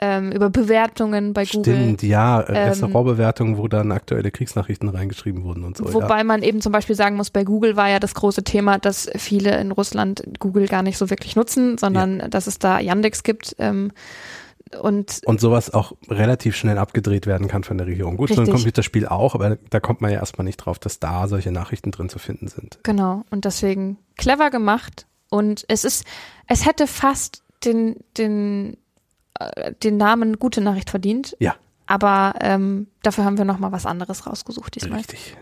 ähm, 0.00 0.32
über 0.32 0.50
Bewertungen 0.50 1.32
bei 1.32 1.44
Google. 1.44 1.74
stimmt, 1.74 2.02
ja, 2.02 2.40
äh, 2.40 2.52
Ähm, 2.52 2.68
Restaurantbewertungen, 2.70 3.56
wo 3.56 3.68
dann 3.68 3.92
aktuelle 3.92 4.30
Kriegsnachrichten 4.32 4.88
reingeschrieben 4.88 5.44
wurden 5.44 5.64
und 5.64 5.76
so. 5.76 5.86
ja. 5.86 5.94
Wobei 5.94 6.24
man 6.24 6.42
eben 6.42 6.60
zum 6.60 6.72
Beispiel 6.72 6.96
sagen 6.96 7.16
muss, 7.16 7.30
bei 7.30 7.44
Google 7.44 7.76
war 7.76 7.88
ja 7.88 8.00
das 8.00 8.14
große 8.14 8.42
Thema, 8.42 8.78
dass 8.78 9.08
viele 9.16 9.56
in 9.58 9.70
Russland 9.70 10.22
Google 10.40 10.66
gar 10.66 10.82
nicht 10.82 10.98
so 10.98 11.08
wirklich 11.08 11.36
nutzen, 11.36 11.78
sondern 11.78 12.28
dass 12.28 12.48
es 12.48 12.58
da 12.58 12.80
Yandex 12.80 13.22
gibt. 13.22 13.54
Ähm, 13.60 13.92
und 14.80 15.20
Und 15.26 15.40
sowas 15.40 15.72
auch 15.72 15.92
relativ 16.08 16.56
schnell 16.56 16.78
abgedreht 16.78 17.26
werden 17.26 17.48
kann 17.48 17.64
von 17.64 17.78
der 17.78 17.86
Regierung. 17.86 18.16
Gut, 18.16 18.28
so 18.28 18.34
ein 18.34 18.40
Richtig. 18.40 18.54
Computerspiel 18.54 19.06
auch, 19.06 19.34
aber 19.34 19.56
da 19.70 19.80
kommt 19.80 20.00
man 20.00 20.10
ja 20.10 20.18
erstmal 20.18 20.44
nicht 20.44 20.56
drauf, 20.58 20.78
dass 20.78 20.98
da 20.98 21.28
solche 21.28 21.52
Nachrichten 21.52 21.90
drin 21.90 22.08
zu 22.08 22.18
finden 22.18 22.48
sind. 22.48 22.78
genau, 22.82 23.24
und 23.30 23.44
deswegen 23.44 23.98
clever 24.16 24.50
gemacht. 24.50 25.06
Und 25.30 25.64
es 25.68 25.84
ist, 25.84 26.04
es 26.46 26.66
hätte 26.66 26.86
fast 26.86 27.42
den, 27.64 27.96
den, 28.18 28.76
äh, 29.38 29.72
den 29.82 29.96
Namen 29.96 30.38
gute 30.38 30.60
Nachricht 30.60 30.90
verdient. 30.90 31.36
Ja. 31.38 31.54
Aber 31.86 32.34
ähm, 32.40 32.86
dafür 33.02 33.24
haben 33.24 33.38
wir 33.38 33.44
nochmal 33.44 33.72
was 33.72 33.86
anderes 33.86 34.26
rausgesucht 34.26 34.74
diesmal. 34.74 34.98
Richtig. 34.98 35.36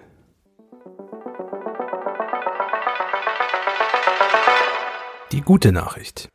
Die 5.32 5.42
gute 5.42 5.70
Nachricht. 5.72 6.28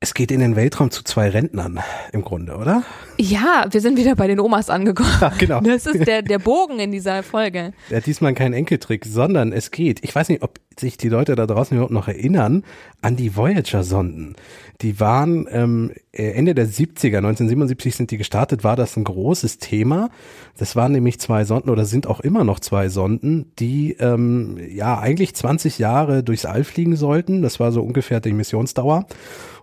Es 0.00 0.14
geht 0.14 0.30
in 0.30 0.38
den 0.38 0.54
Weltraum 0.54 0.92
zu 0.92 1.02
zwei 1.02 1.28
Rentnern 1.28 1.80
im 2.12 2.22
Grunde, 2.22 2.56
oder? 2.56 2.84
Ja, 3.16 3.66
wir 3.68 3.80
sind 3.80 3.98
wieder 3.98 4.14
bei 4.14 4.28
den 4.28 4.38
Omas 4.38 4.70
angekommen. 4.70 5.10
Ja, 5.20 5.32
genau. 5.36 5.60
Das 5.60 5.86
ist 5.86 6.06
der, 6.06 6.22
der 6.22 6.38
Bogen 6.38 6.78
in 6.78 6.92
dieser 6.92 7.24
Folge. 7.24 7.72
Ja, 7.90 7.98
diesmal 7.98 8.32
kein 8.34 8.52
Enkeltrick, 8.52 9.04
sondern 9.04 9.52
es 9.52 9.72
geht. 9.72 10.04
Ich 10.04 10.14
weiß 10.14 10.28
nicht, 10.28 10.44
ob 10.44 10.60
sich 10.78 10.98
die 10.98 11.08
Leute 11.08 11.34
da 11.34 11.48
draußen 11.48 11.76
überhaupt 11.76 11.92
noch 11.92 12.06
erinnern 12.06 12.62
an 13.02 13.16
die 13.16 13.34
Voyager-Sonden. 13.34 14.36
Die 14.80 15.00
waren 15.00 15.48
ähm, 15.50 15.90
Ende 16.12 16.54
der 16.54 16.66
70er, 16.66 17.16
1977 17.16 17.96
sind 17.96 18.10
die 18.12 18.16
gestartet, 18.16 18.62
war 18.62 18.76
das 18.76 18.96
ein 18.96 19.02
großes 19.02 19.58
Thema. 19.58 20.08
Das 20.56 20.76
waren 20.76 20.92
nämlich 20.92 21.18
zwei 21.18 21.44
Sonden 21.44 21.70
oder 21.70 21.84
sind 21.84 22.06
auch 22.06 22.20
immer 22.20 22.44
noch 22.44 22.60
zwei 22.60 22.88
Sonden, 22.88 23.52
die 23.58 23.94
ähm, 23.98 24.56
ja 24.70 25.00
eigentlich 25.00 25.34
20 25.34 25.78
Jahre 25.80 26.22
durchs 26.22 26.44
All 26.44 26.62
fliegen 26.62 26.94
sollten. 26.94 27.42
Das 27.42 27.58
war 27.58 27.72
so 27.72 27.82
ungefähr 27.82 28.20
die 28.20 28.32
Missionsdauer. 28.32 29.06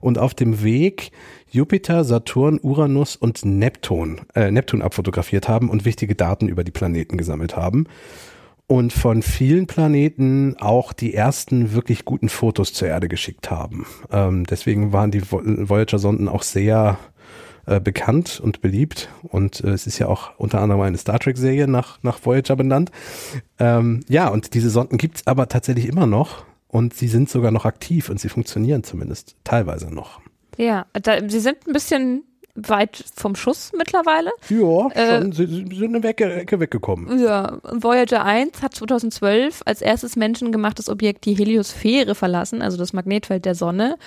Und 0.01 0.17
auf 0.17 0.33
dem 0.33 0.63
Weg 0.63 1.11
Jupiter, 1.49 2.03
Saturn, 2.03 2.59
Uranus 2.61 3.15
und 3.15 3.45
Neptun, 3.45 4.19
äh, 4.35 4.51
Neptun 4.51 4.81
abfotografiert 4.81 5.47
haben 5.47 5.69
und 5.69 5.85
wichtige 5.85 6.15
Daten 6.15 6.49
über 6.49 6.65
die 6.65 6.71
Planeten 6.71 7.17
gesammelt 7.17 7.55
haben. 7.55 7.87
Und 8.67 8.93
von 8.93 9.21
vielen 9.21 9.67
Planeten 9.67 10.55
auch 10.59 10.91
die 10.91 11.13
ersten 11.13 11.73
wirklich 11.73 12.03
guten 12.03 12.29
Fotos 12.29 12.73
zur 12.73 12.87
Erde 12.87 13.07
geschickt 13.07 13.51
haben. 13.51 13.85
Ähm, 14.11 14.45
deswegen 14.45 14.91
waren 14.91 15.11
die 15.11 15.21
Voyager-Sonden 15.21 16.27
auch 16.27 16.41
sehr 16.41 16.97
äh, 17.67 17.79
bekannt 17.79 18.39
und 18.39 18.61
beliebt. 18.61 19.09
Und 19.23 19.63
äh, 19.63 19.69
es 19.69 19.85
ist 19.85 19.99
ja 19.99 20.07
auch 20.07 20.37
unter 20.37 20.61
anderem 20.61 20.81
eine 20.81 20.97
Star 20.97 21.19
Trek-Serie 21.19 21.67
nach, 21.67 21.97
nach 22.03 22.19
Voyager 22.23 22.55
benannt. 22.55 22.91
Ähm, 23.59 24.01
ja, 24.07 24.29
und 24.29 24.53
diese 24.55 24.69
Sonden 24.69 24.97
gibt's 24.97 25.27
aber 25.27 25.47
tatsächlich 25.47 25.87
immer 25.87 26.07
noch. 26.07 26.45
Und 26.67 26.93
sie 26.93 27.07
sind 27.07 27.29
sogar 27.29 27.51
noch 27.51 27.65
aktiv 27.65 28.09
und 28.09 28.19
sie 28.19 28.29
funktionieren 28.29 28.83
zumindest 28.83 29.35
teilweise 29.43 29.93
noch. 29.93 30.21
Ja, 30.57 30.85
da, 30.93 31.27
sie 31.27 31.39
sind 31.39 31.57
ein 31.67 31.73
bisschen 31.73 32.23
weit 32.55 33.03
vom 33.15 33.35
Schuss 33.35 33.71
mittlerweile. 33.77 34.31
Ja, 34.49 34.87
Äh, 34.91 35.21
schon, 35.21 35.31
sie, 35.33 35.45
sie 35.45 35.75
sind 35.75 35.95
eine 35.95 36.07
Ecke, 36.07 36.33
Ecke 36.33 36.59
weggekommen. 36.59 37.19
Ja, 37.19 37.57
Voyager 37.63 38.23
1 38.23 38.61
hat 38.61 38.73
2012 38.75 39.61
als 39.65 39.81
erstes 39.81 40.15
menschengemachtes 40.15 40.89
Objekt 40.89 41.25
die 41.25 41.33
Heliosphäre 41.33 42.15
verlassen, 42.15 42.61
also 42.61 42.77
das 42.77 42.93
Magnetfeld 42.93 43.45
der 43.45 43.55
Sonne, 43.55 43.97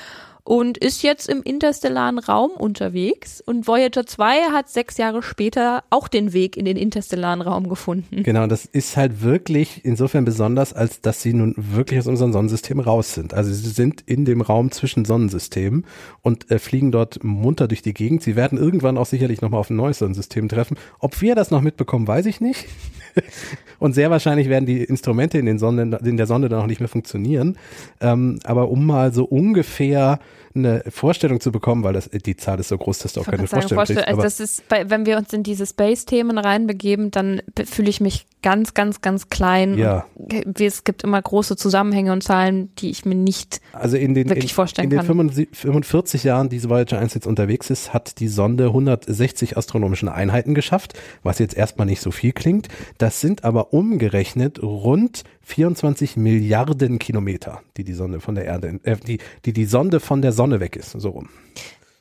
und 0.48 0.78
ist 0.78 1.02
jetzt 1.02 1.28
im 1.28 1.42
interstellaren 1.42 2.18
Raum 2.18 2.52
unterwegs. 2.52 3.42
Und 3.42 3.66
Voyager 3.66 4.06
2 4.06 4.44
hat 4.50 4.70
sechs 4.70 4.96
Jahre 4.96 5.22
später 5.22 5.84
auch 5.90 6.08
den 6.08 6.32
Weg 6.32 6.56
in 6.56 6.64
den 6.64 6.78
interstellaren 6.78 7.42
Raum 7.42 7.68
gefunden. 7.68 8.22
Genau, 8.22 8.46
das 8.46 8.64
ist 8.64 8.96
halt 8.96 9.20
wirklich 9.20 9.84
insofern 9.84 10.24
besonders, 10.24 10.72
als 10.72 11.02
dass 11.02 11.20
sie 11.20 11.34
nun 11.34 11.54
wirklich 11.54 12.00
aus 12.00 12.06
unserem 12.06 12.32
Sonnensystem 12.32 12.80
raus 12.80 13.12
sind. 13.12 13.34
Also 13.34 13.52
sie 13.52 13.68
sind 13.68 14.00
in 14.06 14.24
dem 14.24 14.40
Raum 14.40 14.70
zwischen 14.70 15.04
Sonnensystemen 15.04 15.84
und 16.22 16.50
äh, 16.50 16.58
fliegen 16.58 16.92
dort 16.92 17.22
munter 17.22 17.68
durch 17.68 17.82
die 17.82 17.92
Gegend. 17.92 18.22
Sie 18.22 18.34
werden 18.34 18.56
irgendwann 18.56 18.96
auch 18.96 19.04
sicherlich 19.04 19.42
nochmal 19.42 19.60
auf 19.60 19.68
ein 19.68 19.76
neues 19.76 19.98
Sonnensystem 19.98 20.48
treffen. 20.48 20.78
Ob 20.98 21.20
wir 21.20 21.34
das 21.34 21.50
noch 21.50 21.60
mitbekommen, 21.60 22.08
weiß 22.08 22.24
ich 22.24 22.40
nicht. 22.40 22.64
und 23.78 23.94
sehr 23.94 24.10
wahrscheinlich 24.10 24.48
werden 24.48 24.66
die 24.66 24.82
Instrumente 24.82 25.38
in, 25.38 25.46
den 25.46 25.58
Sonnen, 25.58 25.92
in 25.92 26.16
der 26.16 26.26
Sonne 26.26 26.48
dann 26.48 26.60
auch 26.60 26.66
nicht 26.66 26.80
mehr 26.80 26.88
funktionieren. 26.88 27.56
Ähm, 28.00 28.38
aber 28.44 28.70
um 28.70 28.86
mal 28.86 29.12
so 29.12 29.24
ungefähr 29.24 30.20
eine 30.58 30.82
Vorstellung 30.88 31.40
zu 31.40 31.52
bekommen, 31.52 31.84
weil 31.84 31.94
das, 31.94 32.08
die 32.10 32.36
Zahl 32.36 32.60
ist 32.60 32.68
so 32.68 32.78
groß, 32.78 32.98
dass 32.98 33.12
du 33.14 33.20
auch 33.20 33.24
keine 33.24 33.46
Vorstellung 33.46 33.84
kriegst. 33.84 33.92
vorstellen, 33.94 34.04
also 34.04 34.22
das 34.22 34.40
ist, 34.40 34.64
wenn 34.68 35.06
wir 35.06 35.16
uns 35.16 35.32
in 35.32 35.42
diese 35.42 35.66
Space-Themen 35.66 36.38
reinbegeben, 36.38 37.10
dann 37.10 37.42
fühle 37.64 37.90
ich 37.90 38.00
mich 38.00 38.26
ganz, 38.42 38.74
ganz, 38.74 39.00
ganz 39.00 39.28
klein. 39.30 39.76
Ja. 39.76 40.06
Und 40.14 40.60
es 40.60 40.84
gibt 40.84 41.04
immer 41.04 41.20
große 41.20 41.56
Zusammenhänge 41.56 42.12
und 42.12 42.22
Zahlen, 42.22 42.74
die 42.76 42.90
ich 42.90 43.04
mir 43.04 43.14
nicht 43.14 43.60
Also 43.72 43.96
in 43.96 44.14
den, 44.14 44.28
wirklich 44.28 44.52
in, 44.52 44.54
vorstellen 44.54 44.84
in 44.84 44.90
den 44.90 44.98
kann. 44.98 45.06
45 45.06 45.48
45 45.52 46.24
Jahren, 46.24 46.48
die 46.48 46.68
Voyager 46.68 46.98
1 46.98 47.14
jetzt 47.14 47.26
unterwegs 47.26 47.70
ist, 47.70 47.92
hat 47.92 48.20
die 48.20 48.28
Sonde 48.28 48.66
160 48.66 49.56
astronomischen 49.56 50.08
Einheiten 50.08 50.54
geschafft, 50.54 50.94
was 51.22 51.38
jetzt 51.38 51.56
erstmal 51.56 51.86
nicht 51.86 52.00
so 52.00 52.10
viel 52.10 52.32
klingt. 52.32 52.68
Das 52.98 53.20
sind 53.20 53.44
aber 53.44 53.72
umgerechnet 53.72 54.62
rund 54.62 55.24
24 55.48 56.18
Milliarden 56.18 56.98
Kilometer, 56.98 57.62
die 57.78 57.84
die 57.84 57.94
Sonde 57.94 58.20
von 58.20 58.34
der 58.34 58.44
Erde, 58.44 58.80
äh, 58.82 58.96
die, 58.96 59.18
die 59.46 59.54
die 59.54 59.64
Sonde 59.64 59.98
von 59.98 60.20
der 60.20 60.32
Sonne 60.32 60.60
weg 60.60 60.76
ist, 60.76 60.92
so 60.92 61.08
rum. 61.08 61.30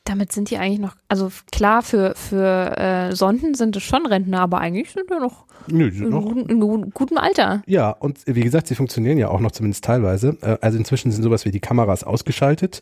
Damit 0.08 0.32
sind 0.32 0.50
die 0.50 0.58
eigentlich 0.58 0.78
noch, 0.80 0.96
also 1.08 1.30
klar, 1.52 1.82
für, 1.82 2.14
für 2.16 2.76
äh, 2.78 3.14
Sonden 3.14 3.54
sind 3.54 3.76
es 3.76 3.82
schon 3.82 4.06
Rentner, 4.06 4.40
aber 4.40 4.58
eigentlich 4.58 4.90
sind 4.92 5.08
wir 5.10 5.20
noch 5.20 5.46
Nö, 5.70 5.90
die 5.90 5.98
sind 5.98 6.06
in, 6.06 6.12
noch 6.12 6.24
guten- 6.24 6.48
in 6.48 6.60
gu- 6.60 6.86
gutem 6.94 7.18
Alter. 7.18 7.62
Ja, 7.66 7.90
und 7.90 8.20
wie 8.26 8.40
gesagt, 8.40 8.68
sie 8.68 8.74
funktionieren 8.74 9.18
ja 9.18 9.28
auch 9.28 9.40
noch 9.40 9.50
zumindest 9.50 9.84
teilweise. 9.84 10.38
Äh, 10.40 10.56
Also 10.62 10.78
inzwischen 10.78 11.10
sind 11.10 11.22
sowas 11.22 11.44
wie 11.44 11.50
die 11.50 11.60
Kameras 11.60 12.04
ausgeschaltet 12.04 12.80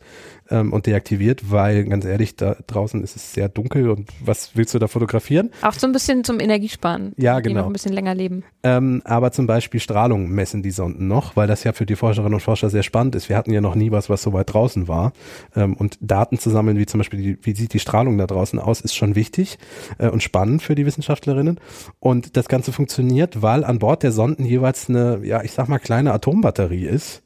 ähm, 0.51 0.73
und 0.73 0.87
deaktiviert, 0.87 1.51
weil 1.51 1.85
ganz 1.85 2.05
ehrlich, 2.05 2.37
da 2.37 2.57
draußen 2.69 3.03
ist 3.03 3.17
es 3.17 3.33
sehr 3.33 3.49
dunkel 3.49 3.91
und 3.91 4.09
was 4.25 4.51
willst 4.55 4.73
du 4.75 4.79
da 4.79 4.87
fotografieren? 4.87 5.51
Auch 5.63 5.73
so 5.73 5.87
ein 5.89 5.93
bisschen 5.93 6.23
zum 6.23 6.39
Energiesparen. 6.39 7.13
Ja, 7.17 7.41
Die 7.41 7.49
genau. 7.49 7.63
noch 7.63 7.67
ein 7.67 7.73
bisschen 7.73 7.93
länger 7.93 8.15
leben. 8.15 8.45
Ähm, 8.63 9.03
aber 9.05 9.33
zum 9.33 9.49
Beispiel 9.49 9.81
Strahlung 9.81 10.29
messen 10.31 10.63
die 10.63 10.71
Sonden 10.71 11.09
noch, 11.09 11.35
weil 11.35 11.49
das 11.49 11.65
ja 11.65 11.73
für 11.73 11.87
die 11.87 11.97
Forscherinnen 11.97 12.35
und 12.35 12.41
Forscher 12.41 12.71
sehr 12.71 12.85
spannend 12.85 13.17
ist. 13.17 13.29
Wir 13.29 13.37
hatten 13.37 13.53
ja 13.53 13.61
noch 13.61 13.75
nie 13.75 13.91
was, 13.91 14.09
was 14.11 14.23
so 14.23 14.33
weit 14.33 14.53
draußen 14.53 14.87
war. 14.87 15.13
Ähm, 15.57 15.75
und 15.75 15.99
Daten 16.01 16.39
zu 16.39 16.51
sammeln, 16.51 16.79
wie 16.79 16.87
zum 16.87 16.99
Beispiel, 16.99 17.16
die, 17.17 17.39
wie 17.43 17.55
sieht 17.55 17.73
die 17.73 17.79
Strahlung 17.79 18.19
da 18.19 18.27
draußen 18.27 18.59
aus, 18.59 18.81
ist 18.81 18.95
schon 18.95 19.15
wichtig 19.15 19.59
äh, 19.99 20.09
und 20.09 20.23
spannend 20.23 20.63
für 20.63 20.75
die 20.75 20.87
Wissenschaftlerinnen. 20.87 21.61
Und 21.99 22.37
das 22.37 22.49
Ganze 22.49 22.73
funktioniert, 22.73 23.43
weil 23.43 23.65
an 23.65 23.79
Bord 23.79 24.03
der 24.03 24.13
Sonden 24.13 24.45
jeweils 24.45 24.89
eine, 24.89 25.21
ja, 25.25 25.43
ich 25.43 25.53
sag 25.53 25.69
mal, 25.69 25.79
kleine 25.79 26.13
Atombatterie 26.13 26.87
ist 26.87 27.23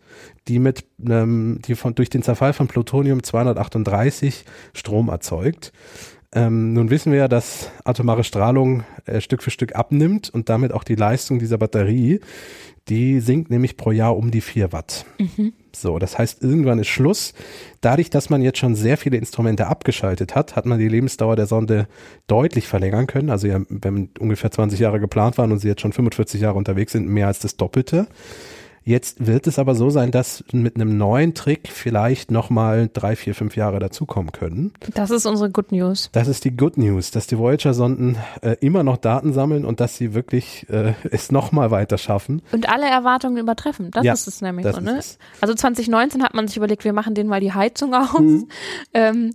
die 0.49 0.59
mit 0.59 0.85
ähm, 1.09 1.61
die 1.65 1.75
von 1.75 1.95
durch 1.95 2.11
den 2.11 2.23
Zerfall 2.23 2.53
von 2.53 2.69
Plutonium 2.69 3.23
238 3.23 4.45
Strom 4.75 5.09
erzeugt. 5.09 5.73
Ähm, 6.33 6.73
nun 6.75 6.91
wissen 6.91 7.11
wir 7.13 7.19
ja, 7.21 7.29
dass 7.29 7.71
atomare 7.85 8.23
Strahlung 8.23 8.85
äh, 9.05 9.21
Stück 9.21 9.43
für 9.43 9.51
Stück 9.51 9.75
abnimmt 9.75 10.31
und 10.31 10.49
damit 10.49 10.73
auch 10.73 10.85
die 10.85 10.95
Leistung 10.95 11.39
dieser 11.41 11.59
Batterie. 11.59 12.21
Die 12.89 13.21
sinkt 13.21 13.51
nämlich 13.51 13.77
pro 13.77 13.91
Jahr 13.91 14.17
um 14.17 14.31
die 14.31 14.41
4 14.41 14.73
Watt. 14.73 15.07
So, 15.77 15.99
das 15.99 16.19
heißt, 16.19 16.43
irgendwann 16.43 16.79
ist 16.79 16.89
Schluss. 16.89 17.33
Dadurch, 17.81 18.11
dass 18.11 18.31
man 18.31 18.43
jetzt 18.43 18.59
schon 18.59 18.75
sehr 18.75 18.97
viele 18.97 19.17
Instrumente 19.17 19.67
abgeschaltet 19.67 20.35
hat, 20.35 20.57
hat 20.57 20.67
man 20.67 20.79
die 20.79 20.89
Lebensdauer 20.89 21.37
der 21.37 21.47
Sonde 21.47 21.87
deutlich 22.27 22.69
verlängern 22.69 23.07
können. 23.07 23.31
Also 23.31 23.47
ja, 23.47 23.61
wenn 23.69 24.11
ungefähr 24.19 24.51
20 24.51 24.79
Jahre 24.81 25.01
geplant 25.01 25.39
waren 25.39 25.53
und 25.53 25.59
sie 25.59 25.69
jetzt 25.69 25.81
schon 25.81 25.93
45 25.93 26.41
Jahre 26.41 26.59
unterwegs 26.59 26.93
sind, 26.93 27.09
mehr 27.09 27.27
als 27.27 27.39
das 27.39 27.57
Doppelte. 27.57 28.07
Jetzt 28.83 29.27
wird 29.27 29.47
es 29.47 29.59
aber 29.59 29.75
so 29.75 29.91
sein, 29.91 30.11
dass 30.11 30.43
mit 30.53 30.77
einem 30.77 30.97
neuen 30.97 31.35
Trick 31.35 31.69
vielleicht 31.71 32.31
nochmal 32.31 32.89
drei, 32.93 33.15
vier, 33.15 33.35
fünf 33.35 33.57
Jahre 33.57 33.79
dazukommen 33.79 34.33
können. 34.33 34.73
Das 34.95 35.11
ist 35.11 35.27
unsere 35.27 35.51
Good 35.51 35.73
News. 35.73 36.09
Das 36.13 36.29
ist 36.29 36.45
die 36.45 36.57
Good 36.57 36.79
News, 36.79 37.11
dass 37.11 37.27
die 37.27 37.39
Voyager-Sonden 37.39 38.17
äh, 38.43 38.57
immer 38.61 38.83
noch 38.83 38.97
Daten 38.97 39.33
sammeln 39.33 39.65
und 39.65 39.81
dass 39.81 39.97
sie 39.97 40.15
wirklich 40.15 40.67
äh, 40.71 40.95
es 41.11 41.31
nochmal 41.31 41.71
weiter 41.71 41.99
schaffen. 41.99 42.43
Und 42.53 42.69
alle 42.69 42.87
Erwartungen 42.87 43.37
übertreffen. 43.37 43.91
Das 43.91 44.05
Ja, 44.05 44.13
ist 44.15 44.27
es 44.27 44.41
nämlich 44.41 44.65
das 44.65 44.77
so, 44.77 44.81
ist 44.81 44.87
ne? 44.87 44.99
es. 44.99 45.19
Also 45.41 45.55
2019 45.55 46.23
hat 46.23 46.35
man 46.35 46.49
sich 46.49 46.57
überlegt, 46.57 46.85
wir 46.85 46.93
machen 46.93 47.15
denen 47.15 47.29
mal 47.29 47.41
die 47.41 47.53
Heizung 47.53 47.95
aus. 47.95 48.19
Mhm. 48.19 48.49
Ähm, 48.95 49.35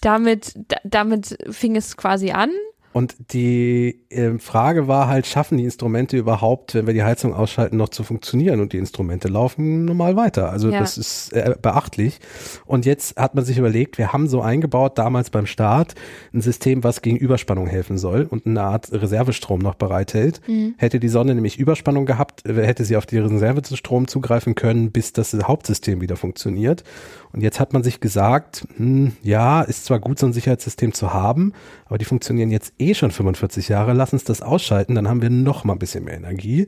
damit, 0.00 0.54
da, 0.68 0.76
damit 0.84 1.36
fing 1.50 1.74
es 1.74 1.96
quasi 1.96 2.30
an. 2.30 2.50
Und 2.92 3.16
die 3.32 4.00
ähm, 4.10 4.40
Frage 4.40 4.88
war 4.88 5.08
halt, 5.08 5.26
schaffen 5.26 5.58
die 5.58 5.64
Instrumente 5.64 6.16
überhaupt, 6.16 6.74
wenn 6.74 6.86
wir 6.86 6.94
die 6.94 7.02
Heizung 7.02 7.34
ausschalten, 7.34 7.76
noch 7.76 7.90
zu 7.90 8.02
funktionieren? 8.02 8.60
Und 8.60 8.72
die 8.72 8.78
Instrumente 8.78 9.28
laufen 9.28 9.84
normal 9.84 10.16
weiter. 10.16 10.50
Also 10.50 10.70
Ja. 10.70 10.80
das 10.80 10.96
ist 10.98 11.32
äh, 11.32 11.54
beachtlich. 11.60 12.18
Und 12.64 12.86
jetzt 12.86 13.16
hat 13.16 13.34
man 13.34 13.44
sich 13.44 13.58
überlegt, 13.58 13.98
wir 13.98 14.12
haben 14.12 14.26
so 14.26 14.40
eingebaut, 14.40 14.98
damals 14.98 15.30
beim 15.30 15.46
Start, 15.46 15.94
ein 16.32 16.40
System, 16.40 16.82
was 16.82 17.02
gegen 17.02 17.16
Überspannung 17.18 17.66
helfen 17.66 17.98
soll 17.98 18.26
und 18.28 18.46
eine 18.46 18.62
Art 18.62 18.90
Reservestrom 18.92 19.60
noch 19.60 19.74
bereithält. 19.74 20.40
Hätte 20.78 20.98
die 20.98 21.08
Sonne 21.08 21.34
nämlich 21.34 21.58
Überspannung 21.58 22.06
gehabt, 22.06 22.46
äh, 22.46 22.66
hätte 22.66 22.84
sie 22.84 22.96
auf 22.96 23.06
die 23.06 23.18
Reservestrom 23.18 24.08
zugreifen 24.08 24.54
können, 24.54 24.90
bis 24.92 25.12
das 25.12 25.34
Hauptsystem 25.34 26.00
wieder 26.00 26.16
funktioniert. 26.16 26.84
Und 27.32 27.42
jetzt 27.42 27.60
hat 27.60 27.74
man 27.74 27.82
sich 27.82 28.00
gesagt, 28.00 28.66
hm, 28.76 29.12
ja, 29.22 29.60
ist 29.62 29.84
zwar 29.84 30.00
gut, 30.00 30.18
so 30.18 30.26
ein 30.26 30.32
Sicherheitssystem 30.32 30.94
zu 30.94 31.12
haben, 31.12 31.52
aber 31.84 31.98
die 31.98 32.06
funktionieren 32.06 32.50
jetzt 32.50 32.72
eh 32.78 32.94
schon 32.94 33.10
45 33.10 33.68
Jahre. 33.68 33.92
Lass 33.92 34.12
uns 34.12 34.24
das 34.24 34.42
ausschalten, 34.42 34.94
dann 34.94 35.08
haben 35.08 35.22
wir 35.22 35.30
noch 35.30 35.64
mal 35.64 35.74
ein 35.74 35.78
bisschen 35.78 36.04
mehr 36.04 36.16
Energie. 36.16 36.66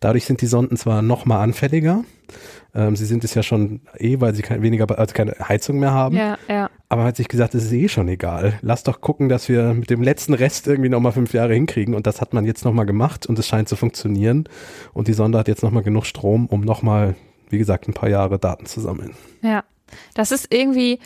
Dadurch 0.00 0.24
sind 0.24 0.40
die 0.40 0.46
Sonden 0.46 0.76
zwar 0.76 1.02
noch 1.02 1.24
mal 1.24 1.42
anfälliger. 1.42 2.04
Ähm, 2.74 2.96
sie 2.96 3.06
sind 3.06 3.24
es 3.24 3.34
ja 3.34 3.42
schon 3.42 3.80
eh, 3.98 4.20
weil 4.20 4.34
sie 4.34 4.42
kein, 4.42 4.62
weniger, 4.62 4.98
also 4.98 5.14
keine 5.14 5.34
Heizung 5.48 5.78
mehr 5.78 5.92
haben. 5.92 6.16
Ja, 6.16 6.38
ja. 6.48 6.70
Aber 6.88 7.04
hat 7.04 7.16
sich 7.16 7.28
gesagt, 7.28 7.54
es 7.54 7.64
ist 7.64 7.72
eh 7.72 7.88
schon 7.88 8.08
egal. 8.08 8.58
Lass 8.62 8.82
doch 8.82 9.00
gucken, 9.00 9.28
dass 9.28 9.48
wir 9.48 9.74
mit 9.74 9.90
dem 9.90 10.02
letzten 10.02 10.34
Rest 10.34 10.66
irgendwie 10.66 10.90
noch 10.90 11.00
mal 11.00 11.12
fünf 11.12 11.32
Jahre 11.32 11.54
hinkriegen. 11.54 11.94
Und 11.94 12.06
das 12.06 12.20
hat 12.20 12.34
man 12.34 12.44
jetzt 12.44 12.64
noch 12.64 12.72
mal 12.72 12.84
gemacht 12.84 13.26
und 13.26 13.38
es 13.38 13.46
scheint 13.46 13.68
zu 13.68 13.76
funktionieren. 13.76 14.48
Und 14.92 15.08
die 15.08 15.12
Sonde 15.14 15.38
hat 15.38 15.48
jetzt 15.48 15.62
noch 15.62 15.70
mal 15.70 15.82
genug 15.82 16.06
Strom, 16.06 16.46
um 16.46 16.60
noch 16.60 16.82
mal, 16.82 17.14
wie 17.48 17.58
gesagt, 17.58 17.88
ein 17.88 17.94
paar 17.94 18.08
Jahre 18.08 18.38
Daten 18.38 18.66
zu 18.66 18.80
sammeln. 18.80 19.12
Ja. 19.42 19.64
Das 20.14 20.32
ist 20.32 20.52
irgendwie, 20.52 20.98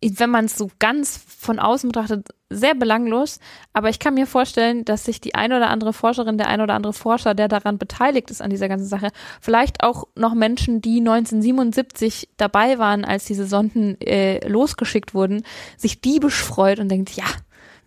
wenn 0.00 0.30
man 0.30 0.44
es 0.44 0.56
so 0.56 0.70
ganz 0.78 1.20
von 1.38 1.58
außen 1.58 1.90
betrachtet, 1.90 2.28
sehr 2.50 2.74
belanglos. 2.74 3.40
Aber 3.72 3.88
ich 3.88 3.98
kann 3.98 4.14
mir 4.14 4.26
vorstellen, 4.26 4.84
dass 4.84 5.04
sich 5.04 5.20
die 5.20 5.34
eine 5.34 5.56
oder 5.56 5.70
andere 5.70 5.92
Forscherin, 5.92 6.38
der 6.38 6.48
eine 6.48 6.62
oder 6.62 6.74
andere 6.74 6.92
Forscher, 6.92 7.34
der 7.34 7.48
daran 7.48 7.78
beteiligt 7.78 8.30
ist 8.30 8.40
an 8.40 8.50
dieser 8.50 8.68
ganzen 8.68 8.86
Sache, 8.86 9.10
vielleicht 9.40 9.82
auch 9.82 10.04
noch 10.14 10.34
Menschen, 10.34 10.80
die 10.80 10.98
1977 11.00 12.30
dabei 12.36 12.78
waren, 12.78 13.04
als 13.04 13.24
diese 13.24 13.46
Sonden 13.46 14.00
äh, 14.00 14.46
losgeschickt 14.46 15.14
wurden, 15.14 15.42
sich 15.76 16.00
diebisch 16.00 16.42
freut 16.42 16.78
und 16.78 16.88
denkt, 16.88 17.10
ja, 17.10 17.26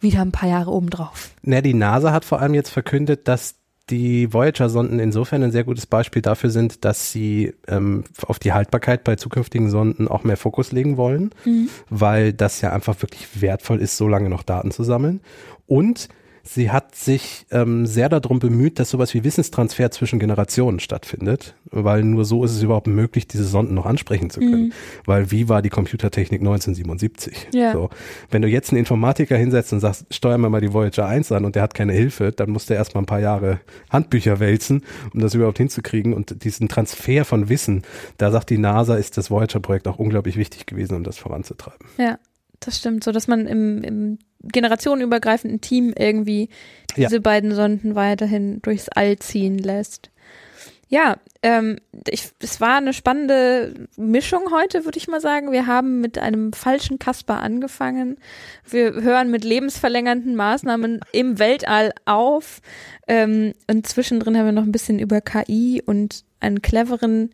wieder 0.02 0.22
ein 0.22 0.32
paar 0.32 0.50
Jahre 0.50 0.72
obendrauf. 0.72 1.32
Na, 1.44 1.62
die 1.62 1.74
NASA 1.74 2.12
hat 2.12 2.26
vor 2.26 2.42
allem 2.42 2.56
jetzt 2.56 2.70
verkündet, 2.70 3.28
dass 3.28 3.61
die 3.92 4.34
Voyager-Sonden 4.34 5.00
insofern 5.00 5.44
ein 5.44 5.52
sehr 5.52 5.64
gutes 5.66 5.86
Beispiel 5.86 6.22
dafür 6.22 6.50
sind, 6.50 6.84
dass 6.86 7.12
sie 7.12 7.54
ähm, 7.68 8.04
auf 8.26 8.40
die 8.40 8.54
Haltbarkeit 8.54 9.04
bei 9.04 9.18
zukünftigen 9.18 9.70
Sonden 9.70 10.08
auch 10.08 10.24
mehr 10.24 10.38
Fokus 10.38 10.72
legen 10.72 10.98
wollen, 10.98 11.32
Mhm. 11.46 11.70
weil 11.90 12.34
das 12.34 12.62
ja 12.62 12.72
einfach 12.72 13.00
wirklich 13.02 13.42
wertvoll 13.42 13.80
ist, 13.80 13.98
so 13.98 14.08
lange 14.08 14.30
noch 14.30 14.44
Daten 14.44 14.72
zu 14.72 14.84
sammeln. 14.84 15.20
Und 15.68 16.10
sie 16.44 16.72
hat 16.72 16.96
sich 16.96 17.46
ähm, 17.52 17.86
sehr 17.86 18.10
darum 18.10 18.40
bemüht, 18.40 18.80
dass 18.80 18.90
sowas 18.90 19.14
wie 19.14 19.24
Wissenstransfer 19.24 19.92
zwischen 19.92 20.20
Generationen 20.20 20.80
stattfindet, 20.80 21.56
weil 21.66 22.04
nur 22.04 22.26
so 22.26 22.44
ist 22.44 22.52
es 22.52 22.62
überhaupt 22.62 22.88
möglich, 22.88 23.28
diese 23.28 23.46
Sonden 23.46 23.74
noch 23.76 23.86
ansprechen 23.86 24.30
zu 24.30 24.40
können. 24.40 24.74
Weil 25.06 25.32
wie 25.32 25.50
war 25.50 25.62
die 25.62 25.70
Computertechnik 25.70 26.42
1977? 26.42 27.50
Ja. 27.54 27.74
So. 27.74 27.90
Wenn 28.30 28.42
du 28.42 28.48
jetzt 28.48 28.72
einen 28.72 28.80
Informatiker 28.80 29.38
hinsetzt 29.38 29.74
und 29.74 29.80
sagst, 29.80 30.06
steuer 30.10 30.38
mir 30.38 30.50
mal 30.50 30.62
die 30.62 30.74
Voyager 30.74 31.08
1 31.08 31.32
an 31.32 31.46
und 31.46 31.56
der 31.56 31.64
hat 31.64 31.74
keine 31.74 31.94
Hilfe, 31.94 32.32
dann 32.32 32.50
muss 32.50 32.66
der 32.66 32.78
erstmal 32.78 33.04
ein 33.04 33.08
paar 33.08 33.20
Jahre 33.20 33.60
Handbücher 33.90 34.40
wälzen, 34.40 34.84
um 35.14 35.20
das 35.20 35.34
überhaupt 35.34 35.58
hinzukriegen. 35.58 36.14
Und 36.14 36.44
diesen 36.44 36.68
Transfer 36.68 37.26
von 37.26 37.50
Wissen, 37.50 37.84
da 38.18 38.32
sagt 38.32 38.50
die 38.50 38.58
NASA, 38.58 38.96
ist 38.96 39.18
das 39.18 39.32
Voyager-Projekt 39.32 39.88
auch 39.88 40.00
unglaublich 40.00 40.38
wichtig 40.38 40.66
gewesen, 40.66 40.96
um 40.96 41.04
das 41.04 41.18
voranzutreiben. 41.18 41.88
Ja, 41.98 42.18
das 42.60 42.78
stimmt. 42.78 43.04
So, 43.04 43.12
dass 43.12 43.28
man 43.28 43.48
im, 43.48 43.84
im 43.84 44.20
generationenübergreifenden 44.52 45.62
Team 45.62 45.94
irgendwie 45.98 46.50
Ja. 46.96 47.08
diese 47.08 47.22
beiden 47.22 47.54
Sonden 47.54 47.96
weiterhin 47.96 48.62
durchs 48.62 48.90
All 48.90 49.18
ziehen 49.20 49.58
lässt. 49.58 50.10
Ja, 50.90 51.16
ähm, 51.42 51.78
ich, 52.10 52.32
es 52.42 52.60
war 52.60 52.76
eine 52.76 52.92
spannende 52.92 53.88
Mischung 53.96 54.52
heute, 54.52 54.84
würde 54.84 54.98
ich 54.98 55.08
mal 55.08 55.22
sagen. 55.22 55.54
Wir 55.54 55.66
haben 55.66 56.02
mit 56.02 56.18
einem 56.18 56.52
falschen 56.52 57.00
Kasper 57.00 57.40
angefangen. 57.42 58.18
Wir 58.70 58.96
hören 58.96 59.32
mit 59.32 59.46
lebensverlängernden 59.46 60.36
Maßnahmen 60.36 61.00
im 61.14 61.40
Weltall 61.40 61.94
auf. 62.04 62.60
Ähm, 63.08 63.54
und 63.70 63.88
zwischendrin 63.88 64.38
haben 64.38 64.46
wir 64.48 64.52
noch 64.52 64.64
ein 64.66 64.74
bisschen 64.74 65.00
über 65.00 65.22
KI 65.22 65.82
und 65.86 66.26
einen 66.42 66.62
cleveren 66.62 67.34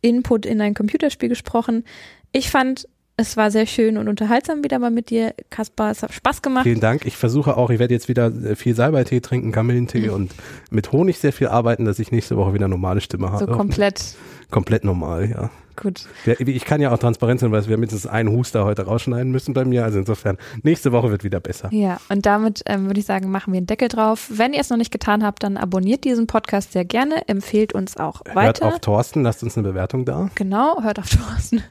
Input 0.00 0.46
in 0.46 0.60
ein 0.60 0.74
Computerspiel 0.74 1.28
gesprochen. 1.28 1.84
Ich 2.30 2.50
fand, 2.50 2.88
es 3.22 3.36
war 3.36 3.50
sehr 3.50 3.66
schön 3.66 3.96
und 3.96 4.08
unterhaltsam 4.08 4.62
wieder 4.62 4.78
mal 4.78 4.90
mit 4.90 5.10
dir, 5.10 5.34
Kaspar. 5.50 5.90
Es 5.90 6.02
hat 6.02 6.12
Spaß 6.12 6.42
gemacht. 6.42 6.64
Vielen 6.64 6.80
Dank. 6.80 7.06
Ich 7.06 7.16
versuche 7.16 7.56
auch, 7.56 7.70
ich 7.70 7.78
werde 7.78 7.94
jetzt 7.94 8.08
wieder 8.08 8.26
äh, 8.26 8.54
viel 8.56 8.74
Salbeitee 8.74 9.20
trinken, 9.20 9.50
Kamillentee 9.52 10.08
Mhm. 10.08 10.14
und 10.14 10.34
mit 10.70 10.92
Honig 10.92 11.18
sehr 11.18 11.32
viel 11.32 11.48
arbeiten, 11.48 11.84
dass 11.84 11.98
ich 11.98 12.12
nächste 12.12 12.36
Woche 12.36 12.52
wieder 12.54 12.68
normale 12.68 13.00
Stimme 13.00 13.26
So 13.28 13.32
habe. 13.32 13.46
komplett 13.52 14.14
Komplett 14.50 14.84
normal, 14.84 15.30
ja. 15.30 15.50
gut. 15.80 16.04
Ich 16.38 16.66
kann 16.66 16.82
ja 16.82 16.92
auch 16.92 16.98
transparent 16.98 17.40
sein, 17.40 17.52
weil 17.52 17.66
wir 17.68 17.78
mindestens 17.78 18.06
einen 18.06 18.28
Huster 18.30 18.66
heute 18.66 18.82
rausschneiden 18.82 19.32
müssen 19.32 19.54
bei 19.54 19.64
mir. 19.64 19.82
Also 19.84 19.98
insofern, 19.98 20.36
nächste 20.62 20.92
Woche 20.92 21.10
wird 21.10 21.24
wieder 21.24 21.40
besser. 21.40 21.70
Ja, 21.72 21.98
und 22.10 22.26
damit 22.26 22.62
ähm, 22.66 22.84
würde 22.84 23.00
ich 23.00 23.06
sagen, 23.06 23.30
machen 23.30 23.54
wir 23.54 23.56
einen 23.58 23.66
Deckel 23.66 23.88
drauf. 23.88 24.30
Wenn 24.30 24.52
ihr 24.52 24.60
es 24.60 24.68
noch 24.68 24.76
nicht 24.76 24.90
getan 24.92 25.24
habt, 25.24 25.42
dann 25.42 25.56
abonniert 25.56 26.04
diesen 26.04 26.26
Podcast 26.26 26.72
sehr 26.72 26.84
gerne, 26.84 27.26
empfehlt 27.28 27.72
uns 27.72 27.96
auch 27.96 28.20
Hört 28.26 28.36
weiter. 28.36 28.66
auf 28.66 28.80
Thorsten, 28.80 29.22
lasst 29.22 29.42
uns 29.42 29.56
eine 29.56 29.66
Bewertung 29.66 30.04
da. 30.04 30.28
Genau, 30.34 30.82
hört 30.82 30.98
auf 30.98 31.08
Thorsten. 31.08 31.62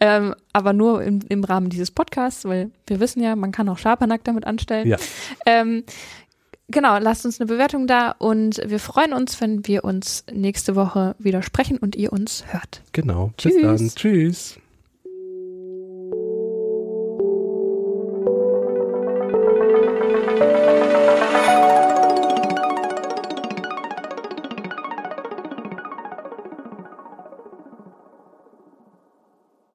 Ähm, 0.00 0.34
aber 0.52 0.72
nur 0.72 1.02
im, 1.02 1.20
im 1.28 1.44
Rahmen 1.44 1.70
dieses 1.70 1.90
Podcasts, 1.90 2.44
weil 2.44 2.70
wir 2.86 3.00
wissen 3.00 3.22
ja, 3.22 3.36
man 3.36 3.52
kann 3.52 3.68
auch 3.68 3.78
Schabernack 3.78 4.24
damit 4.24 4.46
anstellen. 4.46 4.88
Ja. 4.88 4.96
Ähm, 5.46 5.84
genau, 6.68 6.98
lasst 6.98 7.24
uns 7.24 7.40
eine 7.40 7.46
Bewertung 7.46 7.86
da 7.86 8.12
und 8.12 8.60
wir 8.64 8.78
freuen 8.78 9.12
uns, 9.12 9.40
wenn 9.40 9.66
wir 9.66 9.84
uns 9.84 10.24
nächste 10.32 10.76
Woche 10.76 11.14
wieder 11.18 11.42
sprechen 11.42 11.78
und 11.78 11.96
ihr 11.96 12.12
uns 12.12 12.44
hört. 12.48 12.82
Genau. 12.92 13.32
Tschüss. 13.36 13.54
Bis 13.54 13.62
dann. 13.62 13.88
Tschüss. 13.94 14.58